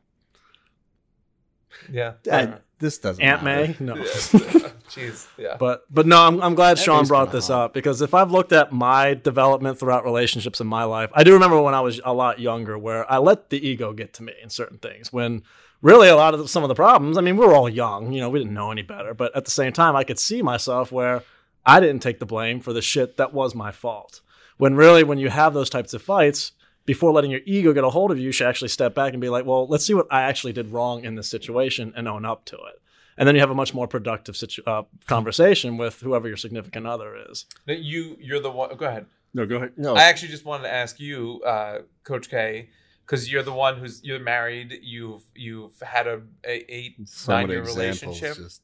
Yeah. 1.90 2.14
I- 2.30 2.54
this 2.78 2.96
doesn't. 2.96 3.22
Aunt 3.22 3.44
matter. 3.44 3.74
May? 3.78 3.86
No. 3.86 3.94
Yeah. 3.94 4.02
Jeez. 4.88 5.26
Yeah. 5.36 5.56
But 5.58 5.84
but 5.90 6.06
no, 6.06 6.18
I'm, 6.26 6.42
I'm 6.42 6.54
glad 6.54 6.78
That 6.78 6.82
Sean 6.82 7.06
brought 7.06 7.30
this 7.30 7.48
hot. 7.48 7.64
up 7.66 7.74
because 7.74 8.00
if 8.00 8.14
I've 8.14 8.30
looked 8.30 8.52
at 8.52 8.72
my 8.72 9.12
development 9.14 9.78
throughout 9.78 10.02
relationships 10.04 10.60
in 10.62 10.66
my 10.66 10.84
life, 10.84 11.10
I 11.12 11.22
do 11.22 11.34
remember 11.34 11.60
when 11.60 11.74
I 11.74 11.82
was 11.82 12.00
a 12.04 12.14
lot 12.14 12.40
younger 12.40 12.78
where 12.78 13.10
I 13.12 13.18
let 13.18 13.50
the 13.50 13.64
ego 13.64 13.92
get 13.92 14.14
to 14.14 14.22
me 14.22 14.32
in 14.42 14.48
certain 14.48 14.78
things. 14.78 15.12
When 15.12 15.42
really 15.82 16.08
a 16.08 16.16
lot 16.16 16.32
of 16.32 16.40
the, 16.40 16.48
some 16.48 16.62
of 16.64 16.68
the 16.70 16.74
problems, 16.74 17.18
I 17.18 17.20
mean, 17.20 17.36
we 17.36 17.44
were 17.46 17.54
all 17.54 17.68
young, 17.68 18.12
you 18.14 18.20
know, 18.22 18.30
we 18.30 18.38
didn't 18.38 18.54
know 18.54 18.70
any 18.72 18.82
better, 18.82 19.12
but 19.12 19.36
at 19.36 19.44
the 19.44 19.50
same 19.50 19.72
time, 19.74 19.94
I 19.94 20.02
could 20.02 20.18
see 20.18 20.40
myself 20.40 20.90
where 20.90 21.22
I 21.66 21.80
didn't 21.80 22.00
take 22.00 22.18
the 22.18 22.26
blame 22.26 22.60
for 22.60 22.72
the 22.72 22.82
shit 22.82 23.18
that 23.18 23.34
was 23.34 23.54
my 23.54 23.72
fault. 23.72 24.22
When 24.56 24.74
really, 24.74 25.04
when 25.04 25.18
you 25.18 25.28
have 25.28 25.52
those 25.52 25.68
types 25.70 25.92
of 25.92 26.00
fights, 26.02 26.52
before 26.86 27.12
letting 27.12 27.30
your 27.30 27.40
ego 27.46 27.72
get 27.72 27.84
a 27.84 27.90
hold 27.90 28.10
of 28.10 28.18
you, 28.18 28.24
you 28.26 28.32
should 28.32 28.46
actually 28.48 28.68
step 28.68 28.94
back 28.94 29.12
and 29.12 29.20
be 29.20 29.28
like, 29.28 29.44
well, 29.44 29.66
let's 29.66 29.84
see 29.84 29.94
what 29.94 30.06
I 30.10 30.22
actually 30.22 30.52
did 30.52 30.70
wrong 30.70 31.04
in 31.04 31.14
this 31.14 31.28
situation 31.28 31.92
and 31.96 32.08
own 32.08 32.24
up 32.24 32.44
to 32.46 32.56
it. 32.56 32.80
And 33.18 33.28
then 33.28 33.34
you 33.34 33.40
have 33.42 33.50
a 33.50 33.54
much 33.54 33.74
more 33.74 33.86
productive 33.86 34.36
situ- 34.36 34.62
uh, 34.66 34.82
conversation 35.06 35.76
with 35.76 36.00
whoever 36.00 36.26
your 36.26 36.38
significant 36.38 36.86
other 36.86 37.16
is. 37.30 37.44
No, 37.66 37.74
You 37.74 38.16
you're 38.20 38.40
the 38.40 38.50
one. 38.50 38.74
Go 38.76 38.86
ahead. 38.86 39.06
No, 39.34 39.46
go 39.46 39.56
ahead. 39.56 39.72
No, 39.76 39.94
I 39.94 40.04
actually 40.04 40.28
just 40.28 40.44
wanted 40.44 40.64
to 40.64 40.72
ask 40.72 40.98
you, 40.98 41.40
uh, 41.46 41.80
Coach 42.02 42.30
K, 42.30 42.70
because 43.06 43.30
you're 43.30 43.42
the 43.42 43.52
one 43.52 43.76
who's 43.78 44.02
you're 44.02 44.18
married. 44.18 44.78
You've 44.82 45.22
you've 45.34 45.78
had 45.80 46.06
a, 46.06 46.22
a 46.44 46.64
eight 46.74 46.96
some 47.04 47.34
nine 47.34 47.44
of 47.44 47.50
year 47.50 47.60
examples 47.60 48.00
relationship. 48.22 48.36
just- 48.36 48.62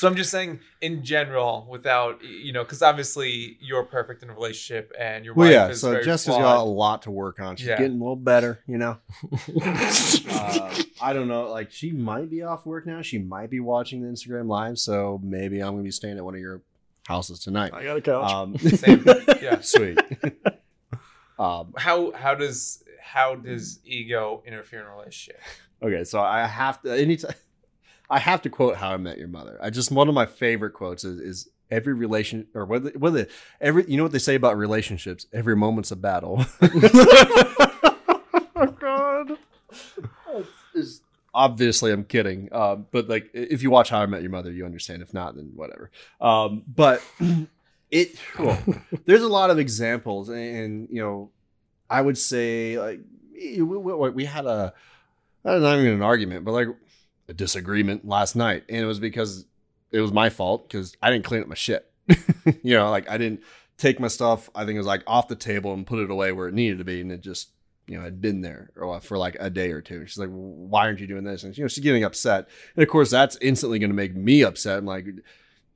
So 0.00 0.08
I'm 0.08 0.16
just 0.16 0.30
saying 0.30 0.60
in 0.80 1.04
general, 1.04 1.66
without 1.68 2.24
you 2.24 2.54
know, 2.54 2.64
because 2.64 2.80
obviously 2.80 3.58
you're 3.60 3.82
perfect 3.84 4.22
in 4.22 4.30
a 4.30 4.34
relationship 4.34 4.90
and 4.98 5.26
your 5.26 5.34
Well, 5.34 5.46
wife 5.48 5.52
yeah. 5.52 5.68
is 5.68 5.80
So 5.82 5.90
very 5.90 6.04
Jessica's 6.04 6.36
flawed. 6.36 6.42
got 6.56 6.58
a 6.62 6.62
lot 6.62 7.02
to 7.02 7.10
work 7.10 7.38
on. 7.38 7.56
She's 7.56 7.66
Yeah. 7.68 7.76
getting 7.76 7.96
a 7.98 8.02
little 8.02 8.16
better, 8.16 8.60
you 8.66 8.78
know. 8.78 8.96
uh, 9.62 10.82
I 11.02 11.12
don't 11.12 11.28
know. 11.28 11.50
Like 11.50 11.70
she 11.70 11.92
might 11.92 12.30
be 12.30 12.42
off 12.42 12.64
work 12.64 12.86
now. 12.86 13.02
She 13.02 13.18
might 13.18 13.50
be 13.50 13.60
watching 13.60 14.00
the 14.00 14.08
Instagram 14.08 14.48
live. 14.48 14.78
So 14.78 15.20
maybe 15.22 15.60
I'm 15.60 15.72
gonna 15.72 15.82
be 15.82 15.90
staying 15.90 16.16
at 16.16 16.24
one 16.24 16.34
of 16.34 16.40
your 16.40 16.62
houses 17.06 17.40
tonight. 17.40 17.72
I 17.74 17.84
got 17.84 17.96
a 17.98 18.00
couch. 18.00 18.30
Um, 18.32 18.56
Same. 18.58 19.04
Yeah. 19.42 19.60
sweet. 19.60 19.98
um, 21.38 21.74
How 21.76 22.12
how 22.12 22.34
does 22.34 22.82
how 23.02 23.34
does 23.34 23.80
ego 23.84 24.42
interfere 24.46 24.80
in 24.80 24.86
a 24.86 24.90
relationship? 24.96 25.40
okay, 25.82 26.04
so 26.04 26.20
I 26.20 26.46
have 26.46 26.80
to. 26.82 26.90
Anytime 26.98 27.34
I 28.10 28.18
have 28.18 28.42
to 28.42 28.50
quote 28.50 28.76
"How 28.76 28.90
I 28.90 28.96
Met 28.96 29.18
Your 29.18 29.28
Mother." 29.28 29.58
I 29.62 29.70
just 29.70 29.90
one 29.90 30.08
of 30.08 30.14
my 30.14 30.26
favorite 30.26 30.72
quotes 30.72 31.04
is, 31.04 31.20
is 31.20 31.48
every 31.70 31.94
relation 31.94 32.48
or 32.54 32.64
whether 32.64 32.90
whether 32.90 33.26
every 33.60 33.84
you 33.88 33.96
know 33.96 34.02
what 34.02 34.12
they 34.12 34.18
say 34.18 34.34
about 34.34 34.58
relationships. 34.58 35.26
Every 35.32 35.56
moment's 35.56 35.90
a 35.90 35.96
battle. 35.96 36.44
oh 38.56 38.76
God. 38.78 39.38
is 40.74 41.02
obviously 41.32 41.92
I'm 41.92 42.04
kidding. 42.04 42.48
Uh, 42.50 42.76
but 42.76 43.08
like 43.08 43.30
if 43.32 43.62
you 43.62 43.70
watch 43.70 43.90
How 43.90 44.00
I 44.00 44.06
Met 44.06 44.22
Your 44.22 44.30
Mother, 44.30 44.50
you 44.50 44.64
understand. 44.64 45.02
If 45.02 45.14
not, 45.14 45.36
then 45.36 45.52
whatever. 45.54 45.90
Um, 46.20 46.64
but 46.66 47.02
it 47.90 48.16
well, 48.38 48.58
there's 49.04 49.22
a 49.22 49.28
lot 49.28 49.50
of 49.50 49.58
examples, 49.58 50.28
and 50.28 50.88
you 50.90 51.00
know, 51.00 51.30
I 51.88 52.00
would 52.00 52.18
say 52.18 52.78
like 52.78 53.00
we, 53.32 53.62
we, 53.62 54.10
we 54.10 54.24
had 54.24 54.46
a 54.46 54.74
not 55.44 55.78
even 55.78 55.94
an 55.94 56.02
argument, 56.02 56.44
but 56.44 56.52
like 56.52 56.68
a 57.30 57.32
disagreement 57.32 58.06
last 58.06 58.34
night, 58.34 58.64
and 58.68 58.78
it 58.78 58.86
was 58.86 58.98
because 58.98 59.46
it 59.92 60.00
was 60.00 60.12
my 60.12 60.28
fault 60.28 60.68
because 60.68 60.96
I 61.00 61.10
didn't 61.10 61.24
clean 61.24 61.40
up 61.40 61.48
my 61.48 61.54
shit. 61.54 61.90
you 62.62 62.76
know, 62.76 62.90
like 62.90 63.08
I 63.08 63.16
didn't 63.16 63.40
take 63.78 64.00
my 64.00 64.08
stuff. 64.08 64.50
I 64.54 64.64
think 64.64 64.74
it 64.74 64.80
was 64.80 64.86
like 64.86 65.04
off 65.06 65.28
the 65.28 65.36
table 65.36 65.72
and 65.72 65.86
put 65.86 66.00
it 66.00 66.10
away 66.10 66.32
where 66.32 66.48
it 66.48 66.54
needed 66.54 66.78
to 66.78 66.84
be, 66.84 67.00
and 67.00 67.10
it 67.12 67.20
just 67.20 67.50
you 67.86 67.96
know 67.96 68.04
had 68.04 68.20
been 68.20 68.40
there 68.40 68.70
for 69.00 69.16
like 69.16 69.36
a 69.38 69.48
day 69.48 69.70
or 69.70 69.80
two. 69.80 70.04
She's 70.06 70.18
like, 70.18 70.28
"Why 70.30 70.86
aren't 70.86 70.98
you 70.98 71.06
doing 71.06 71.24
this?" 71.24 71.44
And 71.44 71.56
you 71.56 71.64
know, 71.64 71.68
she's 71.68 71.84
getting 71.84 72.02
upset, 72.02 72.48
and 72.74 72.82
of 72.82 72.88
course 72.88 73.10
that's 73.10 73.38
instantly 73.40 73.78
going 73.78 73.90
to 73.90 73.96
make 73.96 74.14
me 74.14 74.42
upset. 74.42 74.78
I'm 74.78 74.86
like, 74.86 75.06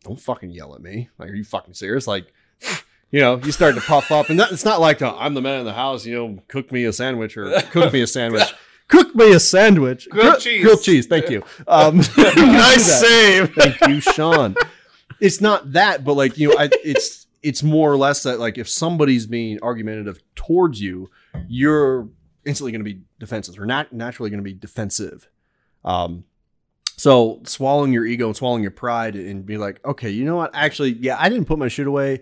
"Don't 0.02 0.20
fucking 0.20 0.50
yell 0.50 0.74
at 0.74 0.82
me! 0.82 1.08
Like, 1.18 1.30
are 1.30 1.34
you 1.34 1.44
fucking 1.44 1.74
serious?" 1.74 2.06
Like. 2.06 2.32
You 3.10 3.20
know, 3.20 3.36
you 3.36 3.52
start 3.52 3.76
to 3.76 3.80
puff 3.80 4.10
up, 4.10 4.28
and 4.28 4.40
that, 4.40 4.50
it's 4.50 4.64
not 4.64 4.80
like 4.80 5.00
uh, 5.00 5.14
I'm 5.16 5.34
the 5.34 5.40
man 5.40 5.60
in 5.60 5.64
the 5.64 5.72
house. 5.72 6.04
You 6.04 6.14
know, 6.16 6.42
cook 6.48 6.72
me 6.72 6.84
a 6.84 6.92
sandwich 6.92 7.36
or 7.36 7.60
cook 7.70 7.92
me 7.92 8.00
a 8.00 8.08
sandwich. 8.08 8.52
Cook 8.88 9.14
me 9.14 9.32
a 9.32 9.40
sandwich. 9.40 10.08
Grilled 10.10 10.34
Gr- 10.34 10.40
cheese. 10.40 10.62
Grilled 10.62 10.82
cheese. 10.82 11.06
Thank 11.06 11.30
you. 11.30 11.42
Um, 11.66 11.98
nice 12.18 13.00
save. 13.00 13.54
Thank 13.56 13.80
you, 13.88 14.00
Sean. 14.00 14.54
It's 15.20 15.40
not 15.40 15.72
that, 15.72 16.04
but 16.04 16.14
like 16.14 16.38
you 16.38 16.50
know, 16.50 16.58
I, 16.58 16.70
it's 16.84 17.26
it's 17.42 17.62
more 17.62 17.92
or 17.92 17.96
less 17.96 18.22
that 18.22 18.38
like 18.38 18.58
if 18.58 18.68
somebody's 18.68 19.26
being 19.26 19.58
argumentative 19.62 20.20
towards 20.34 20.80
you, 20.80 21.10
you're 21.48 22.08
instantly 22.44 22.72
going 22.72 22.84
to 22.84 22.90
be 22.90 23.02
defensive. 23.18 23.58
Or 23.58 23.66
not 23.66 23.92
naturally 23.92 24.30
going 24.30 24.40
to 24.40 24.44
be 24.44 24.54
defensive. 24.54 25.28
Um, 25.84 26.24
so 26.96 27.42
swallowing 27.44 27.92
your 27.92 28.06
ego 28.06 28.26
and 28.26 28.36
swallowing 28.36 28.62
your 28.62 28.70
pride 28.70 29.16
and 29.16 29.44
be 29.44 29.58
like, 29.58 29.84
okay, 29.84 30.10
you 30.10 30.24
know 30.24 30.36
what? 30.36 30.50
Actually, 30.54 30.92
yeah, 30.92 31.16
I 31.18 31.28
didn't 31.28 31.46
put 31.46 31.58
my 31.58 31.68
shit 31.68 31.86
away. 31.86 32.20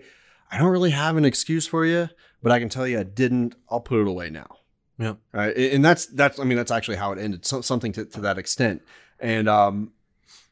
I 0.51 0.57
don't 0.57 0.69
really 0.69 0.91
have 0.91 1.15
an 1.15 1.25
excuse 1.25 1.67
for 1.67 1.85
you, 1.85 2.09
but 2.41 2.51
I 2.51 2.59
can 2.59 2.69
tell 2.69 2.87
you 2.87 2.99
I 2.99 3.03
didn't. 3.03 3.55
I'll 3.69 3.81
put 3.81 3.99
it 4.01 4.07
away 4.07 4.29
now. 4.29 4.57
Yeah. 4.97 5.15
Right. 5.31 5.55
And 5.55 5.83
that's 5.83 6.05
that's 6.07 6.39
I 6.39 6.43
mean 6.43 6.57
that's 6.57 6.71
actually 6.71 6.97
how 6.97 7.11
it 7.11 7.19
ended. 7.19 7.45
So, 7.45 7.61
something 7.61 7.91
to, 7.93 8.05
to 8.05 8.21
that 8.21 8.37
extent. 8.37 8.81
And 9.19 9.49
um, 9.49 9.91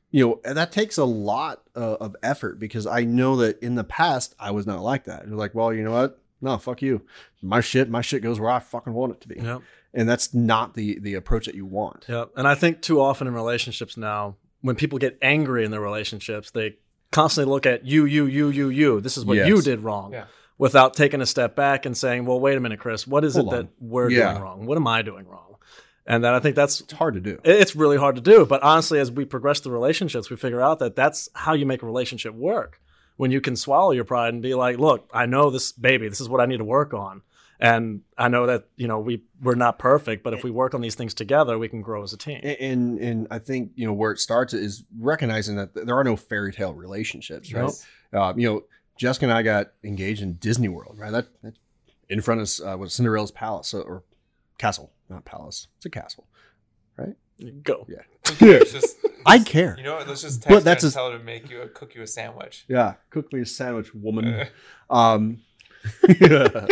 you 0.10 0.26
know 0.26 0.42
and 0.44 0.58
that 0.58 0.72
takes 0.72 0.98
a 0.98 1.06
lot 1.06 1.62
uh, 1.76 1.98
of 2.00 2.16
effort 2.24 2.60
because 2.60 2.88
I 2.88 3.04
know 3.04 3.36
that 3.38 3.62
in 3.62 3.76
the 3.76 3.84
past 3.84 4.36
I 4.40 4.52
was 4.52 4.66
not 4.66 4.82
like 4.82 5.06
that. 5.06 5.28
You're 5.28 5.38
like, 5.38 5.54
well, 5.56 5.74
you 5.74 5.84
know 5.84 5.92
what? 5.92 6.18
No, 6.42 6.58
fuck 6.58 6.82
you. 6.82 7.02
My 7.42 7.62
shit, 7.62 7.90
my 7.90 8.02
shit 8.02 8.24
goes 8.24 8.40
where 8.40 8.50
I 8.50 8.60
fucking 8.60 8.94
want 8.94 9.14
it 9.14 9.22
to 9.22 9.28
be. 9.28 9.36
Yep. 9.36 9.62
And 9.94 10.10
that's 10.10 10.34
not 10.34 10.74
the 10.74 11.00
the 11.00 11.14
approach 11.14 11.46
that 11.46 11.56
you 11.56 11.66
want. 11.66 12.06
Yeah. 12.10 12.26
And 12.36 12.48
I 12.48 12.56
think 12.56 12.82
too 12.82 13.00
often 13.00 13.28
in 13.28 13.34
relationships 13.34 13.96
now, 13.96 14.38
when 14.62 14.76
people 14.76 14.98
get 14.98 15.18
angry 15.22 15.66
in 15.66 15.72
their 15.72 15.82
relationships, 15.82 16.50
they 16.52 16.78
constantly 17.12 17.52
look 17.52 17.66
at 17.66 17.86
you, 17.86 18.06
you, 18.06 18.26
you, 18.26 18.50
you, 18.50 18.70
you. 18.70 19.02
This 19.02 19.18
is 19.18 19.26
what 19.26 19.38
Yes. 19.38 19.48
you 19.50 19.62
did 19.62 19.82
wrong. 19.82 20.14
Yeah. 20.14 20.26
Without 20.62 20.94
taking 20.94 21.22
a 21.22 21.26
step 21.26 21.56
back 21.56 21.88
and 21.88 21.98
saying, 21.98 22.26
well, 22.26 22.40
wait 22.40 22.56
a 22.56 22.60
minute, 22.60 22.80
Chris, 22.80 23.08
what 23.08 23.24
is 23.26 23.34
Hold 23.34 23.48
it 23.48 23.58
that 23.58 23.68
we're 23.80 24.10
Yeah. 24.12 24.34
doing 24.34 24.44
wrong? 24.44 24.66
What 24.68 24.78
am 24.78 24.86
I 24.86 25.02
doing 25.02 25.26
wrong? 25.28 25.56
And 26.06 26.24
that 26.24 26.36
I 26.36 26.40
think 26.40 26.56
that's 26.56 26.82
It's 26.82 26.94
hard 26.94 27.16
to 27.16 27.20
do. 27.20 27.40
it's 27.44 27.76
really 27.76 27.98
hard 27.98 28.16
to 28.16 28.22
do. 28.22 28.46
But 28.46 28.62
honestly, 28.62 29.00
as 29.00 29.12
we 29.12 29.26
progress 29.26 29.60
through 29.60 29.74
relationships, 29.74 30.30
we 30.30 30.36
figure 30.38 30.62
out 30.62 30.78
that 30.78 30.96
that's 30.96 31.30
how 31.34 31.54
you 31.54 31.66
make 31.66 31.82
a 31.82 31.88
relationship 31.88 32.36
work. 32.36 32.80
When 33.18 33.32
you 33.32 33.42
can 33.42 33.56
swallow 33.56 33.92
your 33.92 34.04
pride 34.04 34.34
and 34.34 34.42
be 34.44 34.54
like, 34.54 34.78
look, 34.78 35.10
I 35.12 35.26
know 35.26 35.50
this 35.50 35.72
baby, 35.72 36.08
this 36.10 36.22
is 36.22 36.30
what 36.30 36.42
I 36.42 36.46
need 36.46 36.58
to 36.58 36.64
work 36.64 36.94
on. 36.94 37.24
And 37.60 38.02
I 38.18 38.28
know 38.28 38.46
that, 38.48 38.66
you 38.76 38.88
know, 38.88 39.00
we, 39.00 39.24
we're 39.42 39.56
not 39.56 39.78
perfect, 39.80 40.24
but 40.24 40.34
if 40.34 40.44
we 40.44 40.50
work 40.52 40.74
on 40.76 40.82
these 40.82 40.96
things 40.96 41.14
together, 41.16 41.58
we 41.58 41.70
can 41.70 41.82
grow 41.82 42.04
as 42.04 42.14
a 42.14 42.18
team. 42.18 42.40
And 42.44 43.00
and 43.00 43.28
I 43.32 43.38
think 43.40 43.72
you 43.76 43.86
know 43.88 43.94
where 43.94 44.12
it 44.12 44.20
starts 44.20 44.54
is 44.54 44.84
recognizing 45.00 45.56
that 45.58 45.74
there 45.74 45.96
are 45.96 46.04
no 46.04 46.16
fairy 46.16 46.52
tale 46.52 46.74
relationships, 46.74 47.52
right? 47.54 47.72
Nope. 48.14 48.22
Um, 48.22 48.40
you 48.40 48.48
know, 48.48 48.64
Jessica 48.98 49.26
and 49.26 49.34
I 49.34 49.42
got 49.42 49.72
engaged 49.84 50.22
in 50.22 50.34
Disney 50.34 50.68
World, 50.70 50.96
right? 50.98 51.12
That, 51.12 51.28
that 51.44 51.54
in 52.10 52.22
front 52.22 52.42
of 52.42 52.68
uh, 52.68 52.78
what 52.78 52.92
Cinderella's 52.92 53.32
palace 53.32 53.70
so, 53.70 53.82
or 53.82 54.04
castle, 54.58 54.92
not 55.10 55.26
palace. 55.26 55.68
It's 55.78 55.86
a 55.86 55.90
castle. 55.90 56.28
Right? 56.98 57.16
Go. 57.64 57.86
Yeah. 57.90 58.02
Who 58.28 58.36
cares? 58.36 58.72
Just, 58.72 58.98
I 59.26 59.40
care. 59.40 59.76
you 59.78 59.84
know 59.84 59.96
what? 59.96 60.08
Let's 60.08 60.22
just 60.22 60.42
But 60.42 60.50
text 60.50 60.60
her 60.60 60.64
that's 60.66 60.84
and 60.84 60.92
a- 60.92 60.94
tell 60.94 61.12
her 61.12 61.18
to 61.18 61.24
make 61.24 61.50
you 61.50 61.62
a 61.62 61.68
cook 61.68 61.96
you 61.96 62.02
a 62.04 62.08
sandwich. 62.08 62.66
Yeah, 62.68 62.96
cook 63.10 63.32
me 63.34 63.42
a 63.42 63.46
sandwich, 63.46 63.94
woman. 63.96 64.26
Uh, 64.28 64.46
Um, 64.94 65.42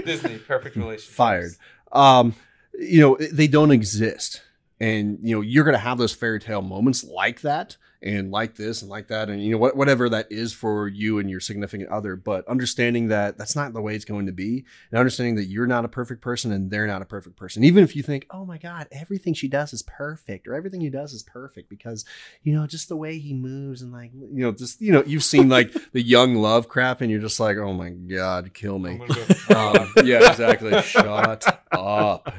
Disney, 0.06 0.38
perfect 0.40 0.76
relationship. 0.76 1.16
fired. 1.16 1.52
Um, 1.92 2.36
you 2.78 3.00
know, 3.02 3.18
they 3.32 3.48
don't 3.48 3.72
exist. 3.72 4.42
And, 4.80 5.20
you 5.22 5.36
know, 5.36 5.42
you're 5.42 5.66
going 5.66 5.76
to 5.76 5.80
have 5.80 5.98
those 5.98 6.14
fairy 6.14 6.40
tale 6.40 6.62
moments 6.62 7.04
like 7.04 7.42
that 7.42 7.76
and 8.02 8.32
like 8.32 8.56
this 8.56 8.82
and 8.82 8.90
like 8.90 9.10
that. 9.10 9.30
And, 9.30 9.44
you 9.44 9.52
know, 9.52 9.58
what, 9.58 9.76
whatever 9.76 10.08
that 10.10 10.32
is 10.32 10.54
for 10.54 10.88
you 10.88 11.20
and 11.20 11.30
your 11.30 11.42
significant 11.42 11.90
other. 11.90 12.16
But 12.16 12.48
understanding 12.48 13.10
that 13.10 13.38
that's 13.38 13.58
not 13.58 13.74
the 13.74 13.82
way 13.82 13.96
it's 13.96 14.06
going 14.06 14.26
to 14.28 14.32
be 14.32 14.64
and 14.90 14.98
understanding 14.98 15.36
that 15.36 15.46
you're 15.46 15.68
not 15.68 15.84
a 15.84 15.90
perfect 15.90 16.22
person 16.22 16.54
and 16.54 16.72
they're 16.72 16.88
not 16.88 17.02
a 17.02 17.06
perfect 17.06 17.36
person. 17.36 17.64
Even 17.66 17.84
if 17.84 17.94
you 17.94 18.04
think, 18.04 18.26
oh 18.32 18.46
my 18.46 18.58
God, 18.58 18.88
everything 18.92 19.34
she 19.34 19.50
does 19.50 19.74
is 19.74 19.82
perfect 19.82 20.48
or 20.48 20.56
everything 20.56 20.80
he 20.80 20.90
does 20.90 21.14
is 21.14 21.24
perfect 21.24 21.70
because, 21.70 22.06
you 22.44 22.54
know, 22.54 22.66
just 22.66 22.88
the 22.88 22.96
way 22.96 23.20
he 23.20 23.34
moves 23.34 23.82
and 23.82 23.92
like, 23.92 24.12
you 24.14 24.44
know, 24.44 24.54
just, 24.54 24.80
you 24.80 24.94
know, 24.94 25.04
you've 25.06 25.26
seen 25.26 25.50
like 25.50 25.74
the 25.92 26.02
young 26.02 26.36
love 26.36 26.70
crap 26.70 27.02
and 27.02 27.12
you're 27.12 27.20
just 27.20 27.40
like, 27.40 27.58
oh 27.58 27.74
my 27.74 27.90
God, 27.90 28.54
kill 28.54 28.80
me 28.80 28.98
go- 28.98 29.56
um, 29.56 29.94
yeah, 30.06 30.30
exactly. 30.30 30.82
Shut 30.84 31.46
up. 31.74 32.34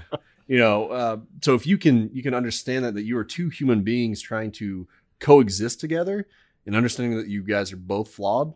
You 0.50 0.58
know, 0.58 0.88
uh, 0.88 1.16
so 1.42 1.54
if 1.54 1.64
you 1.64 1.78
can 1.78 2.10
you 2.12 2.24
can 2.24 2.34
understand 2.34 2.84
that 2.84 2.94
that 2.94 3.04
you 3.04 3.16
are 3.16 3.22
two 3.22 3.50
human 3.50 3.82
beings 3.82 4.20
trying 4.20 4.50
to 4.52 4.88
coexist 5.20 5.78
together 5.78 6.26
and 6.66 6.74
understanding 6.74 7.16
that 7.18 7.28
you 7.28 7.44
guys 7.44 7.72
are 7.72 7.76
both 7.76 8.08
flawed, 8.10 8.54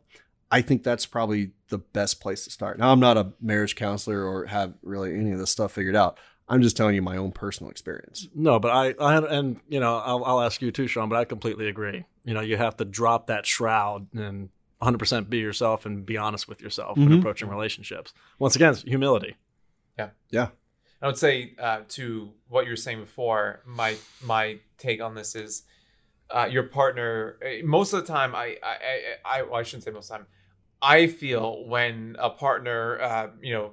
I 0.51 0.61
think 0.61 0.83
that's 0.83 1.07
probably 1.07 1.53
the 1.69 1.79
best 1.79 2.21
place 2.21 2.43
to 2.45 2.51
start. 2.51 2.81
Now, 2.81 2.91
I'm 2.91 2.99
not 2.99 3.17
a 3.17 3.33
marriage 3.41 3.77
counselor 3.77 4.25
or 4.25 4.47
have 4.47 4.75
really 4.83 5.15
any 5.15 5.31
of 5.31 5.39
this 5.39 5.51
stuff 5.51 5.71
figured 5.71 5.95
out. 5.95 6.19
I'm 6.49 6.63
just 6.63 6.77
telling 6.77 6.97
you 6.97 7.03
my 7.03 7.17
own 7.17 7.31
personal 7.31 7.71
experience. 7.71 8.27
No, 8.35 8.59
but 8.59 8.73
I, 8.73 8.95
I 9.01 9.17
and 9.39 9.61
you 9.69 9.79
know, 9.79 9.97
I'll, 9.99 10.25
I'll 10.25 10.41
ask 10.41 10.61
you 10.61 10.73
too, 10.73 10.89
Sean. 10.89 11.09
But 11.09 11.17
I 11.21 11.25
completely 11.25 11.69
agree. 11.69 12.07
You 12.25 12.35
know, 12.35 12.41
you 12.41 12.57
have 12.57 12.77
to 12.79 12.85
drop 12.85 13.29
that 13.29 13.47
shroud 13.47 14.09
and 14.15 14.49
100% 14.83 15.31
be 15.31 15.39
yourself 15.39 15.87
and 15.87 16.05
be 16.05 16.17
honest 16.17 16.49
with 16.49 16.61
yourself 16.61 16.99
when 16.99 17.09
Mhm. 17.11 17.19
approaching 17.21 17.49
relationships. 17.49 18.13
Once 18.41 18.57
again, 18.57 18.73
it's 18.73 18.83
humility. 18.83 19.37
And 19.97 20.11
I 21.05 21.07
would 21.09 21.19
say 21.19 21.53
uh, 21.61 21.81
to 21.91 22.31
what 22.49 22.65
you 22.65 22.71
were 22.73 22.77
saying 22.77 23.01
before. 23.01 23.61
My 23.67 23.97
my 24.23 24.59
take 24.79 25.03
on 25.03 25.15
this 25.15 25.35
is 25.35 25.65
uh, 26.31 26.49
your 26.51 26.63
partner. 26.65 27.37
eh, 27.43 27.61
Most 27.63 27.93
of 27.93 28.01
the 28.07 28.11
time, 28.13 28.35
I 28.35 28.57
I 28.63 28.75
I, 28.75 29.39
I, 29.39 29.43
well, 29.43 29.57
I 29.57 29.63
shouldn't 29.65 29.85
say 29.85 29.91
most 29.91 30.11
of 30.11 30.15
the 30.15 30.25
time. 30.25 30.27
I 30.81 31.07
feel 31.07 31.67
when 31.67 32.17
a 32.19 32.31
partner, 32.31 33.01
uh, 33.03 33.29
you 33.43 33.53
know, 33.53 33.73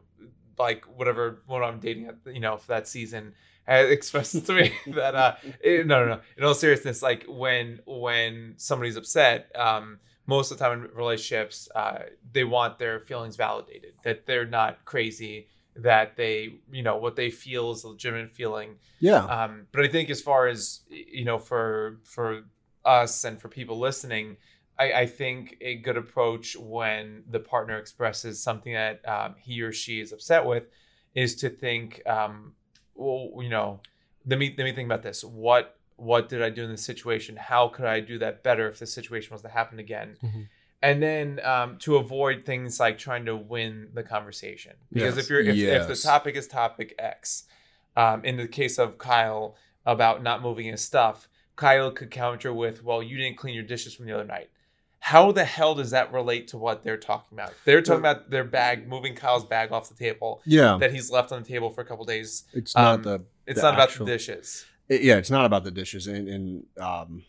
like 0.59 0.83
whatever 0.97 1.41
what 1.47 1.63
I'm 1.63 1.79
dating, 1.79 2.07
at, 2.07 2.15
you 2.33 2.41
know, 2.41 2.57
for 2.57 2.67
that 2.67 2.85
season, 2.87 3.33
uh, 3.65 3.73
expresses 3.97 4.43
to 4.43 4.53
me 4.53 4.73
that 4.87 5.15
uh, 5.15 5.35
eh, 5.63 5.83
no, 5.85 6.03
no, 6.03 6.15
no. 6.15 6.19
In 6.37 6.43
all 6.43 6.53
seriousness, 6.53 7.01
like 7.01 7.23
when 7.29 7.79
when 7.85 8.55
somebody's 8.57 8.97
upset, 8.97 9.51
um, 9.55 9.99
most 10.27 10.51
of 10.51 10.57
the 10.57 10.65
time 10.65 10.83
in 10.83 10.89
relationships, 10.93 11.69
uh, 11.75 11.99
they 12.33 12.43
want 12.43 12.77
their 12.77 12.99
feelings 12.99 13.37
validated, 13.37 13.93
that 14.03 14.25
they're 14.25 14.45
not 14.45 14.83
crazy, 14.85 15.47
that 15.75 16.15
they, 16.17 16.59
you 16.71 16.83
know, 16.83 16.97
what 16.97 17.15
they 17.15 17.29
feel 17.29 17.71
is 17.71 17.83
a 17.83 17.89
legitimate 17.89 18.31
feeling. 18.31 18.75
Yeah. 18.99 19.23
Um, 19.25 19.67
but 19.71 19.83
I 19.83 19.87
think 19.87 20.09
as 20.09 20.21
far 20.21 20.47
as 20.47 20.81
you 20.89 21.25
know, 21.25 21.39
for 21.39 21.99
for 22.03 22.43
us 22.83 23.23
and 23.23 23.39
for 23.39 23.47
people 23.47 23.79
listening, 23.79 24.37
I, 24.77 24.93
I 24.93 25.05
think 25.05 25.57
a 25.61 25.75
good 25.75 25.97
approach 25.97 26.55
when 26.57 27.23
the 27.29 27.39
partner 27.39 27.77
expresses 27.77 28.41
something 28.41 28.73
that 28.73 29.07
um, 29.07 29.35
he 29.39 29.61
or 29.61 29.71
she 29.71 29.99
is 29.99 30.11
upset 30.11 30.45
with 30.45 30.67
is 31.13 31.35
to 31.37 31.49
think, 31.49 32.01
um, 32.07 32.53
well, 32.95 33.31
you 33.41 33.49
know, 33.49 33.79
let 34.25 34.39
me 34.39 34.53
let 34.57 34.63
me 34.63 34.73
think 34.73 34.87
about 34.87 35.03
this. 35.03 35.23
What 35.23 35.77
what 35.95 36.29
did 36.29 36.41
I 36.41 36.49
do 36.49 36.63
in 36.63 36.71
this 36.71 36.83
situation? 36.83 37.35
How 37.35 37.67
could 37.67 37.85
I 37.85 37.99
do 37.99 38.17
that 38.19 38.43
better 38.43 38.67
if 38.67 38.79
this 38.79 38.91
situation 38.91 39.33
was 39.33 39.43
to 39.43 39.49
happen 39.49 39.77
again? 39.79 40.17
Mhm. 40.23 40.47
And 40.83 41.01
then 41.01 41.39
um, 41.43 41.77
to 41.79 41.97
avoid 41.97 42.43
things 42.45 42.79
like 42.79 42.97
trying 42.97 43.25
to 43.25 43.35
win 43.35 43.89
the 43.93 44.01
conversation, 44.03 44.73
because 44.91 45.15
Yes. 45.15 45.25
if 45.25 45.29
you're 45.29 45.41
if, 45.41 45.55
if 45.57 45.87
the 45.87 45.95
topic 45.95 46.35
is 46.35 46.47
topic 46.47 46.95
X, 46.97 47.43
um, 47.95 48.25
in 48.25 48.37
the 48.37 48.47
case 48.47 48.79
of 48.79 48.97
Kyle 48.97 49.55
about 49.85 50.23
not 50.23 50.41
moving 50.41 50.65
his 50.65 50.83
stuff, 50.83 51.27
Kyle 51.55 51.91
could 51.91 52.09
counter 52.09 52.51
with, 52.51 52.83
"Well, 52.83 53.03
you 53.03 53.17
didn't 53.17 53.37
clean 53.37 53.53
your 53.53 53.63
dishes 53.63 53.93
from 53.93 54.07
the 54.07 54.13
other 54.13 54.23
night." 54.25 54.49
How 55.03 55.31
the 55.31 55.45
hell 55.45 55.73
does 55.75 55.91
that 55.91 56.11
relate 56.13 56.47
to 56.49 56.57
what 56.57 56.83
they're 56.83 56.97
talking 56.97 57.35
about? 57.37 57.53
They're 57.65 57.81
talking 57.81 57.99
about 58.01 58.29
their 58.29 58.43
bag, 58.43 58.87
moving 58.87 59.15
Kyle's 59.15 59.45
bag 59.45 59.71
off 59.71 59.89
the 59.89 59.95
table 59.95 60.41
Yeah. 60.45 60.77
that 60.79 60.91
he's 60.93 61.09
left 61.09 61.31
on 61.31 61.41
the 61.41 61.47
table 61.47 61.71
for 61.71 61.81
a 61.81 61.85
couple 61.85 62.05
days. 62.05 62.43
It's 62.53 62.75
not 62.75 62.95
um, 62.95 63.01
the. 63.03 63.23
It's 63.47 63.59
The 63.61 63.71
not 63.71 63.73
about 63.75 63.91
the 63.97 64.05
dishes. 64.05 64.65
it- 64.89 65.01
yeah, 65.01 65.17
it's 65.17 65.31
not 65.31 65.45
about 65.45 65.63
the 65.63 65.71
dishes 65.71 66.05
and, 66.07 66.27
and 66.27 66.65
um, 66.79 67.23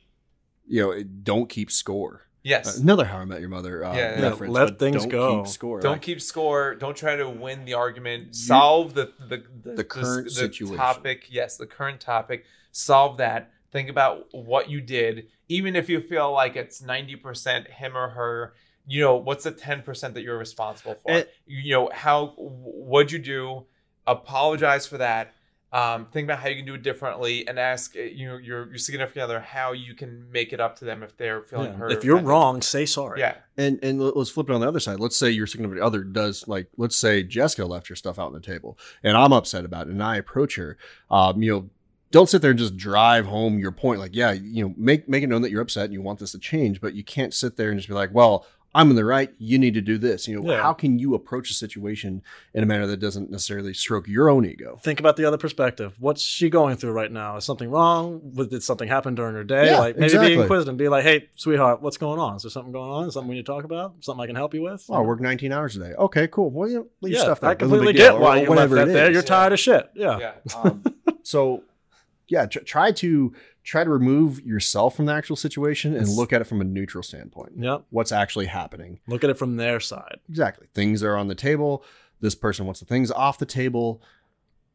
you 0.66 0.82
know, 0.82 0.90
it, 0.90 1.24
don't 1.24 1.48
keep 1.48 1.70
score. 1.70 2.22
Yes. 2.44 2.78
Another 2.78 3.04
How 3.04 3.18
I 3.18 3.24
Met 3.24 3.40
Your 3.40 3.48
Mother 3.48 3.84
uh, 3.84 3.94
Yeah, 3.94 4.18
yeah. 4.18 4.28
reference. 4.28 4.52
Let 4.52 4.78
things 4.78 5.02
don't 5.02 5.08
go. 5.10 5.42
Keep 5.42 5.52
score. 5.52 5.80
don't 5.80 5.92
Like, 5.92 6.02
keep 6.02 6.20
score. 6.20 6.74
Don't 6.74 6.96
try 6.96 7.14
to 7.16 7.28
win 7.28 7.64
the 7.64 7.74
argument. 7.74 8.34
Solve 8.34 8.94
the 8.94 9.12
the 9.28 9.44
the, 9.62 9.74
The 9.74 9.84
current 9.84 10.30
situation. 10.30 10.76
topic. 10.76 11.26
Yes, 11.30 11.56
the 11.56 11.66
current 11.66 12.00
topic. 12.00 12.44
Solve 12.72 13.18
that. 13.18 13.50
Think 13.70 13.88
about 13.88 14.26
what 14.32 14.68
you 14.68 14.80
did, 14.80 15.28
even 15.48 15.76
if 15.76 15.88
you 15.88 16.00
feel 16.00 16.32
like 16.32 16.56
it's 16.56 16.82
ninety 16.82 17.16
percent 17.16 17.68
him 17.68 17.96
or 17.96 18.08
her. 18.10 18.54
You 18.86 19.00
know 19.02 19.14
what's 19.16 19.44
the 19.44 19.52
ten 19.52 19.82
percent 19.82 20.14
that 20.14 20.22
you're 20.22 20.36
responsible 20.38 20.96
for. 20.96 21.10
And- 21.12 21.26
you 21.46 21.72
know 21.74 21.90
how 21.94 22.34
what'd 22.36 23.12
you 23.12 23.18
do? 23.20 23.66
Apologize 24.06 24.86
for 24.86 24.98
that. 24.98 25.32
Um, 25.72 26.04
think 26.12 26.26
about 26.26 26.40
how 26.40 26.48
you 26.48 26.56
can 26.56 26.66
do 26.66 26.74
it 26.74 26.82
differently, 26.82 27.48
and 27.48 27.58
ask 27.58 27.96
uh, 27.96 28.00
you 28.00 28.28
know, 28.28 28.36
your 28.36 28.68
your 28.68 28.78
significant 28.78 29.22
other 29.24 29.40
how 29.40 29.72
you 29.72 29.94
can 29.94 30.30
make 30.30 30.52
it 30.52 30.60
up 30.60 30.76
to 30.80 30.84
them 30.84 31.02
if 31.02 31.16
they're 31.16 31.40
feeling 31.42 31.72
Yeah. 31.72 31.78
hurt. 31.78 31.92
If 31.92 32.04
you're 32.04 32.18
wrong, 32.18 32.60
say 32.60 32.84
sorry. 32.84 33.20
yeah, 33.20 33.36
And 33.56 33.78
and 33.82 33.98
let- 34.00 34.14
let's 34.16 34.28
flip 34.30 34.50
it 34.50 34.52
on 34.54 34.60
the 34.60 34.68
other 34.68 34.80
side. 34.80 35.00
Let's 35.00 35.16
say 35.16 35.30
your 35.30 35.46
significant 35.46 35.82
other 35.82 36.04
does 36.04 36.46
like 36.46 36.66
let's 36.76 36.96
say 36.96 37.22
Jessica 37.22 37.64
left 37.64 37.88
your 37.88 37.96
stuff 37.96 38.18
out 38.18 38.26
on 38.26 38.32
the 38.34 38.40
table, 38.40 38.78
and 39.02 39.16
I'm 39.16 39.32
upset 39.32 39.64
about 39.64 39.86
it, 39.86 39.92
and 39.92 40.02
I 40.02 40.16
approach 40.16 40.56
her. 40.56 40.76
Um, 41.10 41.42
you 41.42 41.50
know, 41.50 41.70
don't 42.10 42.28
sit 42.28 42.42
there 42.42 42.50
and 42.50 42.58
just 42.58 42.76
drive 42.76 43.24
home 43.24 43.58
your 43.58 43.72
point. 43.72 43.98
Like, 43.98 44.14
yeah, 44.14 44.32
you 44.32 44.68
know, 44.68 44.74
make 44.76 45.08
make 45.08 45.22
it 45.24 45.28
known 45.28 45.40
that 45.40 45.50
you're 45.50 45.62
upset 45.62 45.84
and 45.86 45.94
you 45.94 46.02
want 46.02 46.18
this 46.18 46.32
to 46.32 46.38
change, 46.38 46.82
but 46.82 46.92
you 46.92 47.02
can't 47.02 47.32
sit 47.32 47.56
there 47.56 47.70
and 47.70 47.78
just 47.78 47.88
be 47.88 47.94
like, 47.94 48.10
well. 48.12 48.44
I'm 48.74 48.88
in 48.88 48.96
the 48.96 49.04
right. 49.04 49.30
You 49.38 49.58
need 49.58 49.74
to 49.74 49.82
do 49.82 49.98
this. 49.98 50.26
You 50.26 50.40
know, 50.40 50.50
Yeah. 50.50 50.62
how 50.62 50.72
can 50.72 50.98
you 50.98 51.14
approach 51.14 51.50
a 51.50 51.54
situation 51.54 52.22
in 52.54 52.62
a 52.62 52.66
manner 52.66 52.86
that 52.86 52.98
doesn't 52.98 53.30
necessarily 53.30 53.74
stroke 53.74 54.08
your 54.08 54.30
own 54.30 54.46
ego? 54.46 54.78
Think 54.82 54.98
about 54.98 55.16
the 55.16 55.24
other 55.26 55.36
perspective. 55.36 55.94
What's 55.98 56.22
she 56.22 56.48
going 56.48 56.76
through 56.76 56.92
right 56.92 57.12
now? 57.12 57.36
Is 57.36 57.44
something 57.44 57.70
wrong? 57.70 58.20
Did 58.34 58.62
something 58.62 58.88
happen 58.88 59.14
during 59.14 59.34
her 59.34 59.44
day? 59.44 59.66
Yeah, 59.66 59.78
like 59.78 59.96
maybe 59.96 60.06
exactly. 60.06 60.36
be 60.36 60.40
inquisitive 60.40 60.70
and 60.70 60.78
be 60.78 60.88
like, 60.88 61.04
"Hey, 61.04 61.28
sweetheart, 61.34 61.82
what's 61.82 61.98
going 61.98 62.18
on? 62.18 62.36
Is 62.36 62.42
there 62.44 62.50
something 62.50 62.72
going 62.72 62.90
on? 62.90 63.10
Something 63.10 63.28
we 63.28 63.34
need 63.34 63.46
to 63.46 63.52
talk 63.52 63.64
about? 63.64 63.94
Something 64.00 64.22
I 64.22 64.26
can 64.26 64.36
help 64.36 64.54
you 64.54 64.62
with?" 64.62 64.86
Oh, 64.88 64.94
I 64.94 65.00
work 65.00 65.20
19 65.20 65.52
hours 65.52 65.76
a 65.76 65.80
day. 65.80 65.92
Okay, 65.98 66.26
cool. 66.28 66.50
Well, 66.50 66.68
you 66.68 66.74
know, 66.76 66.86
leave 67.02 67.14
yeah, 67.14 67.20
stuff 67.20 67.40
there. 67.40 67.50
I 67.50 67.54
completely 67.54 67.88
big 67.88 67.96
deal. 67.96 68.12
get 68.14 68.20
why 68.20 68.40
you 68.40 68.48
left 68.48 68.72
that 68.72 68.88
it 68.88 68.92
there. 68.92 69.08
is. 69.10 69.12
You're 69.12 69.22
tired 69.22 69.52
of 69.52 69.60
shit. 69.60 69.90
Yeah. 69.94 70.18
yeah. 70.18 70.32
um, 70.62 70.82
so 71.22 71.62
yeah 72.32 72.46
tr- 72.46 72.60
try 72.60 72.90
to 72.90 73.32
try 73.62 73.84
to 73.84 73.90
remove 73.90 74.40
yourself 74.52 74.96
from 74.96 75.06
the 75.06 75.12
actual 75.12 75.36
situation 75.36 75.94
and 75.94 76.08
look 76.08 76.32
at 76.32 76.40
it 76.40 76.44
from 76.44 76.60
a 76.60 76.64
neutral 76.64 77.02
standpoint 77.02 77.52
Yep. 77.56 77.84
what's 77.90 78.10
actually 78.12 78.46
happening 78.46 78.98
Look 79.06 79.22
at 79.24 79.30
it 79.30 79.38
from 79.38 79.56
their 79.56 79.78
side. 79.80 80.18
exactly 80.28 80.66
things 80.74 81.02
are 81.02 81.16
on 81.16 81.28
the 81.28 81.34
table 81.34 81.84
this 82.20 82.34
person 82.34 82.64
wants 82.66 82.80
the 82.80 82.86
things 82.86 83.10
off 83.10 83.38
the 83.38 83.46
table 83.46 84.00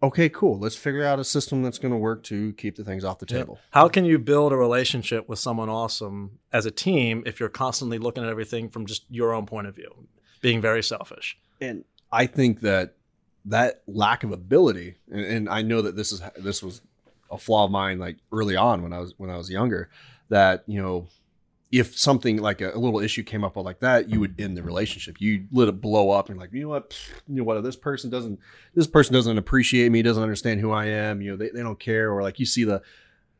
okay 0.03 0.29
cool 0.29 0.59
let's 0.59 0.75
figure 0.75 1.03
out 1.03 1.17
a 1.19 1.23
system 1.23 1.63
that's 1.63 1.79
going 1.79 1.91
to 1.91 1.97
work 1.97 2.23
to 2.23 2.53
keep 2.53 2.75
the 2.75 2.83
things 2.83 3.03
off 3.03 3.17
the 3.19 3.25
Yep. 3.29 3.39
table 3.39 3.59
How 3.71 3.87
can 3.89 4.05
you 4.05 4.19
build 4.19 4.53
a 4.53 4.55
relationship 4.55 5.27
with 5.27 5.39
someone 5.39 5.69
awesome 5.69 6.39
as 6.53 6.65
a 6.65 6.71
team 6.71 7.23
if 7.25 7.39
you're 7.39 7.49
constantly 7.49 7.97
looking 7.97 8.23
at 8.23 8.29
everything 8.29 8.69
from 8.69 8.85
just 8.85 9.05
your 9.09 9.33
own 9.33 9.45
point 9.47 9.65
of 9.67 9.75
view, 9.75 9.91
being 10.41 10.61
very 10.61 10.83
selfish? 10.83 11.37
and 11.59 11.83
i 12.11 12.25
think 12.27 12.61
that 12.61 12.93
that 13.45 13.81
lack 13.87 14.23
of 14.23 14.31
ability 14.31 14.95
and, 15.09 15.25
and 15.25 15.49
i 15.49 15.61
know 15.63 15.81
that 15.81 15.95
this 15.95 16.11
is 16.11 16.21
this 16.37 16.61
was 16.61 16.81
a 17.31 17.37
flaw 17.37 17.65
of 17.65 17.71
mine 17.71 17.99
like 17.99 18.17
early 18.31 18.55
on 18.55 18.81
when 18.81 18.93
i 18.93 18.99
was 18.99 19.13
when 19.17 19.29
i 19.29 19.37
was 19.37 19.49
younger 19.49 19.89
that 20.29 20.63
you 20.67 20.81
know 20.81 21.07
if 21.71 21.97
something 21.97 22.37
like 22.37 22.61
a, 22.61 22.71
a 22.71 22.79
little 22.79 22.99
issue 22.99 23.23
came 23.23 23.43
up 23.43 23.55
like 23.57 23.79
that 23.79 24.09
you 24.09 24.19
would 24.19 24.39
end 24.39 24.55
the 24.55 24.63
relationship. 24.63 25.19
You 25.19 25.45
let 25.51 25.67
it 25.67 25.81
blow 25.81 26.11
up 26.11 26.29
and 26.29 26.39
like 26.39 26.53
you 26.53 26.61
know 26.61 26.69
what? 26.69 26.91
Pfft, 26.91 27.09
you 27.27 27.35
know 27.35 27.43
what? 27.43 27.61
This 27.63 27.75
person 27.75 28.09
doesn't 28.09 28.39
this 28.73 28.87
person 28.87 29.13
doesn't 29.13 29.37
appreciate 29.37 29.91
me 29.91 30.01
doesn't 30.01 30.23
understand 30.23 30.61
who 30.61 30.71
i 30.71 30.85
am 30.85 31.21
you 31.21 31.31
know 31.31 31.37
they, 31.37 31.49
they 31.49 31.61
don't 31.61 31.79
care. 31.79 32.11
Or 32.11 32.23
like 32.23 32.39
you 32.39 32.45
see 32.45 32.63
the 32.63 32.81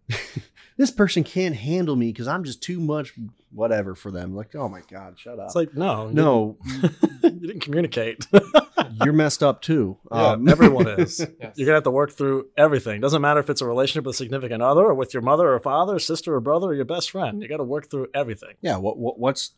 this 0.78 0.92
person 0.92 1.24
can't 1.24 1.56
handle 1.56 1.96
me 1.96 2.12
because 2.12 2.28
i'm 2.28 2.44
just 2.44 2.62
too 2.62 2.80
much 2.80 3.14
whatever 3.58 3.95
for 3.95 4.12
them 4.12 4.34
like 4.36 4.55
oh 4.55 4.70
my 4.70 4.82
god 4.89 5.18
shut 5.20 5.39
up 5.39 5.47
It's 5.47 5.55
like, 5.55 5.74
no, 5.76 6.08
you 6.08 6.14
no 6.14 6.58
didn't- 7.22 7.41
you 7.41 7.47
didn't 7.47 7.62
communicate. 7.62 8.26
you're 9.03 9.14
messed 9.14 9.43
up 9.43 9.62
too 9.62 9.97
Yeah, 10.12 10.32
Um, 10.34 10.47
everyone 10.47 10.88
is. 10.88 11.20
Yes. 11.41 11.53
You're 11.58 11.66
gonna 11.66 11.76
have 11.78 11.84
to 11.84 11.91
work 11.91 12.12
through 12.12 12.47
everything. 12.58 13.01
Doesn't 13.01 13.22
matter 13.22 13.39
if 13.39 13.49
it's 13.49 13.62
a 13.62 13.66
relationship 13.66 14.05
with 14.05 14.16
a 14.16 14.18
significant 14.18 14.62
other, 14.64 14.86
or 14.86 14.93
with 14.93 15.14
your 15.14 15.22
mother 15.24 15.51
or 15.53 15.60
father, 15.60 15.99
sister 15.99 16.34
or 16.36 16.39
brother, 16.39 16.68
or 16.68 16.74
your 16.74 16.86
best 16.86 17.12
friend. 17.12 17.41
You 17.41 17.47
got 17.49 17.58
to 17.58 17.64
work 17.64 17.89
through 17.91 18.08
everything. 18.14 18.53
yeah 18.62 18.78
what, 18.78 18.97
what 18.97 19.20
what's 19.20 19.51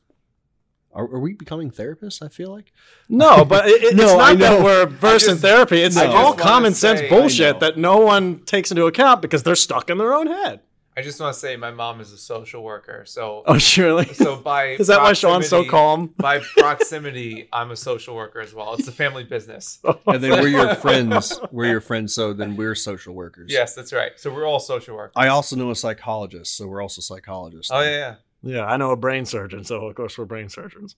are, 0.92 1.04
are 1.04 1.20
we 1.20 1.34
becoming 1.34 1.70
therapists 1.70 2.20
i 2.26 2.28
feel 2.30 2.50
like 2.52 2.72
No, 3.08 3.46
but 3.46 3.68
it, 3.68 3.84
it- 3.84 3.96
No, 4.02 4.06
it's 4.06 4.14
not 4.14 4.38
that 4.40 4.64
we're 4.64 4.88
versed 4.88 5.30
in 5.30 5.38
therapy. 5.38 5.82
It's 5.82 5.96
I 5.98 6.08
all 6.08 6.34
common 6.34 6.74
sense 6.74 7.02
say- 7.02 7.10
bullshit 7.10 7.60
that 7.60 7.78
no 7.78 7.98
one 8.00 8.40
takes 8.46 8.72
into 8.72 8.86
account 8.88 9.22
because 9.22 9.44
they're 9.44 9.56
stuck 9.56 9.90
in 9.90 9.98
their 10.00 10.14
own 10.14 10.28
head. 10.28 10.62
I 11.00 11.02
just 11.02 11.18
want 11.22 11.34
to 11.34 11.40
say 11.40 11.56
my 11.56 11.72
mom 11.72 12.02
is 12.02 12.12
a 12.12 12.18
social 12.18 12.62
worker, 12.62 13.06
so 13.06 13.44
Oh, 13.46 13.58
surely. 13.58 14.14
so 14.14 14.36
by 14.36 14.66
is 14.80 14.88
that 14.88 15.00
why 15.00 15.14
Sean's 15.14 15.48
so 15.48 15.64
proximity- 15.64 15.70
calm? 15.70 16.08
By 16.18 16.40
proximity, 16.58 17.48
I'm 17.54 17.72
a 17.72 17.76
social 17.78 18.16
worker 18.18 18.42
as 18.42 18.54
well. 18.54 18.74
It's 18.74 18.86
a 18.90 18.92
family 18.92 19.24
business. 19.24 19.80
and 20.08 20.22
then 20.22 20.32
we're 20.42 20.50
your 20.50 20.76
friends 20.86 21.40
we're 21.54 21.68
your 21.68 21.80
friends 21.80 22.14
so 22.14 22.34
then 22.34 22.58
we're 22.58 22.76
social 22.76 23.14
workers 23.14 23.50
Yes, 23.50 23.76
that's 23.76 23.94
right. 23.94 24.12
So 24.18 24.30
we're 24.34 24.46
all 24.46 24.60
social 24.60 24.94
workers. 24.98 25.14
i 25.16 25.30
also 25.30 25.56
know 25.56 25.72
a 25.72 25.76
psychologist 25.76 26.58
so 26.58 26.68
we're 26.68 26.82
also 26.82 27.02
psychologists 27.02 27.72
Oh 27.74 27.80
yeah, 27.80 27.90
yeah. 27.98 28.16
Yeah, 28.42 28.66
I 28.66 28.76
know 28.76 28.92
a 28.92 28.98
brain 28.98 29.24
surgeon, 29.26 29.64
so 29.64 29.86
of 29.88 29.96
course 29.96 30.18
we're 30.18 30.26
brain 30.26 30.50
surgeons. 30.50 30.98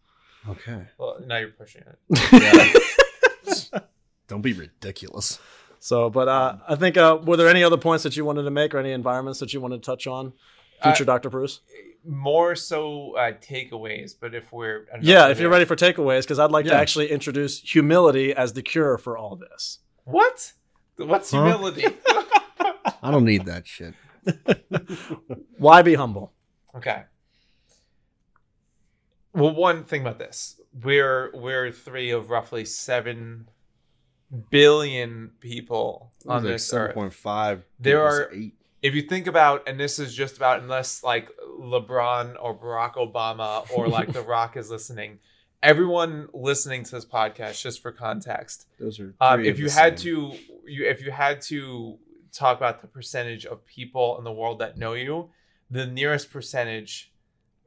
okay 0.50 0.88
Well, 0.98 1.18
now 1.28 1.38
you're 1.38 1.50
pushing 1.50 1.84
it. 2.10 3.82
don't 4.28 4.42
be 4.42 4.54
ridiculous 4.54 5.38
So, 5.84 6.12
but 6.12 6.28
uh, 6.28 6.58
I 6.68 6.76
think 6.76 6.96
uh, 6.96 7.18
were 7.24 7.38
there 7.38 7.48
any 7.50 7.64
other 7.64 7.76
points 7.76 8.04
that 8.04 8.16
you 8.16 8.24
wanted 8.24 8.44
to 8.44 8.52
make, 8.52 8.76
or 8.76 8.78
any 8.78 8.92
environments 8.92 9.40
that 9.40 9.52
you 9.52 9.60
wanted 9.60 9.82
to 9.82 9.86
touch 9.86 10.06
on? 10.06 10.34
Future 10.84 11.06
Dr. 11.06 11.32
Preuss. 11.32 11.60
More 12.06 12.56
so 12.56 13.16
uh, 13.18 13.32
takeaways, 13.34 14.14
but 14.20 14.36
if 14.36 14.52
we're 14.52 14.86
I 14.92 14.98
don't 14.98 15.04
know 15.06 15.12
Yeah, 15.12 15.26
we're 15.26 15.32
if 15.32 15.40
you're 15.40 15.50
ready 15.50 15.66
for 15.66 15.76
takeaways, 15.76 16.22
because 16.22 16.38
I'd 16.38 16.52
like 16.52 16.68
to 16.68 16.76
actually 16.76 17.12
introduce 17.12 17.60
humility 17.62 18.32
as 18.32 18.54
the 18.54 18.62
cure 18.62 19.00
for 19.00 19.18
all 19.18 19.36
this. 19.36 19.80
What? 20.06 20.54
What's 20.98 21.32
Huh? 21.32 21.44
humility? 21.44 21.86
i 23.04 23.10
don't 23.10 23.26
need 23.26 23.46
that 23.46 23.66
shit 23.66 23.96
Why 25.58 25.82
be 25.82 25.96
humble? 25.96 26.32
Okay. 26.76 27.04
Well, 29.34 29.56
one 29.56 29.84
thing 29.84 30.02
about 30.02 30.20
this, 30.20 30.60
we're 30.84 31.32
we're 31.34 31.72
three 31.72 32.12
of 32.12 32.30
roughly 32.30 32.66
seven 32.66 33.48
billion 34.50 35.32
people 35.40 36.12
on 36.28 36.44
Like 36.44 36.54
this 36.54 36.74
earth. 36.74 36.96
7.5 36.96 37.62
There 37.80 38.02
are- 38.04 38.30
eight. 38.34 38.54
If 38.82 38.96
you 38.96 39.04
think 39.04 39.28
about, 39.28 39.68
and 39.70 39.80
this 39.80 40.00
is 40.00 40.16
just 40.16 40.38
about, 40.38 40.62
unless 40.62 41.04
like 41.04 41.30
LeBron 41.60 42.36
or 42.42 42.58
Barack 42.58 42.96
Obama 42.96 43.70
or 43.76 43.88
like 43.88 44.12
The 44.12 44.22
Rock 44.36 44.58
is 44.58 44.72
listening, 44.72 45.20
everyone 45.62 46.30
listening 46.34 46.84
to 46.86 46.92
this 46.92 47.06
podcast, 47.06 47.62
just 47.62 47.80
for 47.84 47.92
context, 47.92 48.66
Those 48.80 49.00
are. 49.00 49.14
um, 49.22 49.46
if 49.46 49.60
you 49.60 49.70
had 49.70 50.00
same. 50.00 50.32
to, 50.32 50.38
you 50.66 50.86
if 50.86 51.04
you 51.04 51.12
had 51.12 51.42
to 51.44 52.00
talk 52.32 52.58
about 52.58 52.82
the 52.82 52.88
percentage 52.88 53.46
of 53.46 53.64
people 53.68 54.18
in 54.18 54.24
the 54.24 54.32
world 54.32 54.58
that 54.60 54.80
know 54.80 54.94
you, 54.94 55.30
the 55.70 55.86
nearest 55.86 56.32
percentage 56.32 57.11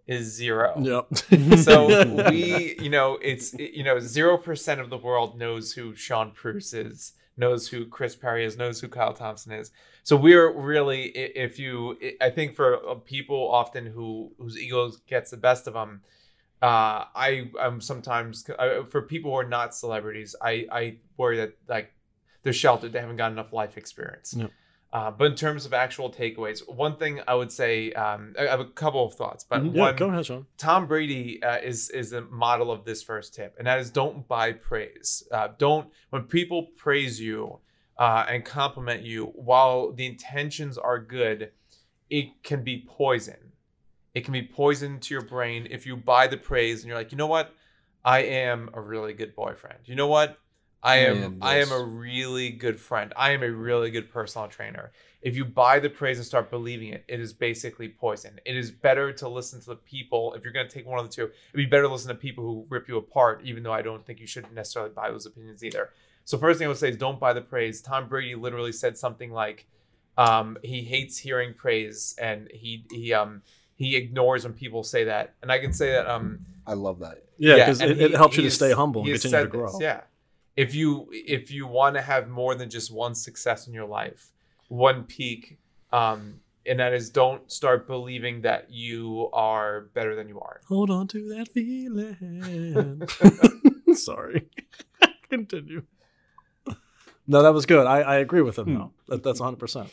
is 0.07 0.35
zero. 0.35 0.75
Yep. 0.79 1.59
So 1.59 2.05
we, 2.31 2.77
you 2.79 2.91
know, 2.91 3.19
it's 3.23 3.55
you 3.55 3.85
know, 3.85 3.99
zero 4.01 4.37
percent 4.37 4.81
of 4.81 4.91
the 4.91 4.99
world 4.99 5.39
knows 5.39 5.73
who 5.73 5.95
Sean 5.95 6.31
Preuss 6.33 6.73
is, 6.75 7.13
knows 7.37 7.69
who 7.69 7.87
Chris 7.87 8.15
Perry 8.15 8.45
is, 8.45 8.57
knows 8.57 8.81
who 8.81 8.89
Kyle 8.89 9.15
Thompson 9.15 9.53
is. 9.53 9.71
So 10.03 10.17
we're 10.17 10.53
really, 10.53 11.05
if 11.07 11.59
you, 11.59 11.97
I 12.21 12.29
think 12.29 12.55
for 12.55 12.87
uh, 12.87 12.95
people 12.97 13.51
often 13.51 13.87
who 13.87 14.33
whose 14.39 14.59
ego 14.59 14.93
gets 15.07 15.31
the 15.31 15.39
best 15.39 15.67
of 15.67 15.75
them, 15.75 16.03
uh, 16.61 17.05
I 17.15 17.51
am 17.61 17.81
sometimes 17.81 18.49
uh, 18.59 18.85
for 18.85 19.03
people 19.03 19.31
who 19.31 19.39
are 19.39 19.49
not 19.49 19.75
celebrities, 19.75 20.37
I 20.41 20.67
I 20.71 20.97
worry 21.17 21.39
that 21.39 21.55
like 21.69 21.93
they're 22.43 22.53
sheltered, 22.53 22.93
they 22.93 23.01
haven't 23.01 23.17
got 23.17 23.33
enough 23.33 23.53
life 23.53 23.79
experience. 23.79 24.35
Yep. 24.37 24.51
Uh, 24.95 25.11
but 25.11 25.25
in 25.25 25.35
terms 25.35 25.67
of 25.67 25.75
actual 25.75 26.09
takeaways, 26.09 26.61
one 26.69 26.97
thing 26.97 27.21
I 27.27 27.35
would 27.35 27.51
say, 27.51 27.91
um, 27.95 28.33
I 28.39 28.45
have 28.45 28.61
a 28.61 28.65
couple 28.65 29.05
of 29.05 29.15
thoughts, 29.15 29.43
but 29.43 29.61
Mhm. 29.61 29.75
yeah, 29.75 29.81
one, 29.81 29.97
go 29.97 30.09
ahead, 30.09 30.25
Sean. 30.25 30.47
Tom 30.57 30.87
Brady 30.87 31.43
uh, 31.43 31.59
is 31.59 31.91
is 31.91 32.13
a 32.13 32.21
model 32.21 32.71
of 32.71 32.85
this 32.85 33.03
first 33.03 33.35
tip, 33.35 33.57
and 33.59 33.67
that 33.67 33.81
is 33.81 33.91
don't 33.91 34.29
buy 34.29 34.53
praise. 34.53 35.27
Uh, 35.33 35.49
don't 35.59 35.91
when 36.11 36.23
people 36.23 36.69
praise 36.77 37.21
you 37.21 37.59
uh, 37.99 38.25
and 38.29 38.45
compliment 38.45 39.03
you, 39.03 39.27
while 39.35 39.93
the 39.93 40.07
intentions 40.07 40.79
are 40.79 41.01
good, 41.01 41.51
it 42.09 42.45
can 42.45 42.63
be 42.63 42.85
poison. 42.89 43.53
It 44.15 44.25
can 44.25 44.33
be 44.33 44.43
poison 44.43 45.01
to 45.01 45.15
your 45.15 45.25
brain 45.25 45.67
if 45.71 45.87
you 45.87 45.97
buy 45.97 46.29
the 46.29 46.37
praise 46.37 46.83
and 46.83 46.89
you're 46.89 46.97
like, 46.97 47.11
you 47.11 47.19
know 47.19 47.27
what, 47.27 47.53
I 48.05 48.21
am 48.21 48.71
a 48.75 48.81
really 48.81 49.13
good 49.13 49.35
boyfriend. 49.35 49.81
You 49.87 49.97
know 49.97 50.07
what, 50.07 50.39
I 50.85 50.97
am 50.99 51.23
am 51.23 51.39
I 51.41 51.57
am 51.57 51.73
a 51.73 51.83
really 51.83 52.51
good 52.51 52.79
friend. 52.79 53.13
I 53.17 53.31
am 53.31 53.43
a 53.43 53.51
really 53.51 53.91
good 53.91 54.11
personal 54.11 54.49
trainer. 54.49 54.93
If 55.23 55.35
you 55.35 55.47
buy 55.47 55.81
the 55.81 55.89
praise 55.89 56.19
and 56.19 56.27
start 56.27 56.51
believing 56.51 56.91
it, 56.91 57.05
it 57.09 57.21
is 57.21 57.33
basically 57.33 57.89
poison. 57.89 58.39
It 58.45 58.55
is 58.55 58.71
better 58.71 59.11
to 59.15 59.29
listen 59.29 59.61
to 59.61 59.67
the 59.69 59.77
people. 59.77 60.35
If 60.35 60.45
you're 60.45 60.53
going 60.53 60.69
to 60.69 60.73
take 60.73 60.87
one 60.87 60.99
of 60.99 61.09
the 61.09 61.11
two, 61.11 61.23
it'd 61.23 61.55
be 61.55 61.65
better 61.65 61.85
to 61.85 61.89
listen 61.89 62.09
to 62.09 62.15
people 62.15 62.45
who 62.45 62.67
rip 62.69 62.87
you 62.87 62.99
apart, 62.99 63.41
even 63.45 63.63
though 63.63 63.73
I 63.73 63.81
don't 63.81 64.05
think 64.05 64.21
you 64.21 64.27
should 64.27 64.53
necessarily 64.53 64.93
buy 64.93 65.11
those 65.11 65.25
opinions 65.25 65.65
either. 65.65 65.89
So, 66.27 66.37
first 66.37 66.59
thing 66.59 66.67
I 66.67 66.69
would 66.69 66.77
say 66.77 66.91
is 66.91 66.99
don't 66.99 67.19
buy 67.19 67.33
the 67.33 67.41
praise. 67.41 67.81
Tom 67.81 68.07
Brady 68.07 68.35
literally 68.35 68.73
said 68.73 68.99
something 68.99 69.33
like, 69.33 69.67
um, 70.19 70.59
he 70.63 70.83
hates 70.83 71.17
hearing 71.17 71.55
praise 71.55 72.15
and 72.21 72.49
he, 72.53 72.85
he, 72.91 73.15
um, 73.15 73.41
he 73.75 73.97
ignores 73.97 74.45
when 74.45 74.53
people 74.53 74.83
say 74.83 75.05
that. 75.05 75.35
And 75.41 75.51
I 75.51 75.59
can 75.59 75.73
say 75.73 75.93
that, 75.93 76.07
um, 76.07 76.41
I 76.67 76.75
love 76.75 77.01
that. 77.01 77.25
Yeah, 77.39 77.57
because 77.57 77.81
and 77.81 77.91
it, 77.93 78.01
it 78.01 78.11
helps 78.13 78.37
you 78.37 78.43
to 78.43 78.51
stay 78.51 78.73
humble 78.73 79.03
and 79.03 79.11
continue 79.11 79.45
to 79.45 79.47
grow. 79.47 79.73
this, 79.73 79.81
yeah. 79.81 80.03
If 80.57 80.75
you 80.75 81.09
if 81.11 81.51
you 81.51 81.67
want 81.67 81.97
to 81.97 82.03
have 82.03 82.29
more 82.29 82.55
than 82.55 82.71
just 82.71 82.93
one 82.93 83.15
success 83.15 83.67
in 83.67 83.75
your 83.75 83.87
life, 83.87 84.31
one 84.69 85.05
peak, 85.05 85.59
um, 85.93 86.41
and 86.65 86.79
that 86.81 86.93
is 86.93 87.11
don't 87.11 87.51
start 87.51 87.87
believing 87.87 88.43
that 88.43 88.71
you 88.71 89.29
are 89.33 89.83
better 89.95 90.15
than 90.15 90.29
you 90.29 90.39
are. 90.41 90.61
Hold 90.69 90.91
on 90.91 91.09
to 91.09 91.29
that 91.35 91.49
feeling. 91.49 93.03
Sorry. 93.97 94.49
Continue. 95.29 95.83
No, 97.27 97.43
that 97.43 97.55
was 97.55 97.65
good. 97.67 97.87
I, 97.87 98.01
I 98.03 98.17
agree 98.17 98.43
with 98.43 98.59
him, 98.59 98.67
Hmm. 98.67 98.75
though. 98.75 98.93
That, 99.09 99.23
that's 99.23 99.41
100%. 99.41 99.89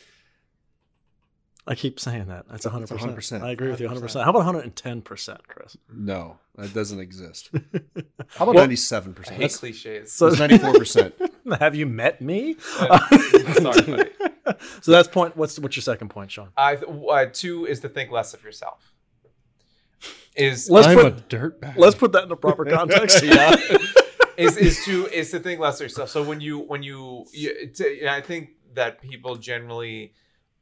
I 1.66 1.74
keep 1.76 2.00
saying 2.00 2.26
that. 2.26 2.48
That's 2.48 2.66
100%. 2.66 2.88
That's 2.88 3.02
100%. 3.30 3.42
I 3.42 3.50
agree 3.52 3.70
with 3.70 3.80
you 3.80 3.88
100%. 3.88 4.00
100%. 4.02 4.24
How 4.24 4.30
about 4.30 4.44
110%, 4.74 5.38
Chris? 5.46 5.76
No, 5.94 6.38
that 6.56 6.74
doesn't 6.74 6.98
exist. 6.98 7.50
How 7.54 8.44
about 8.44 8.54
Well- 8.56 8.64
ninety-seven 8.64 9.12
I 9.12 9.14
percent? 9.14 9.40
hate 9.40 9.52
cliches. 9.52 10.12
So- 10.12 10.30
ninety-four 10.30 10.74
percent. 10.74 11.14
Have 11.60 11.74
you 11.76 11.86
met 11.86 12.20
me? 12.20 12.54
Sorry, 12.58 13.82
buddy. 13.82 14.10
so 14.80 14.90
that's 14.90 15.06
point. 15.08 15.36
What's 15.36 15.58
what's 15.60 15.76
your 15.76 15.82
second 15.82 16.08
point, 16.08 16.30
Sean? 16.32 16.48
I 16.56 16.74
uh, 16.76 17.26
two 17.32 17.66
is 17.66 17.80
to 17.80 17.88
think 17.88 18.10
less 18.10 18.34
of 18.34 18.42
yourself. 18.42 18.92
Is 20.34 20.68
Let's 20.70 20.86
I'm 20.88 20.96
put- 20.96 21.06
a 21.06 21.10
dirtbag. 21.36 21.76
Let's 21.76 21.94
put 21.94 22.12
that 22.12 22.24
in 22.24 22.32
a 22.32 22.36
proper 22.36 22.64
context. 22.64 23.22
yeah. 23.22 23.54
is 24.36 24.56
is 24.56 24.84
to 24.86 25.06
is 25.08 25.30
to 25.30 25.38
think 25.40 25.60
less 25.60 25.76
of 25.80 25.84
yourself. 25.84 26.08
So 26.08 26.22
when 26.22 26.40
you 26.40 26.58
when 26.58 26.82
you, 26.82 27.26
you 27.32 27.68
to, 27.68 28.08
I 28.08 28.20
think 28.22 28.50
that 28.74 29.00
people 29.02 29.36
generally 29.36 30.14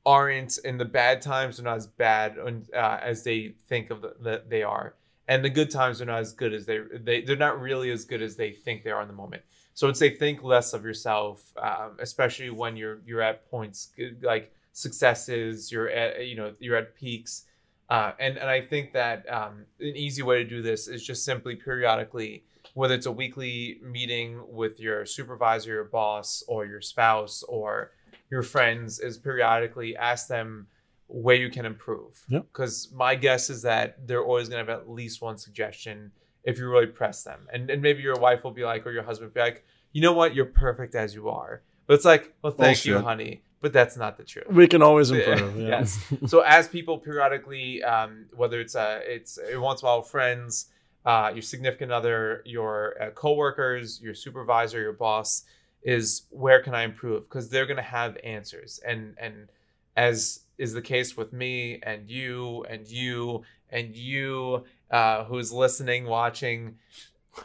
aren't 0.06 0.58
in 0.58 0.78
the 0.78 0.84
bad 0.84 1.22
times 1.22 1.60
are 1.60 1.64
not 1.64 1.76
as 1.76 1.86
bad 1.86 2.38
uh, 2.38 2.98
as 3.02 3.22
they 3.22 3.54
think 3.68 3.90
of 3.90 4.02
the, 4.02 4.14
that 4.20 4.50
they 4.50 4.62
are, 4.62 4.94
and 5.28 5.44
the 5.44 5.50
good 5.50 5.70
times 5.70 6.00
are 6.00 6.06
not 6.06 6.20
as 6.20 6.32
good 6.32 6.52
as 6.52 6.66
they 6.66 6.78
they 6.92 7.20
they're 7.22 7.36
not 7.36 7.60
really 7.60 7.90
as 7.90 8.04
good 8.04 8.22
as 8.22 8.36
they 8.36 8.52
think 8.52 8.82
they 8.82 8.90
are 8.90 9.02
in 9.02 9.08
the 9.08 9.14
moment. 9.14 9.42
So 9.74 9.88
I'd 9.88 9.96
say 9.96 10.10
think 10.10 10.42
less 10.42 10.72
of 10.72 10.84
yourself, 10.84 11.52
um, 11.56 11.96
especially 11.98 12.50
when 12.50 12.76
you're 12.76 13.00
you're 13.06 13.22
at 13.22 13.48
points 13.50 13.88
like 14.22 14.52
successes, 14.72 15.70
you're 15.70 15.88
at 15.88 16.26
you 16.26 16.36
know 16.36 16.54
you're 16.58 16.76
at 16.76 16.94
peaks. 16.96 17.44
Uh, 17.88 18.12
and 18.20 18.38
and 18.38 18.48
I 18.48 18.60
think 18.60 18.92
that 18.92 19.30
um, 19.32 19.66
an 19.80 19.96
easy 19.96 20.22
way 20.22 20.42
to 20.42 20.48
do 20.48 20.62
this 20.62 20.86
is 20.86 21.04
just 21.04 21.24
simply 21.24 21.56
periodically 21.56 22.44
whether 22.74 22.94
it's 22.94 23.06
a 23.06 23.12
weekly 23.12 23.78
meeting 23.82 24.40
with 24.48 24.80
your 24.80 25.04
supervisor, 25.04 25.72
your 25.72 25.84
boss, 25.84 26.44
or 26.46 26.66
your 26.66 26.80
spouse, 26.80 27.42
or 27.44 27.90
your 28.30 28.42
friends, 28.42 28.98
is 29.00 29.18
periodically 29.18 29.96
ask 29.96 30.28
them 30.28 30.68
where 31.08 31.36
you 31.36 31.50
can 31.50 31.66
improve. 31.66 32.24
Yep. 32.28 32.46
Because 32.52 32.90
my 32.94 33.14
guess 33.14 33.50
is 33.50 33.62
that 33.62 34.06
they're 34.06 34.24
always 34.24 34.48
going 34.48 34.64
to 34.64 34.72
have 34.72 34.80
at 34.80 34.88
least 34.88 35.20
one 35.20 35.38
suggestion 35.38 36.12
if 36.44 36.58
you 36.58 36.68
really 36.68 36.86
press 36.86 37.22
them. 37.24 37.48
And, 37.52 37.68
and 37.70 37.82
maybe 37.82 38.02
your 38.02 38.16
wife 38.16 38.44
will 38.44 38.52
be 38.52 38.64
like, 38.64 38.86
or 38.86 38.92
your 38.92 39.02
husband 39.02 39.30
will 39.30 39.34
be 39.34 39.40
like, 39.40 39.64
you 39.92 40.00
know 40.00 40.12
what, 40.12 40.34
you're 40.34 40.46
perfect 40.46 40.94
as 40.94 41.14
you 41.14 41.28
are. 41.28 41.62
But 41.86 41.94
it's 41.94 42.04
like, 42.04 42.32
well, 42.42 42.52
thank 42.52 42.84
you, 42.84 42.98
honey. 43.00 43.42
But 43.60 43.74
that's 43.74 43.96
not 43.96 44.16
the 44.16 44.24
truth 44.24 44.46
We 44.48 44.66
can 44.66 44.80
always 44.80 45.10
improve. 45.10 45.58
Yeah. 45.58 45.68
Yes. 45.68 45.98
so 46.26 46.40
as 46.40 46.66
people 46.66 46.96
periodically 46.96 47.82
um, 47.82 48.26
whether 48.34 48.58
it's 48.58 48.74
uh 48.74 49.00
it's 49.02 49.36
every 49.38 49.58
once 49.58 49.82
in 49.82 49.86
a 49.86 49.90
while 49.90 50.02
friends 50.02 50.70
uh, 51.04 51.30
your 51.32 51.42
significant 51.42 51.92
other 51.92 52.42
your 52.46 52.94
uh, 53.02 53.10
coworkers 53.10 54.00
your 54.00 54.14
supervisor 54.14 54.80
your 54.80 54.94
boss 54.94 55.44
is 55.82 56.22
where 56.30 56.62
can 56.62 56.74
i 56.74 56.82
improve 56.82 57.22
because 57.28 57.48
they're 57.48 57.66
going 57.66 57.76
to 57.76 57.82
have 57.82 58.16
answers 58.24 58.80
and 58.86 59.14
and 59.18 59.48
as 59.96 60.40
is 60.58 60.72
the 60.74 60.82
case 60.82 61.16
with 61.16 61.32
me 61.32 61.80
and 61.82 62.10
you 62.10 62.64
and 62.68 62.86
you 62.86 63.42
and 63.70 63.94
you 63.96 64.64
uh, 64.90 65.24
who's 65.24 65.52
listening 65.52 66.04
watching 66.06 66.76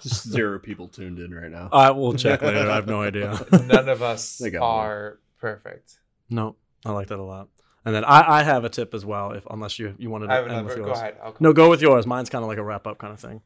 Just 0.01 0.27
zero 0.27 0.57
people 0.59 0.88
tuned 0.88 1.19
in 1.19 1.33
right 1.33 1.51
now. 1.51 1.69
I 1.71 1.91
will 1.91 2.13
check 2.13 2.41
later. 2.41 2.69
I 2.69 2.75
have 2.75 2.88
no 2.88 3.01
idea. 3.03 3.39
none 3.65 3.88
of 3.88 4.01
us 4.01 4.39
They 4.39 4.49
got 4.49 4.59
more. 4.61 4.69
are 4.69 5.19
perfect 5.39 5.99
No, 6.29 6.55
I 6.86 6.91
like 6.91 7.07
that 7.07 7.19
a 7.19 7.23
lot. 7.23 7.47
And 7.86 7.93
then 7.93 8.03
I, 8.03 8.39
I 8.39 8.43
have 8.43 8.63
a 8.65 8.69
tip 8.69 8.93
as 8.95 9.05
well. 9.05 9.31
If 9.31 9.45
unless 9.49 9.77
you 9.79 9.93
you 9.99 10.09
wanted 10.09 10.27
to 10.27 10.33
i 10.33 10.36
have 10.38 10.47
end 10.47 10.65
with 10.65 10.75
another 10.75 10.89
yours. 10.89 10.97
go 10.99 11.01
ahead 11.01 11.17
I'll 11.23 11.36
No, 11.39 11.53
go 11.53 11.69
with 11.69 11.81
yours. 11.81 12.05
Mine's 12.07 12.29
kind 12.31 12.43
of 12.43 12.49
like 12.49 12.57
a 12.57 12.63
wrap 12.63 12.88
up 12.88 12.97
kind 12.97 13.13
of 13.13 13.19
thing. 13.19 13.41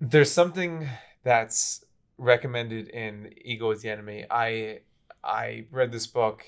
there's 0.00 0.30
something 0.32 0.88
that's 1.22 1.84
recommended 2.20 2.88
in 2.88 3.32
ego 3.44 3.70
is 3.70 3.82
the 3.82 3.88
enemy 3.88 4.24
i 4.30 4.78
i 5.24 5.64
read 5.70 5.90
this 5.90 6.06
book 6.06 6.44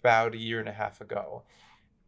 about 0.00 0.34
a 0.34 0.38
year 0.38 0.60
and 0.60 0.68
a 0.68 0.72
half 0.72 1.00
ago. 1.00 1.42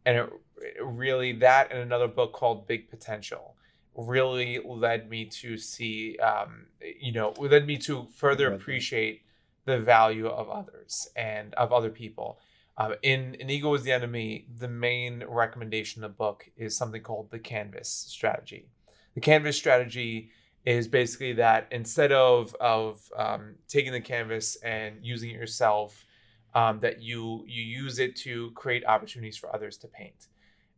And 0.05 0.17
it, 0.17 0.29
it 0.57 0.83
really 0.83 1.33
that 1.33 1.71
and 1.71 1.79
another 1.79 2.07
book 2.07 2.33
called 2.33 2.67
big 2.67 2.89
potential 2.89 3.55
really 3.95 4.59
led 4.65 5.09
me 5.09 5.25
to 5.25 5.57
see 5.57 6.17
um 6.19 6.67
you 6.99 7.11
know 7.11 7.33
led 7.37 7.67
me 7.67 7.77
to 7.77 8.07
further 8.15 8.53
appreciate 8.53 9.21
the 9.65 9.79
value 9.79 10.27
of 10.27 10.49
others 10.49 11.09
and 11.15 11.53
of 11.55 11.71
other 11.71 11.89
people. 11.89 12.39
Uh, 12.77 12.93
in 13.03 13.35
in 13.35 13.49
ego 13.49 13.73
is 13.73 13.83
the 13.83 13.91
enemy 13.91 14.47
the 14.57 14.67
main 14.67 15.23
recommendation 15.27 16.03
of 16.03 16.11
the 16.11 16.15
book 16.15 16.49
is 16.57 16.75
something 16.75 17.01
called 17.01 17.29
the 17.29 17.39
canvas 17.39 17.89
strategy. 17.89 18.67
The 19.13 19.21
canvas 19.21 19.57
strategy 19.57 20.31
is 20.65 20.87
basically 20.87 21.33
that 21.33 21.67
instead 21.71 22.11
of 22.11 22.55
of 22.59 23.01
um, 23.15 23.55
taking 23.67 23.91
the 23.91 24.01
canvas 24.01 24.55
and 24.57 24.97
using 25.01 25.29
it 25.31 25.33
yourself, 25.33 26.05
um, 26.53 26.79
that 26.81 27.01
you 27.01 27.43
you 27.47 27.63
use 27.63 27.99
it 27.99 28.15
to 28.17 28.51
create 28.51 28.85
opportunities 28.85 29.37
for 29.37 29.53
others 29.55 29.77
to 29.77 29.87
paint, 29.87 30.27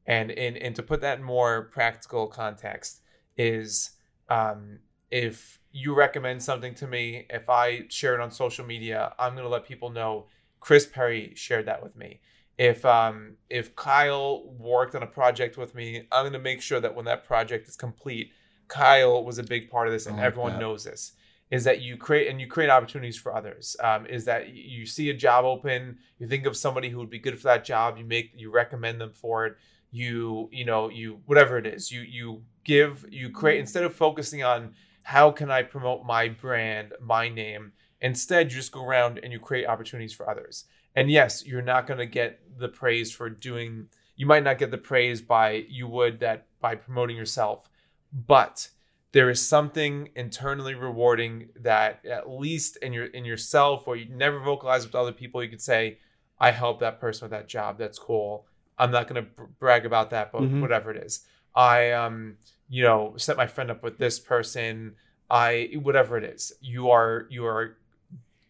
and 0.05 0.31
and 0.31 0.57
and 0.57 0.75
to 0.75 0.83
put 0.83 1.01
that 1.01 1.19
in 1.19 1.23
more 1.23 1.63
practical 1.73 2.27
context 2.27 3.01
is 3.37 3.91
um, 4.29 4.79
if 5.11 5.59
you 5.71 5.93
recommend 5.93 6.41
something 6.41 6.73
to 6.75 6.87
me, 6.87 7.25
if 7.29 7.49
I 7.49 7.85
share 7.89 8.13
it 8.13 8.21
on 8.21 8.31
social 8.31 8.65
media, 8.65 9.13
I'm 9.19 9.35
gonna 9.35 9.49
let 9.49 9.65
people 9.65 9.89
know 9.89 10.27
Chris 10.59 10.85
Perry 10.85 11.33
shared 11.35 11.65
that 11.65 11.83
with 11.83 11.95
me. 11.95 12.21
If 12.57 12.85
um 12.85 13.35
if 13.49 13.75
Kyle 13.75 14.43
worked 14.57 14.95
on 14.95 15.03
a 15.03 15.07
project 15.07 15.57
with 15.57 15.75
me, 15.75 16.07
I'm 16.11 16.25
gonna 16.25 16.39
make 16.39 16.61
sure 16.61 16.79
that 16.79 16.95
when 16.95 17.05
that 17.05 17.25
project 17.25 17.67
is 17.67 17.75
complete, 17.75 18.31
Kyle 18.73 19.23
was 19.23 19.37
a 19.37 19.43
big 19.43 19.69
part 19.69 19.87
of 19.87 19.93
this, 19.93 20.07
and 20.07 20.17
like 20.17 20.25
everyone 20.25 20.53
that. 20.53 20.59
knows 20.59 20.83
this. 20.83 21.13
Is 21.51 21.63
that 21.65 21.81
you 21.81 21.95
create 21.97 22.27
and 22.29 22.41
you 22.41 22.47
create 22.47 22.71
opportunities 22.71 23.17
for 23.17 23.35
others? 23.35 23.75
Um, 23.79 24.07
is 24.07 24.25
that 24.25 24.49
you 24.49 24.87
see 24.87 25.11
a 25.11 25.13
job 25.13 25.45
open, 25.45 25.99
you 26.17 26.27
think 26.27 26.47
of 26.47 26.57
somebody 26.57 26.89
who 26.89 26.97
would 26.97 27.11
be 27.11 27.19
good 27.19 27.37
for 27.37 27.43
that 27.43 27.63
job, 27.63 27.99
you 27.99 28.05
make 28.05 28.31
you 28.35 28.49
recommend 28.49 28.99
them 28.99 29.11
for 29.13 29.45
it, 29.45 29.57
you 29.91 30.49
you 30.51 30.65
know 30.65 30.89
you 30.89 31.19
whatever 31.27 31.59
it 31.59 31.67
is, 31.67 31.91
you 31.91 32.01
you 32.01 32.41
give 32.63 33.05
you 33.11 33.29
create 33.29 33.59
instead 33.59 33.83
of 33.83 33.93
focusing 33.93 34.43
on 34.43 34.73
How 35.03 35.29
can 35.31 35.51
I 35.51 35.61
promote 35.63 36.05
my 36.05 36.29
brand, 36.29 36.93
my 36.99 37.29
name? 37.29 37.73
Instead, 38.01 38.51
you 38.51 38.57
just 38.57 38.71
go 38.71 38.83
around 38.83 39.19
and 39.21 39.31
you 39.31 39.39
create 39.39 39.67
opportunities 39.67 40.13
for 40.13 40.29
others. 40.29 40.65
And 40.95 41.11
yes, 41.11 41.45
you're 41.45 41.61
not 41.61 41.85
going 41.87 41.99
to 41.99 42.05
get 42.05 42.39
the 42.57 42.69
praise 42.69 43.11
for 43.11 43.29
doing. 43.29 43.89
You 44.15 44.25
might 44.25 44.43
not 44.43 44.57
get 44.57 44.71
the 44.71 44.77
praise 44.77 45.21
by 45.21 45.65
you 45.69 45.87
would 45.87 46.19
that 46.21 46.47
by 46.59 46.75
promoting 46.75 47.17
yourself, 47.17 47.69
but 48.13 48.69
there 49.11 49.29
is 49.29 49.47
something 49.47 50.09
internally 50.15 50.73
rewarding 50.75 51.49
that 51.59 52.05
at 52.05 52.29
least 52.29 52.77
in 52.77 52.93
your 52.93 53.05
in 53.05 53.25
yourself 53.25 53.87
or 53.87 53.95
you 53.95 54.05
never 54.09 54.39
vocalize 54.39 54.85
with 54.85 54.95
other 54.95 55.11
people 55.11 55.43
you 55.43 55.49
could 55.49 55.61
say 55.61 55.97
i 56.39 56.51
helped 56.51 56.79
that 56.79 56.99
person 56.99 57.25
with 57.25 57.31
that 57.31 57.47
job. 57.47 57.77
That's 57.77 57.99
cool. 57.99 58.45
I'm 58.77 58.91
not 58.91 59.07
going 59.07 59.23
to 59.23 59.29
br- 59.29 59.43
brag 59.59 59.85
about 59.85 60.09
that 60.11 60.31
but 60.31 60.41
Mhm. 60.41 60.61
whatever 60.61 60.91
it 60.91 60.97
is. 60.97 61.25
I 61.55 61.91
um 61.91 62.37
you 62.69 62.83
know 62.83 63.13
set 63.17 63.37
my 63.37 63.47
friend 63.47 63.69
up 63.71 63.83
with 63.83 63.97
this 63.97 64.19
person. 64.19 64.95
I 65.29 65.71
whatever 65.81 66.17
it 66.17 66.23
is. 66.23 66.51
You 66.59 66.89
are 66.89 67.27
you 67.29 67.45
are 67.45 67.77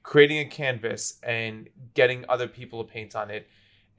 creating 0.01 0.39
a 0.39 0.45
canvas 0.45 1.19
and 1.23 1.69
getting 1.93 2.25
other 2.29 2.47
people 2.47 2.83
to 2.83 2.91
paint 2.91 3.15
on 3.15 3.29
it. 3.29 3.47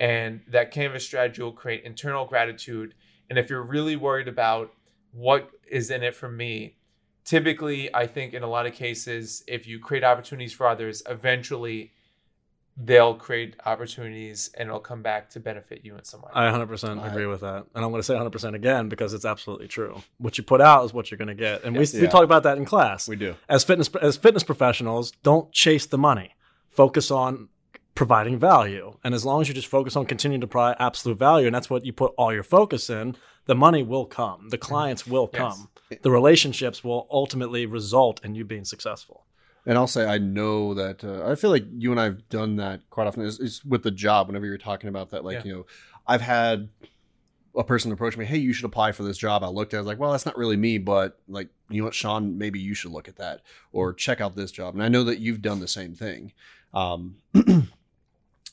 And 0.01 0.41
that 0.49 0.71
canvas 0.71 1.05
strategy 1.05 1.43
will 1.43 1.53
create 1.53 1.85
internal 1.85 2.25
gratitude. 2.27 2.95
And 3.31 3.39
if 3.39 3.49
you're 3.49 3.63
really 3.63 3.97
worried 3.97 4.29
about 4.29 4.73
what 5.13 5.51
is 5.71 5.91
in 5.91 6.03
it 6.03 6.15
for 6.15 6.29
me 6.31 6.77
typically 7.25 7.93
i 7.95 8.07
think 8.07 8.35
in 8.35 8.43
a 8.43 8.47
lot 8.49 8.67
of 8.67 8.73
cases 8.75 9.43
if 9.49 9.67
you 9.67 9.79
create 9.79 10.05
opportunities 10.05 10.53
for 10.53 10.67
others 10.67 11.03
eventually 11.09 11.93
they'll 12.77 13.15
create 13.15 13.55
opportunities 13.67 14.51
and 14.59 14.69
it'll 14.69 14.81
come 14.81 15.01
back 15.01 15.31
to 15.31 15.39
benefit 15.39 15.81
you 15.85 15.97
in 15.97 16.03
some 16.03 16.21
way 16.23 16.29
I 16.35 16.51
100% 16.51 17.01
I- 17.01 17.07
agree 17.09 17.27
with 17.27 17.43
that. 17.43 17.67
And 17.75 17.85
I'm 17.85 17.91
going 17.93 18.01
to 18.01 18.03
say 18.03 18.15
100% 18.15 18.55
again 18.55 18.89
because 18.89 19.15
it's 19.15 19.25
absolutely 19.25 19.69
true. 19.69 20.03
What 20.19 20.37
you 20.39 20.43
put 20.43 20.61
out 20.61 20.85
is 20.85 20.93
what 20.93 21.09
you're 21.09 21.19
going 21.19 21.29
to 21.29 21.37
get. 21.37 21.63
And 21.63 21.77
we, 21.77 21.87
we 21.95 22.01
Yeah. 22.01 22.09
talk 22.09 22.25
about 22.25 22.43
that 22.43 22.59
in 22.59 22.65
class. 22.65 23.07
We 23.09 23.15
do. 23.15 23.37
as 23.49 23.63
fitness 23.63 23.89
as 24.03 24.17
fitness 24.17 24.43
professionals, 24.43 25.13
don't 25.23 25.53
chase 25.53 25.87
the 25.87 25.99
money. 25.99 26.35
Focus 26.69 27.13
on 27.13 27.49
providing 27.95 28.41
value. 28.41 28.99
And 29.05 29.15
as 29.15 29.25
long 29.25 29.41
as 29.41 29.47
you 29.47 29.55
just 29.55 29.69
focus 29.69 29.95
on 29.95 30.05
continuing 30.05 30.41
to 30.41 30.49
provide 30.49 30.75
absolute 30.81 31.17
value, 31.17 31.47
and 31.47 31.55
that's 31.55 31.71
what 31.71 31.85
you 31.87 31.93
put 31.93 32.13
all 32.19 32.33
your 32.35 32.43
focus 32.43 32.91
in, 32.91 33.15
the 33.47 33.55
money 33.55 33.83
will 33.83 34.07
come. 34.07 34.49
The 34.51 34.59
clients 34.59 35.07
will 35.07 35.29
Yes. 35.33 35.39
come. 35.41 35.69
The 36.03 36.11
relationships 36.11 36.83
will 36.83 37.07
ultimately 37.11 37.67
result 37.67 38.25
in 38.25 38.35
you 38.35 38.45
being 38.45 38.65
successful. 38.65 39.25
And 39.67 39.79
I'll 39.79 39.87
say 39.87 40.07
I 40.07 40.19
know 40.19 40.75
that 40.75 41.05
uh, 41.05 41.31
I 41.31 41.35
feel 41.37 41.51
like 41.51 41.65
you 41.73 41.91
and 41.91 42.01
I've 42.01 42.29
done 42.29 42.57
that 42.57 42.89
quite 42.91 43.07
often. 43.07 43.23
Is, 43.23 43.39
is 43.41 43.65
with 43.65 43.83
the 43.83 43.91
job. 43.91 44.27
Whenever 44.27 44.45
you're 44.47 44.59
talking 44.59 44.89
about 44.89 45.11
that, 45.11 45.25
like 45.25 45.37
Yeah. 45.39 45.45
you 45.45 45.53
know, 45.55 45.67
I've 46.07 46.21
had 46.21 46.69
a 47.57 47.65
person 47.65 47.93
approach 47.93 48.17
me, 48.17 48.25
"Hey, 48.25 48.37
you 48.39 48.53
should 48.53 48.65
apply 48.67 48.93
for 48.93 49.05
this 49.05 49.17
job." 49.17 49.43
I 49.45 49.49
looked 49.49 49.73
at, 49.73 49.77
it, 49.77 49.79
I 49.79 49.83
was 49.83 49.87
like, 49.87 49.99
"Well, 49.99 50.13
that's 50.13 50.27
not 50.27 50.37
really 50.37 50.57
me," 50.57 50.77
but 50.79 51.19
like, 51.29 51.49
you 51.71 51.81
know 51.81 51.85
what, 51.87 51.95
Sean, 51.95 52.37
maybe 52.37 52.59
you 52.61 52.75
should 52.75 52.91
look 52.93 53.09
at 53.09 53.17
that 53.17 53.41
or 53.73 53.93
check 53.95 54.21
out 54.21 54.35
this 54.37 54.51
job. 54.51 54.75
And 54.75 54.83
I 54.83 54.89
know 54.89 55.05
that 55.05 55.19
you've 55.21 55.41
done 55.41 55.61
the 55.61 55.69
same 55.69 55.95
thing. 55.95 56.33
Um, 56.75 57.17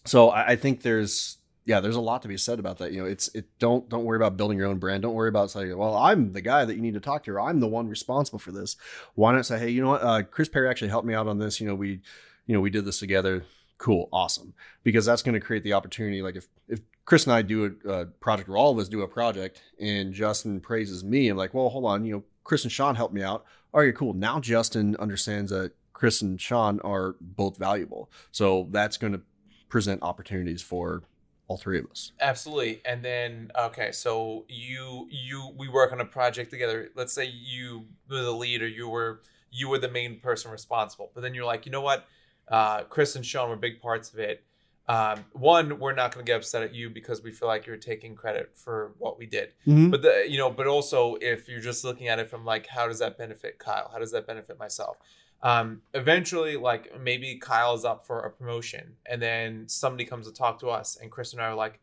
so 0.06 0.30
I, 0.30 0.50
I 0.52 0.56
think 0.56 0.82
there's 0.84 1.38
yeah, 1.66 1.80
there's 1.80 1.96
a 1.96 2.02
lot 2.02 2.24
to 2.24 2.28
be 2.28 2.38
said 2.38 2.60
about 2.60 2.80
that. 2.80 2.92
You 2.92 3.02
know, 3.02 3.08
it's 3.08 3.28
it 3.36 3.46
don't 3.60 3.88
don't 3.88 4.04
worry 4.04 4.18
about 4.18 4.38
building 4.38 4.58
your 4.58 4.68
own 4.68 4.80
brand. 4.80 5.04
Don't 5.04 5.14
worry 5.14 5.30
about 5.30 5.52
saying, 5.52 5.78
well, 5.78 5.96
I'm 5.96 6.34
the 6.34 6.42
guy 6.42 6.66
that 6.66 6.76
you 6.76 6.82
need 6.82 6.96
to 6.96 7.00
talk 7.00 7.24
to, 7.26 7.32
or 7.32 7.42
I'm 7.42 7.60
the 7.60 7.68
one 7.68 7.88
responsible 7.88 8.40
for 8.40 8.52
this. 8.52 8.76
Why 9.16 9.34
not 9.34 9.46
say, 9.46 9.60
hey, 9.60 9.70
you 9.70 9.82
know 9.82 9.90
what, 9.90 10.04
uh, 10.04 10.24
Chris 10.24 10.50
Perry 10.50 10.68
actually 10.68 10.90
helped 10.90 11.08
me 11.08 11.14
out 11.14 11.28
on 11.28 11.38
this. 11.38 11.62
You 11.62 11.68
know, 11.68 11.76
we, 11.76 12.02
you 12.48 12.56
know, 12.56 12.62
we 12.62 12.70
did 12.70 12.86
this 12.86 13.00
together. 13.00 13.46
Cool, 13.78 14.10
awesome, 14.12 14.54
because 14.84 15.06
that's 15.06 15.24
going 15.24 15.34
to 15.34 15.40
create 15.40 15.64
the 15.64 15.74
opportunity. 15.74 16.22
Like 16.22 16.36
if 16.36 16.48
if 16.68 16.82
Chris 17.06 17.26
and 17.26 17.34
I 17.34 17.42
do 17.42 17.78
a, 17.86 17.90
a 17.90 18.06
project, 18.06 18.50
or 18.50 18.58
all 18.58 18.72
of 18.72 18.78
us 18.80 18.88
do 18.88 19.02
a 19.02 19.08
project, 19.08 19.62
and 19.80 20.14
Justin 20.14 20.62
praises 20.62 21.04
me, 21.04 21.30
I'm 21.30 21.38
like, 21.38 21.54
well, 21.54 21.70
hold 21.70 21.86
on, 21.86 22.06
you 22.06 22.14
know, 22.14 22.24
Chris 22.44 22.64
and 22.64 22.72
Sean 22.72 22.96
helped 22.96 23.14
me 23.14 23.24
out. 23.24 23.46
All 23.74 23.82
right, 23.82 23.96
cool. 23.96 24.14
Now 24.14 24.40
Justin 24.40 24.96
understands 24.98 25.52
that 25.52 25.74
Chris 25.94 26.22
and 26.22 26.40
Sean 26.42 26.80
are 26.82 27.16
both 27.22 27.58
valuable, 27.58 28.10
so 28.32 28.68
that's 28.72 28.98
going 28.98 29.14
to 29.14 29.22
present 29.70 30.04
opportunities 30.04 30.62
for 30.62 31.04
all 31.52 31.58
three 31.58 31.80
of 31.80 31.86
us. 31.92 32.14
absolutely. 32.22 32.82
And 32.86 33.04
then 33.04 33.52
okay 33.60 33.92
so 33.92 34.46
you 34.48 35.08
you 35.10 35.54
we 35.58 35.68
work 35.68 35.92
on 35.92 36.00
a 36.00 36.06
project 36.06 36.50
together. 36.50 36.90
Let's 36.96 37.12
say 37.12 37.26
you 37.26 37.88
were 38.10 38.22
the 38.22 38.32
lead 38.32 38.62
or 38.62 38.68
you 38.68 38.88
were 38.88 39.22
you 39.52 39.68
were 39.68 39.78
the 39.78 39.90
main 39.90 40.22
person 40.22 40.50
responsible 40.50 41.12
but 41.14 41.20
then 41.20 41.34
you're 41.36 41.46
like 41.46 41.66
you 41.66 41.72
know 41.74 41.82
what? 41.82 42.06
Uh, 42.48 42.84
chris 42.84 43.18
and 43.18 43.26
sean 43.26 43.50
were 43.50 43.58
big 43.58 43.82
parts 43.82 44.14
of 44.14 44.20
it. 44.20 44.46
Um, 44.88 45.26
one 45.34 45.78
we're 45.78 45.94
not 45.94 46.14
going 46.14 46.26
to 46.26 46.30
get 46.30 46.38
upset 46.38 46.64
at 46.64 46.74
you 46.74 46.90
because 46.90 47.22
we 47.22 47.32
feel 47.32 47.50
like 47.50 47.66
you're 47.66 47.76
taking 47.76 48.16
credit 48.16 48.52
for 48.56 48.94
what 48.98 49.20
we 49.20 49.26
did. 49.26 49.54
But 49.90 50.02
the 50.04 50.26
you 50.30 50.38
know 50.38 50.50
but 50.50 50.68
also 50.68 51.18
if 51.20 51.50
you're 51.50 51.60
just 51.60 51.84
looking 51.84 52.08
at 52.08 52.18
it 52.18 52.30
from 52.30 52.46
like 52.46 52.68
how 52.68 52.88
does 52.88 53.00
that 53.00 53.18
benefit 53.18 53.60
kyle? 53.60 53.90
How 53.92 54.00
does 54.00 54.12
that 54.14 54.26
benefit 54.26 54.58
myself 54.58 54.96
um 55.44 55.82
eventually 55.94 56.56
like 56.58 56.92
maybe 57.00 57.38
kyle's 57.38 57.84
up 57.84 58.06
for 58.06 58.20
a 58.22 58.30
promotion 58.30 58.94
and 59.08 59.22
then 59.22 59.68
somebody 59.68 60.06
comes 60.06 60.28
to 60.28 60.34
talk 60.34 60.60
to 60.60 60.70
us 60.70 60.98
and 61.02 61.10
chris 61.12 61.34
and 61.34 61.42
i 61.42 61.46
are 61.46 61.56
like 61.56 61.80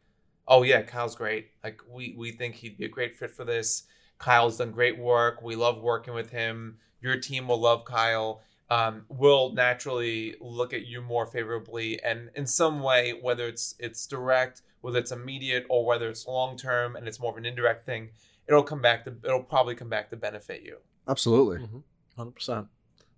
oh 0.46 0.62
yeah 0.62 0.82
kyle's 0.82 1.14
great. 1.14 1.48
Like 1.62 1.80
we 1.90 2.14
we 2.16 2.32
think 2.32 2.54
he'd 2.54 2.78
be 2.78 2.86
a 2.86 2.88
great 2.88 3.14
fit 3.16 3.30
for 3.30 3.44
this. 3.44 3.82
Kyle's 4.18 4.56
done 4.56 4.72
great 4.72 4.98
work. 4.98 5.42
We 5.42 5.54
love 5.56 5.82
working 5.82 6.14
with 6.14 6.30
him. 6.30 6.78
Your 7.02 7.18
team 7.18 7.48
will 7.48 7.60
love 7.60 7.84
kyle. 7.84 8.40
Um, 8.70 9.04
will 9.08 9.52
naturally 9.52 10.34
look 10.40 10.72
at 10.74 10.86
you 10.86 11.00
more 11.00 11.24
favorably 11.26 12.02
and 12.02 12.30
in 12.34 12.46
some 12.46 12.80
way 12.80 13.18
whether 13.20 13.46
it's 13.48 13.74
it's 13.78 14.06
direct 14.06 14.60
whether 14.82 14.98
it's 14.98 15.10
immediate 15.10 15.64
or 15.70 15.86
whether 15.86 16.08
it's 16.10 16.26
long 16.26 16.56
term 16.56 16.94
and 16.96 17.08
it's 17.08 17.18
more 17.18 17.32
of 17.32 17.38
an 17.38 17.46
indirect 17.46 17.86
thing 17.86 18.10
it'll 18.46 18.62
come 18.62 18.82
back 18.82 19.04
to 19.04 19.14
it'll 19.24 19.42
probably 19.42 19.74
come 19.74 19.88
back 19.88 20.10
to 20.10 20.16
benefit 20.16 20.62
you. 20.62 20.76
Absolutely, 21.06 21.58
Mhm. 21.66 21.82
100%. 22.16 22.68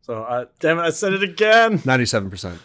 So, 0.02 0.22
I, 0.24 0.46
damn 0.60 0.78
it, 0.78 0.82
I 0.82 0.90
said 0.90 1.12
it 1.12 1.22
again. 1.22 1.82
ninety-seven 1.84 2.30
percent. 2.30 2.58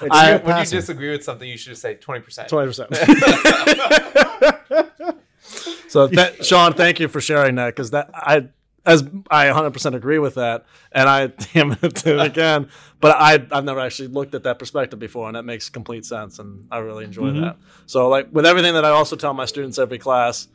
when, 0.00 0.10
I- 0.10 0.32
you, 0.34 0.38
when 0.40 0.58
you 0.58 0.64
disagree 0.66 1.10
with 1.10 1.22
something 1.24 1.48
you 1.48 1.56
should 1.56 1.70
just 1.70 1.82
say 1.82 1.94
20% 1.96 2.48
20%. 2.48 4.88
so, 5.88 6.06
that, 6.08 6.44
Sean, 6.44 6.72
thank 6.74 7.00
you 7.00 7.08
for 7.08 7.20
sharing 7.20 7.54
that 7.56 7.74
because 7.74 7.90
that 7.92 8.10
I 8.14 8.48
as 8.86 9.02
I 9.30 9.46
100% 9.46 9.94
agree 9.94 10.18
with 10.18 10.36
that, 10.36 10.64
and 10.92 11.08
I 11.10 11.26
damn 11.52 11.72
it 11.72 11.80
did 11.80 12.06
it 12.06 12.20
again. 12.20 12.68
But 13.00 13.16
I 13.16 13.34
I've 13.52 13.64
never 13.64 13.80
actually 13.80 14.08
looked 14.08 14.34
at 14.34 14.44
that 14.44 14.58
perspective 14.58 14.98
before, 14.98 15.26
and 15.28 15.36
that 15.36 15.42
makes 15.44 15.68
complete 15.68 16.06
sense, 16.06 16.38
and 16.38 16.66
I 16.70 16.78
really 16.78 17.04
enjoy 17.04 17.30
Mhm. 17.30 17.40
that. 17.42 17.56
So, 17.86 18.08
like 18.08 18.28
with 18.32 18.46
everything 18.46 18.72
that 18.74 18.84
I 18.86 18.90
also 18.90 19.14
tell 19.16 19.34
my 19.34 19.44
students 19.44 19.78
every 19.78 19.98
class, 19.98 20.48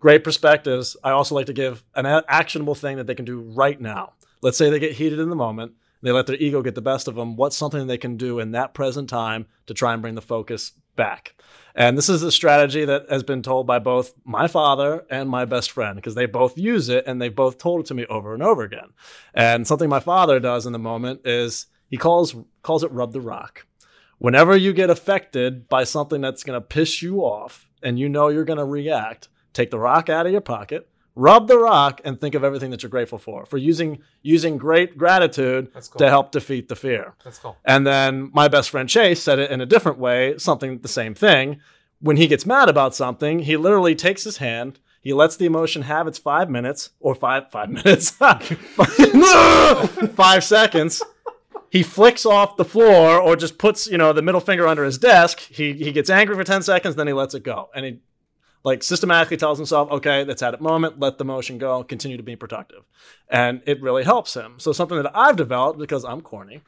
great 0.00 0.24
perspectives. 0.24 0.96
I 1.04 1.10
also 1.10 1.34
like 1.34 1.46
to 1.46 1.52
give 1.52 1.84
an 1.94 2.06
a- 2.06 2.24
actionable 2.28 2.74
thing 2.74 2.96
that 2.96 3.06
they 3.06 3.14
can 3.14 3.26
do 3.26 3.40
right 3.40 3.78
now. 3.80 4.14
Let's 4.44 4.58
say 4.58 4.68
they 4.68 4.78
get 4.78 4.92
heated 4.92 5.20
in 5.20 5.30
the 5.30 5.36
moment, 5.36 5.72
they 6.02 6.12
let 6.12 6.26
their 6.26 6.36
ego 6.36 6.60
get 6.60 6.74
the 6.74 6.82
best 6.82 7.08
of 7.08 7.14
them. 7.14 7.34
What's 7.34 7.56
something 7.56 7.86
they 7.86 7.96
can 7.96 8.18
do 8.18 8.40
in 8.40 8.50
that 8.50 8.74
present 8.74 9.08
time 9.08 9.46
to 9.68 9.72
try 9.72 9.94
and 9.94 10.02
bring 10.02 10.16
the 10.16 10.20
focus 10.20 10.72
back? 10.96 11.34
And 11.74 11.96
this 11.96 12.10
is 12.10 12.22
a 12.22 12.30
strategy 12.30 12.84
that 12.84 13.06
has 13.08 13.22
been 13.22 13.40
told 13.40 13.66
by 13.66 13.78
both 13.78 14.12
my 14.22 14.46
father 14.46 15.06
and 15.08 15.30
my 15.30 15.46
best 15.46 15.70
friend 15.70 15.96
because 15.96 16.14
they 16.14 16.26
both 16.26 16.58
use 16.58 16.90
it 16.90 17.06
and 17.06 17.22
they've 17.22 17.34
both 17.34 17.56
told 17.56 17.80
it 17.80 17.86
to 17.86 17.94
me 17.94 18.04
over 18.10 18.34
and 18.34 18.42
over 18.42 18.62
again. 18.62 18.92
And 19.32 19.66
something 19.66 19.88
my 19.88 20.00
father 20.00 20.38
does 20.40 20.66
in 20.66 20.74
the 20.74 20.78
moment 20.78 21.22
is 21.24 21.64
he 21.88 21.96
calls 21.96 22.36
calls 22.60 22.84
it 22.84 22.92
rub 22.92 23.14
the 23.14 23.22
rock. 23.22 23.64
Whenever 24.18 24.54
you 24.54 24.74
get 24.74 24.90
affected 24.90 25.70
by 25.70 25.84
something 25.84 26.20
that's 26.20 26.44
going 26.44 26.60
to 26.60 26.66
piss 26.66 27.00
you 27.00 27.20
off 27.20 27.66
and 27.82 27.98
you 27.98 28.10
know 28.10 28.28
you're 28.28 28.44
going 28.44 28.58
to 28.58 28.64
react, 28.66 29.28
take 29.54 29.70
the 29.70 29.78
rock 29.78 30.10
out 30.10 30.26
of 30.26 30.32
your 30.32 30.42
pocket, 30.42 30.86
rub 31.14 31.48
the 31.48 31.58
rock 31.58 32.00
and 32.04 32.20
think 32.20 32.34
of 32.34 32.42
everything 32.42 32.70
that 32.70 32.82
you're 32.82 32.90
grateful 32.90 33.18
for. 33.18 33.46
For 33.46 33.56
using 33.56 34.02
using 34.22 34.56
great 34.56 34.98
gratitude 34.98 35.70
cool 35.88 35.98
to 35.98 36.08
help 36.08 36.32
defeat 36.32 36.68
the 36.68 36.76
fear. 36.76 37.14
that's 37.22 37.38
cool 37.38 37.56
And 37.64 37.86
then 37.86 38.30
my 38.32 38.48
best 38.48 38.70
friend 38.70 38.88
Chase 38.88 39.22
said 39.22 39.38
it 39.38 39.50
in 39.50 39.60
a 39.60 39.66
different 39.66 39.98
way, 39.98 40.36
something 40.38 40.80
the 40.80 40.88
same 40.88 41.14
thing. 41.14 41.60
When 42.00 42.16
he 42.16 42.26
gets 42.26 42.44
mad 42.44 42.68
about 42.68 42.94
something, 42.94 43.40
he 43.40 43.56
literally 43.56 43.94
takes 43.94 44.24
his 44.24 44.38
hand, 44.38 44.80
he 45.00 45.12
lets 45.12 45.36
the 45.36 45.46
emotion 45.46 45.82
have 45.82 46.06
its 46.06 46.18
five 46.18 46.50
minutes 46.50 46.90
or 46.98 47.14
five 47.14 47.50
five 47.50 47.70
minutes, 47.70 48.10
five 50.14 50.44
seconds. 50.44 51.02
He 51.70 51.82
flicks 51.82 52.24
off 52.24 52.56
the 52.56 52.64
floor 52.64 53.20
or 53.20 53.36
just 53.36 53.58
puts, 53.58 53.86
you 53.86 53.98
know, 53.98 54.12
the 54.12 54.22
middle 54.22 54.40
finger 54.40 54.66
under 54.66 54.84
his 54.84 54.96
desk. 54.96 55.40
He 55.40 55.72
he 55.72 55.92
gets 55.92 56.08
angry 56.08 56.36
for 56.36 56.44
10 56.44 56.62
seconds, 56.62 56.96
then 56.96 57.06
he 57.06 57.12
lets 57.12 57.34
it 57.34 57.42
go. 57.42 57.68
And 57.74 57.84
he 57.84 57.98
like 58.64 58.82
systematically 58.82 59.36
tells 59.36 59.58
himself, 59.58 59.90
okay, 59.90 60.24
that's 60.24 60.42
at 60.42 60.54
a 60.54 60.62
moment, 60.62 60.98
let 60.98 61.18
the 61.18 61.24
motion 61.24 61.58
go, 61.58 61.84
continue 61.84 62.16
to 62.16 62.22
be 62.22 62.34
productive. 62.34 62.82
And 63.28 63.62
it 63.66 63.80
really 63.82 64.04
helps 64.04 64.34
him. 64.34 64.54
So 64.58 64.72
something 64.72 65.00
that 65.00 65.12
I've 65.14 65.36
developed 65.36 65.78
because 65.78 66.04
I'm 66.04 66.22
corny, 66.22 66.62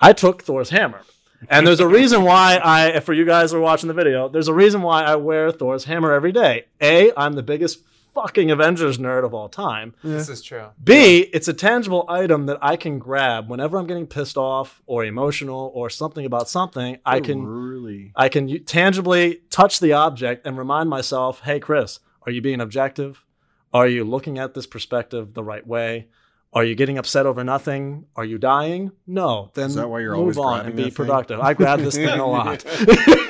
I 0.00 0.12
took 0.12 0.42
Thor's 0.42 0.70
hammer. 0.70 1.00
And 1.48 1.66
there's 1.66 1.80
a 1.80 1.88
reason 1.98 2.22
why 2.22 2.60
I, 2.62 3.00
for 3.00 3.14
you 3.14 3.24
guys 3.24 3.52
who 3.52 3.56
are 3.56 3.62
watching 3.62 3.88
the 3.88 3.94
video, 3.94 4.28
there's 4.28 4.48
a 4.48 4.54
reason 4.54 4.82
why 4.82 5.02
I 5.02 5.16
wear 5.16 5.50
Thor's 5.50 5.84
hammer 5.84 6.12
every 6.12 6.32
day. 6.32 6.66
A, 6.82 7.10
I'm 7.16 7.32
the 7.32 7.42
biggest 7.42 7.80
fucking 8.14 8.50
Avengers 8.50 8.98
nerd 8.98 9.24
of 9.24 9.32
all 9.34 9.48
time. 9.48 9.94
this 10.02 10.28
is 10.28 10.42
true 10.42 10.66
B, 10.82 11.20
it's 11.32 11.48
a 11.48 11.52
tangible 11.54 12.04
item 12.08 12.46
that 12.46 12.58
I 12.62 12.76
can 12.76 12.98
grab 12.98 13.48
whenever 13.50 13.78
I'm 13.78 13.86
getting 13.86 14.06
pissed 14.06 14.36
off 14.36 14.82
or 14.86 15.04
emotional 15.04 15.70
or 15.74 15.88
something 15.90 16.24
about 16.26 16.48
something. 16.48 16.98
I 17.04 17.20
can 17.20 17.44
really. 17.46 18.12
I 18.16 18.28
can 18.28 18.48
u- 18.48 18.58
tangibly 18.58 19.40
touch 19.50 19.80
the 19.80 19.92
object 19.92 20.46
and 20.46 20.56
remind 20.58 20.88
myself, 20.90 21.40
"Hey, 21.40 21.60
Chris, 21.60 22.00
are 22.26 22.32
you 22.32 22.40
being 22.42 22.60
objective, 22.60 23.24
Are 23.72 23.86
you 23.86 24.02
looking 24.02 24.36
at 24.38 24.54
this 24.54 24.66
perspective 24.66 25.32
the 25.34 25.44
right 25.44 25.64
way? 25.64 26.08
Are 26.52 26.64
you 26.64 26.74
getting 26.74 26.98
upset 26.98 27.24
over 27.26 27.44
nothing? 27.44 28.06
Are 28.16 28.24
you 28.24 28.36
dying? 28.36 28.90
No. 29.06 29.52
Then 29.54 29.66
Is 29.68 29.76
that 29.76 29.88
why 29.88 30.00
you're 30.00 30.10
move 30.16 30.20
always 30.20 30.38
on 30.38 30.44
grabbing 30.54 30.66
and 30.66 30.76
be 30.76 30.82
that 30.82 30.88
thing? 30.88 30.94
productive. 30.96 31.38
I 31.38 31.54
grab 31.54 31.78
this 31.78 31.94
thing 31.94 32.08
a 32.08 32.26
lot. 32.38 32.64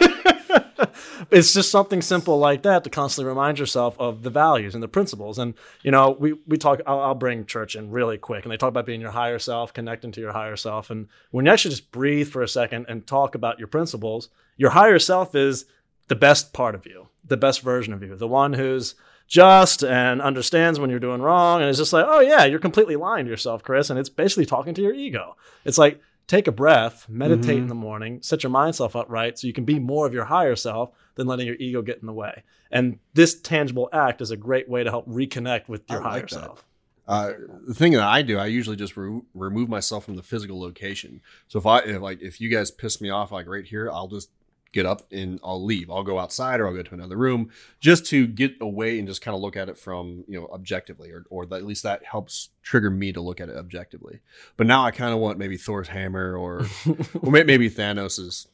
it's 1.30 1.52
just 1.52 1.70
something 1.70 2.02
simple 2.02 2.38
like 2.38 2.62
that 2.62 2.84
to 2.84 2.90
constantly 2.90 3.28
remind 3.28 3.58
yourself 3.58 3.96
of 3.98 4.22
the 4.22 4.30
values 4.30 4.74
and 4.74 4.82
the 4.82 4.88
principles. 4.88 5.38
And 5.38 5.54
you 5.82 5.90
know, 5.90 6.10
we 6.18 6.34
we 6.46 6.56
talk. 6.56 6.80
I'll, 6.86 7.00
I'll 7.00 7.14
bring 7.14 7.46
church 7.46 7.74
in 7.76 7.90
really 7.90 8.18
quick, 8.18 8.44
and 8.44 8.52
they 8.52 8.56
talk 8.56 8.68
about 8.68 8.86
being 8.86 9.00
your 9.00 9.10
higher 9.10 9.38
self, 9.38 9.72
connecting 9.72 10.12
to 10.12 10.20
your 10.20 10.32
higher 10.32 10.56
self. 10.56 10.90
And 10.90 11.08
when 11.30 11.46
you 11.46 11.52
actually 11.52 11.72
just 11.72 11.90
breathe 11.90 12.28
for 12.28 12.42
a 12.42 12.48
second 12.48 12.86
and 12.88 13.06
talk 13.06 13.34
about 13.34 13.58
your 13.58 13.68
principles, 13.68 14.28
your 14.56 14.70
higher 14.70 14.98
self 14.98 15.34
is 15.34 15.64
the 16.08 16.16
best 16.16 16.52
part 16.52 16.74
of 16.74 16.86
you, 16.86 17.08
the 17.24 17.36
best 17.36 17.60
version 17.62 17.92
of 17.92 18.02
you, 18.02 18.16
the 18.16 18.28
one 18.28 18.52
who's 18.52 18.94
just 19.28 19.84
and 19.84 20.20
understands 20.20 20.80
when 20.80 20.90
you're 20.90 20.98
doing 20.98 21.22
wrong, 21.22 21.60
and 21.60 21.70
is 21.70 21.78
just 21.78 21.92
like, 21.92 22.04
oh 22.06 22.20
yeah, 22.20 22.44
you're 22.44 22.58
completely 22.58 22.96
lying 22.96 23.24
to 23.24 23.30
yourself, 23.30 23.62
Chris. 23.62 23.88
And 23.88 23.98
it's 23.98 24.08
basically 24.08 24.44
talking 24.44 24.74
to 24.74 24.82
your 24.82 24.92
ego. 24.92 25.36
It's 25.64 25.78
like 25.78 26.00
take 26.30 26.46
a 26.46 26.52
breath, 26.52 27.08
meditate 27.08 27.58
Mhm. 27.58 27.62
in 27.62 27.66
the 27.66 27.74
morning, 27.74 28.22
set 28.22 28.42
your 28.44 28.50
mind 28.50 28.76
self 28.76 28.94
up 28.94 29.10
right 29.10 29.36
so 29.36 29.46
you 29.48 29.52
can 29.52 29.64
be 29.64 29.78
more 29.80 30.06
of 30.06 30.14
your 30.14 30.24
higher 30.26 30.54
self 30.54 30.92
than 31.16 31.26
letting 31.26 31.46
your 31.46 31.56
ego 31.56 31.82
get 31.82 31.98
in 32.00 32.06
the 32.06 32.12
way. 32.12 32.44
And 32.70 33.00
this 33.14 33.40
tangible 33.40 33.88
act 33.92 34.20
is 34.20 34.30
a 34.30 34.36
great 34.36 34.68
way 34.68 34.84
to 34.84 34.90
help 34.90 35.06
reconnect 35.08 35.68
with 35.68 35.82
your 35.90 36.00
higher 36.00 36.20
that. 36.20 36.30
self. 36.30 36.64
Uh, 37.08 37.32
the 37.66 37.74
thing 37.74 37.92
that 37.94 38.02
I 38.04 38.22
do, 38.22 38.38
I 38.38 38.46
usually 38.46 38.76
just 38.76 38.96
re- 38.96 39.20
remove 39.34 39.68
myself 39.68 40.04
from 40.04 40.14
the 40.14 40.22
physical 40.22 40.60
location. 40.60 41.20
So 41.48 41.58
if 41.58 41.66
I 41.66 41.80
if, 41.80 42.00
like 42.00 42.22
if 42.22 42.40
you 42.40 42.48
guys 42.48 42.70
piss 42.70 43.00
me 43.00 43.10
off 43.10 43.32
like 43.32 43.48
right 43.48 43.64
here, 43.64 43.90
I'll 43.90 44.06
just 44.06 44.30
get 44.72 44.86
up 44.86 45.02
and 45.12 45.40
I'll 45.42 45.64
leave. 45.64 45.90
I'll 45.90 46.02
go 46.04 46.18
outside 46.18 46.60
or 46.60 46.68
I'll 46.68 46.74
go 46.74 46.82
to 46.82 46.94
another 46.94 47.16
room 47.16 47.50
just 47.80 48.06
to 48.06 48.26
get 48.26 48.52
away 48.60 48.98
and 48.98 49.08
just 49.08 49.20
kind 49.22 49.34
of 49.34 49.40
look 49.40 49.56
at 49.56 49.68
it 49.68 49.76
from 49.78 50.24
you 50.28 50.40
know 50.40 50.46
objectively, 50.52 51.10
or 51.10 51.24
or 51.30 51.42
at 51.44 51.64
least 51.64 51.82
that 51.82 52.04
helps 52.04 52.50
trigger 52.62 52.90
me 52.90 53.12
to 53.12 53.20
look 53.20 53.40
at 53.40 53.48
it 53.48 53.56
objectively. 53.56 54.20
But 54.56 54.66
now 54.66 54.84
I 54.84 54.90
kind 54.90 55.12
of 55.12 55.18
want 55.18 55.38
maybe 55.38 55.56
Thor's 55.56 55.88
hammer 55.88 56.36
or 56.36 56.66
or 57.22 57.30
maybe 57.32 57.68
Thanos's 57.68 58.46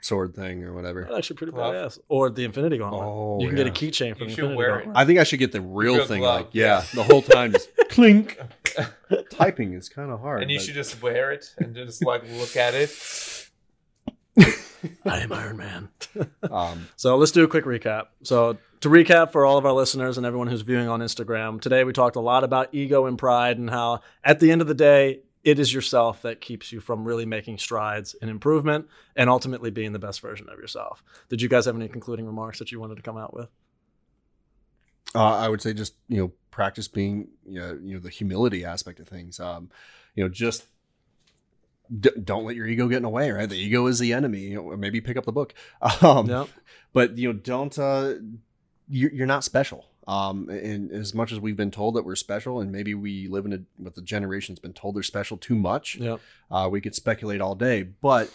sword 0.00 0.34
thing 0.34 0.62
or 0.64 0.74
whatever. 0.74 1.04
That's 1.04 1.14
actually 1.16 1.36
pretty 1.36 1.52
Glove. 1.52 1.74
badass. 1.74 1.98
Or 2.08 2.28
the 2.28 2.44
Infinity 2.44 2.76
Gauntlet. 2.76 3.02
Oh, 3.02 3.38
you 3.40 3.46
can 3.48 3.56
get 3.56 3.66
a 3.66 3.70
keychain 3.70 4.14
from 4.18 4.28
You 4.28 4.34
the 4.36 4.42
Infinity 4.42 4.54
wear 4.56 4.68
it. 4.80 4.84
Gauntlet. 4.84 4.96
I 4.98 5.04
think 5.06 5.18
I 5.18 5.24
should 5.24 5.38
get 5.38 5.52
the 5.52 5.62
real 5.62 5.94
Real 5.96 6.04
thing. 6.06 6.20
glove, 6.20 6.40
like 6.42 6.50
yeah, 6.52 6.64
yeah. 6.80 6.84
the 6.94 7.02
whole 7.04 7.22
time 7.22 7.52
just 7.52 7.70
clink. 7.88 8.38
Typing 9.30 9.72
is 9.72 9.88
kind 9.88 10.10
of 10.10 10.20
hard. 10.20 10.42
and 10.42 10.50
you 10.50 10.58
but- 10.58 10.64
should 10.66 10.74
just 10.74 11.00
wear 11.02 11.32
it 11.32 11.46
and 11.58 11.74
just 11.74 12.04
like 12.04 12.22
look 12.38 12.54
at 12.56 12.74
it. 12.74 12.90
I 15.06 15.20
am 15.20 15.32
Iron 15.32 15.56
Man. 15.56 15.88
um, 16.50 16.88
So 16.96 17.16
let's 17.16 17.32
do 17.32 17.44
a 17.44 17.48
quick 17.48 17.64
recap. 17.64 18.06
So 18.22 18.58
to 18.80 18.88
recap 18.88 19.32
for 19.32 19.46
all 19.46 19.56
of 19.58 19.64
our 19.64 19.72
listeners 19.72 20.16
and 20.18 20.26
everyone 20.26 20.48
who's 20.48 20.62
viewing 20.62 20.88
on 20.88 21.00
Instagram, 21.00 21.60
today 21.60 21.84
we 21.84 21.92
talked 21.92 22.16
a 22.16 22.20
lot 22.20 22.44
about 22.44 22.68
ego 22.72 23.06
and 23.06 23.16
pride 23.16 23.58
and 23.58 23.70
how 23.70 24.00
at 24.22 24.40
the 24.40 24.50
end 24.50 24.60
of 24.60 24.66
the 24.66 24.74
day, 24.74 25.20
it 25.42 25.58
is 25.58 25.72
yourself 25.72 26.22
that 26.22 26.40
keeps 26.40 26.72
you 26.72 26.80
from 26.80 27.04
really 27.04 27.26
making 27.26 27.58
strides 27.58 28.14
in 28.14 28.30
improvement 28.30 28.88
and 29.14 29.28
ultimately 29.28 29.70
being 29.70 29.92
the 29.92 29.98
best 29.98 30.20
version 30.20 30.48
of 30.48 30.58
yourself. 30.58 31.04
Did 31.28 31.42
you 31.42 31.48
guys 31.50 31.66
have 31.66 31.76
any 31.76 31.86
concluding 31.88 32.26
remarks 32.26 32.58
that 32.60 32.72
you 32.72 32.80
wanted 32.80 32.96
to 32.96 33.02
come 33.02 33.18
out 33.18 33.34
with? 33.34 33.48
Uh, 35.14 35.36
I 35.36 35.48
would 35.48 35.60
say 35.62 35.74
just 35.74 35.94
you 36.08 36.18
know 36.18 36.32
practice 36.50 36.88
being 36.88 37.28
you 37.46 37.60
know, 37.60 37.78
you 37.82 37.94
know 37.94 38.00
the 38.00 38.10
humility 38.10 38.64
aspect 38.64 39.00
of 39.00 39.06
things. 39.06 39.38
Um, 39.38 39.70
you 40.14 40.24
know 40.24 40.30
just 40.30 40.66
d- 42.00 42.10
don't 42.22 42.44
let 42.44 42.56
your 42.56 42.66
ego 42.66 42.88
get 42.88 42.98
in 42.98 43.02
the 43.02 43.08
way. 43.08 43.30
Right, 43.30 43.48
the 43.48 43.56
ego 43.56 43.86
is 43.86 43.98
the 43.98 44.12
enemy. 44.12 44.56
Or 44.56 44.76
maybe 44.76 45.00
pick 45.00 45.16
up 45.16 45.24
the 45.24 45.32
book. 45.32 45.54
Um, 46.02 46.28
Yeah. 46.28 46.46
but 46.92 47.18
you 47.18 47.28
know 47.32 47.38
don't 47.38 47.78
uh, 47.78 48.14
you're, 48.88 49.12
you're 49.12 49.26
not 49.26 49.44
special. 49.44 49.86
Um, 50.06 50.50
and 50.50 50.92
as 50.92 51.14
much 51.14 51.32
as 51.32 51.40
we've 51.40 51.56
been 51.56 51.70
told 51.70 51.94
that 51.94 52.04
we're 52.04 52.14
special, 52.16 52.60
and 52.60 52.70
maybe 52.70 52.92
we 52.94 53.26
live 53.28 53.46
in 53.46 53.52
a 53.54 53.58
with 53.82 53.94
the 53.94 54.02
generation's 54.02 54.58
been 54.58 54.74
told 54.74 54.96
they're 54.96 55.02
special 55.02 55.36
too 55.38 55.54
much. 55.54 55.96
Yeah. 55.96 56.16
Uh, 56.50 56.68
we 56.70 56.80
could 56.82 56.94
speculate 56.94 57.40
all 57.40 57.54
day, 57.54 57.82
but 57.84 58.30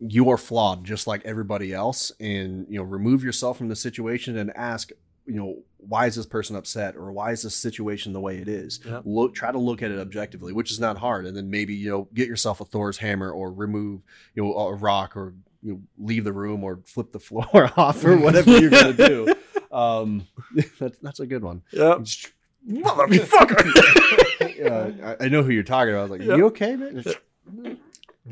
you 0.00 0.30
are 0.30 0.38
flawed 0.38 0.84
just 0.84 1.06
like 1.06 1.22
everybody 1.24 1.72
else. 1.72 2.12
And 2.20 2.66
you 2.70 2.78
know, 2.78 2.84
remove 2.84 3.22
yourself 3.24 3.58
from 3.58 3.68
the 3.68 3.76
situation 3.76 4.38
and 4.38 4.50
ask, 4.56 4.90
you 5.28 5.34
know, 5.34 5.58
why 5.76 6.06
is 6.06 6.16
this 6.16 6.26
person 6.26 6.56
upset 6.56 6.96
or 6.96 7.12
why 7.12 7.30
is 7.30 7.42
this 7.42 7.54
situation 7.54 8.12
the 8.12 8.20
way 8.20 8.38
it 8.38 8.48
is? 8.48 8.80
Yep. 8.84 9.02
Look, 9.04 9.34
try 9.34 9.52
to 9.52 9.58
look 9.58 9.82
at 9.82 9.90
it 9.92 9.98
objectively, 10.00 10.52
which 10.52 10.72
is 10.72 10.80
not 10.80 10.98
hard. 10.98 11.26
And 11.26 11.36
then 11.36 11.50
maybe 11.50 11.74
you 11.74 11.90
know, 11.90 12.08
get 12.14 12.26
yourself 12.26 12.60
a 12.60 12.64
Thor's 12.64 12.98
hammer 12.98 13.30
or 13.30 13.52
remove 13.52 14.00
you 14.34 14.42
know 14.42 14.52
a 14.56 14.74
rock 14.74 15.16
or 15.16 15.34
you 15.62 15.72
know, 15.74 15.80
leave 15.98 16.24
the 16.24 16.32
room 16.32 16.64
or 16.64 16.80
flip 16.86 17.12
the 17.12 17.20
floor 17.28 17.70
off 17.76 18.04
or 18.04 18.16
whatever 18.16 18.58
you're 18.58 18.70
gonna 18.70 18.92
do. 18.92 19.34
Um, 19.70 20.26
that's 20.80 20.98
that's 21.00 21.20
a 21.20 21.26
good 21.26 21.42
one. 21.42 21.60
Yep. 21.72 22.02
Just- 22.02 22.32
Motherfucker. 22.66 24.58
yeah, 24.58 25.14
I, 25.20 25.26
I 25.26 25.28
know 25.28 25.42
who 25.42 25.50
you're 25.50 25.62
talking 25.62 25.90
about. 25.92 25.98
I 25.98 26.02
was 26.02 26.10
like, 26.10 26.22
Yeah. 26.22 26.36
you 26.36 26.46
okay, 26.46 26.74
man? 26.74 27.04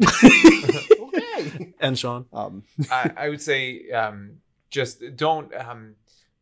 okay. 0.03 1.67
and 1.81 1.99
Sean. 1.99 2.27
Um, 2.33 2.65
I, 2.91 3.11
I 3.17 3.29
would 3.29 3.41
say 3.43 3.91
um, 3.91 4.39
just 4.71 5.03
don't 5.17 5.55
um, 5.55 5.95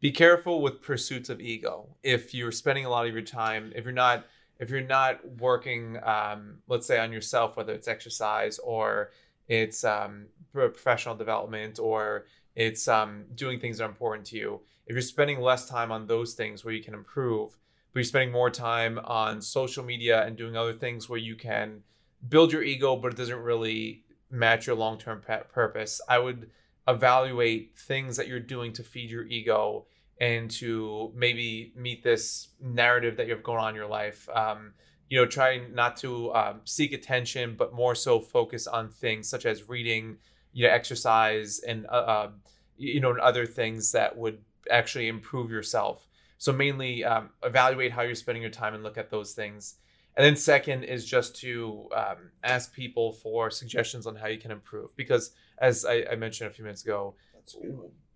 be 0.05 0.13
careful 0.13 0.61
with 0.61 0.83
pursuits 0.83 1.31
of 1.31 1.41
ego. 1.41 1.89
If 2.03 2.35
you're 2.35 2.53
spending 2.53 2.85
a 2.85 2.91
lot 2.91 3.07
of 3.07 3.15
your 3.15 3.23
time, 3.23 3.73
if 3.75 3.85
you're 3.85 3.95
not, 3.95 4.27
if 4.59 4.69
you're 4.69 4.83
not 4.83 5.19
working, 5.39 5.99
um, 6.05 6.59
let's 6.69 6.87
say 6.87 6.99
on 6.99 7.11
yourself, 7.11 7.57
whether 7.57 7.73
it's 7.73 7.89
exercise 7.89 8.59
or 8.59 9.13
it's 9.49 9.83
um, 9.83 10.27
professional 10.53 11.15
development 11.15 11.79
or 11.79 12.27
it's 12.55 12.87
um, 12.87 13.25
doing 13.35 13.59
things 13.59 13.79
that 13.79 13.85
are 13.85 13.89
important 13.89 14.27
to 14.27 14.37
you. 14.37 14.61
If 14.87 14.93
you're 14.93 15.01
spending 15.01 15.41
less 15.41 15.71
time 15.71 15.91
on 15.91 16.07
those 16.07 16.35
things 16.35 16.67
where 16.67 16.75
you 16.75 16.85
can 16.85 16.93
improve, 16.93 17.57
but 17.95 18.01
you're 18.01 18.05
spending 18.05 18.31
more 18.31 18.51
time 18.51 19.01
on 19.05 19.41
social 19.41 19.83
media 19.83 20.23
and 20.27 20.37
doing 20.37 20.55
other 20.55 20.75
things 20.75 21.09
where 21.09 21.19
you 21.19 21.35
can 21.35 21.83
build 22.29 22.53
your 22.53 22.63
ego, 22.63 22.95
but 22.95 23.15
it 23.15 23.17
doesn't 23.17 23.41
really 23.41 24.05
match 24.31 24.67
your 24.67 24.77
long 24.77 24.99
term 24.99 25.23
purpose, 25.51 26.03
I 26.07 26.19
would 26.19 26.51
evaluate 26.87 27.79
things 27.79 28.19
that 28.19 28.29
you're 28.29 28.39
doing 28.39 28.75
to 28.75 28.83
feed 28.83 29.09
your 29.09 29.25
ego 29.25 29.87
and 30.21 30.51
to 30.51 31.13
maybe 31.15 31.73
meet 31.77 32.03
this 32.03 32.49
narrative 32.61 33.17
that 33.17 33.27
you 33.27 33.33
have 33.33 33.43
going 33.43 33.59
on 33.59 33.71
in 33.71 33.75
your 33.75 33.89
life. 33.89 34.29
Um, 34.35 34.75
you 35.09 35.21
know, 35.21 35.27
try 35.27 35.61
not 35.73 35.97
to 35.99 36.33
um, 36.35 36.61
seek 36.65 36.93
attention, 36.93 37.57
but 37.57 37.75
more 37.75 37.95
so 37.95 38.21
focus 38.21 38.67
on 38.67 38.89
things 38.89 39.29
such 39.29 39.45
as 39.45 39.69
reading, 39.69 40.17
you 40.53 40.67
know, 40.67 40.73
exercise, 40.73 41.61
and 41.61 41.87
uh, 41.87 41.91
uh, 41.91 42.31
you 42.77 43.01
know, 43.01 43.11
and 43.11 43.21
other 43.21 43.47
things 43.47 43.93
that 43.93 44.17
would 44.17 44.39
actually 44.71 45.09
improve 45.09 45.51
yourself. 45.51 46.07
So 46.39 46.53
mainly 46.53 47.05
um, 47.05 47.31
evaluate 47.43 47.93
how 47.93 48.03
you're 48.03 48.15
spending 48.15 48.43
your 48.43 48.51
time 48.51 48.75
and 48.75 48.83
look 48.83 48.99
at 48.99 49.11
those 49.11 49.33
things. 49.33 49.77
And 50.17 50.25
then 50.25 50.37
second 50.37 50.85
is 50.85 51.05
just 51.05 51.37
to 51.41 51.89
um, 51.95 52.31
ask 52.43 52.73
people 52.73 53.13
for 53.13 53.51
suggestions 53.51 54.07
on 54.07 54.15
how 54.15 54.29
you 54.29 54.39
can 54.39 54.51
improve. 54.51 54.95
Because 54.97 55.33
as 55.59 55.85
I, 55.85 56.05
I 56.13 56.17
mentioned 56.17 56.51
a 56.51 56.55
few 56.55 56.65
minutes 56.65 56.85
ago, 56.85 57.15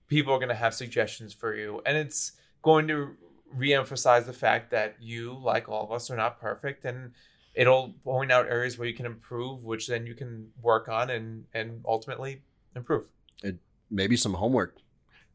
people 0.09 0.33
are 0.33 0.39
going 0.39 0.49
to 0.49 0.55
have 0.55 0.75
suggestions 0.75 1.33
for 1.33 1.55
you. 1.55 1.81
And 1.87 1.97
it's 1.97 2.33
going 2.63 2.89
to 2.89 3.11
reemphasize 3.57 4.27
the 4.27 4.33
fact 4.33 4.71
that 4.73 4.97
you, 5.01 5.39
like 5.43 5.69
all 5.69 5.85
of 5.85 5.93
us, 5.93 6.11
are 6.11 6.17
not 6.17 6.41
perfect. 6.41 6.85
And 6.85 7.13
it'll 7.55 7.95
point 8.05 8.33
out 8.33 8.47
areas 8.47 8.79
where 8.79 8.89
you 8.89 8.95
can 8.95 9.07
improve, 9.07 9.65
which 9.65 9.87
then 9.87 10.07
you 10.07 10.15
can 10.15 10.49
work 10.63 10.89
on 10.89 11.11
and, 11.11 11.45
and 11.55 11.83
ultimately 11.87 12.43
improve. 12.75 13.07
It, 13.43 13.57
maybe 13.91 14.17
some 14.17 14.35
homework. 14.35 14.77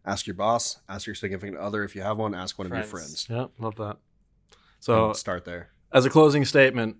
Ask 0.05 0.27
your 0.27 0.33
boss. 0.35 0.79
Ask 0.89 1.07
your 1.07 1.15
significant 1.15 1.57
other 1.57 1.83
if 1.83 1.95
you 1.95 2.01
have 2.01 2.17
one. 2.17 2.35
Ask 2.35 2.57
one 2.59 2.65
of 2.67 2.73
your 2.73 2.83
Friends. 2.83 3.25
friends. 3.25 3.49
Yeah, 3.59 3.63
love 3.63 3.75
that. 3.75 3.97
So 4.79 5.07
And 5.07 5.15
start 5.15 5.45
there. 5.45 5.69
as 5.93 6.05
a 6.05 6.09
closing 6.09 6.43
statement, 6.43 6.97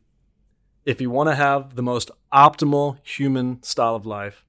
if 0.85 1.01
you 1.01 1.09
want 1.09 1.29
to 1.29 1.35
have 1.35 1.75
the 1.75 1.83
most 1.83 2.11
optimal 2.33 2.97
human 3.05 3.61
style 3.61 3.95
of 3.95 4.05
life, 4.05 4.45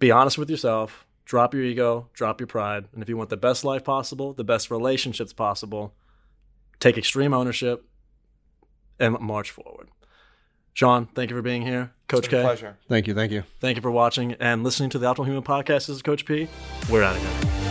be 0.00 0.10
honest 0.10 0.38
with 0.38 0.50
yourself, 0.50 1.05
drop 1.26 1.52
your 1.52 1.62
ego, 1.62 2.08
drop 2.14 2.40
your 2.40 2.46
pride, 2.46 2.86
and 2.94 3.02
if 3.02 3.08
you 3.08 3.16
want 3.18 3.28
the 3.28 3.36
best 3.36 3.64
life 3.64 3.84
possible, 3.84 4.32
the 4.32 4.44
best 4.44 4.70
relationships 4.70 5.34
possible, 5.34 5.92
take 6.80 6.96
extreme 6.96 7.34
ownership 7.34 7.84
and 8.98 9.18
march 9.20 9.50
forward. 9.50 9.88
Sean, 10.72 11.06
thank 11.14 11.30
you 11.30 11.36
for 11.36 11.42
being 11.42 11.62
here. 11.62 11.92
Coach 12.08 12.20
It's 12.20 12.28
been 12.28 12.40
a 12.40 12.42
K, 12.42 12.46
pleasure. 12.46 12.76
Thank 12.88 13.06
you. 13.06 13.14
Thank 13.14 13.32
you. 13.32 13.44
thank 13.60 13.76
you 13.76 13.82
for 13.82 13.90
watching 13.90 14.32
and 14.34 14.62
listening 14.62 14.90
to 14.90 14.98
the 14.98 15.06
Optimal 15.06 15.26
Human 15.26 15.42
Podcast. 15.42 15.86
This 15.86 15.90
is 15.90 16.02
Coach 16.02 16.24
P. 16.24 16.48
We're 16.88 17.02
out 17.02 17.16
of 17.16 17.22
here. 17.22 17.65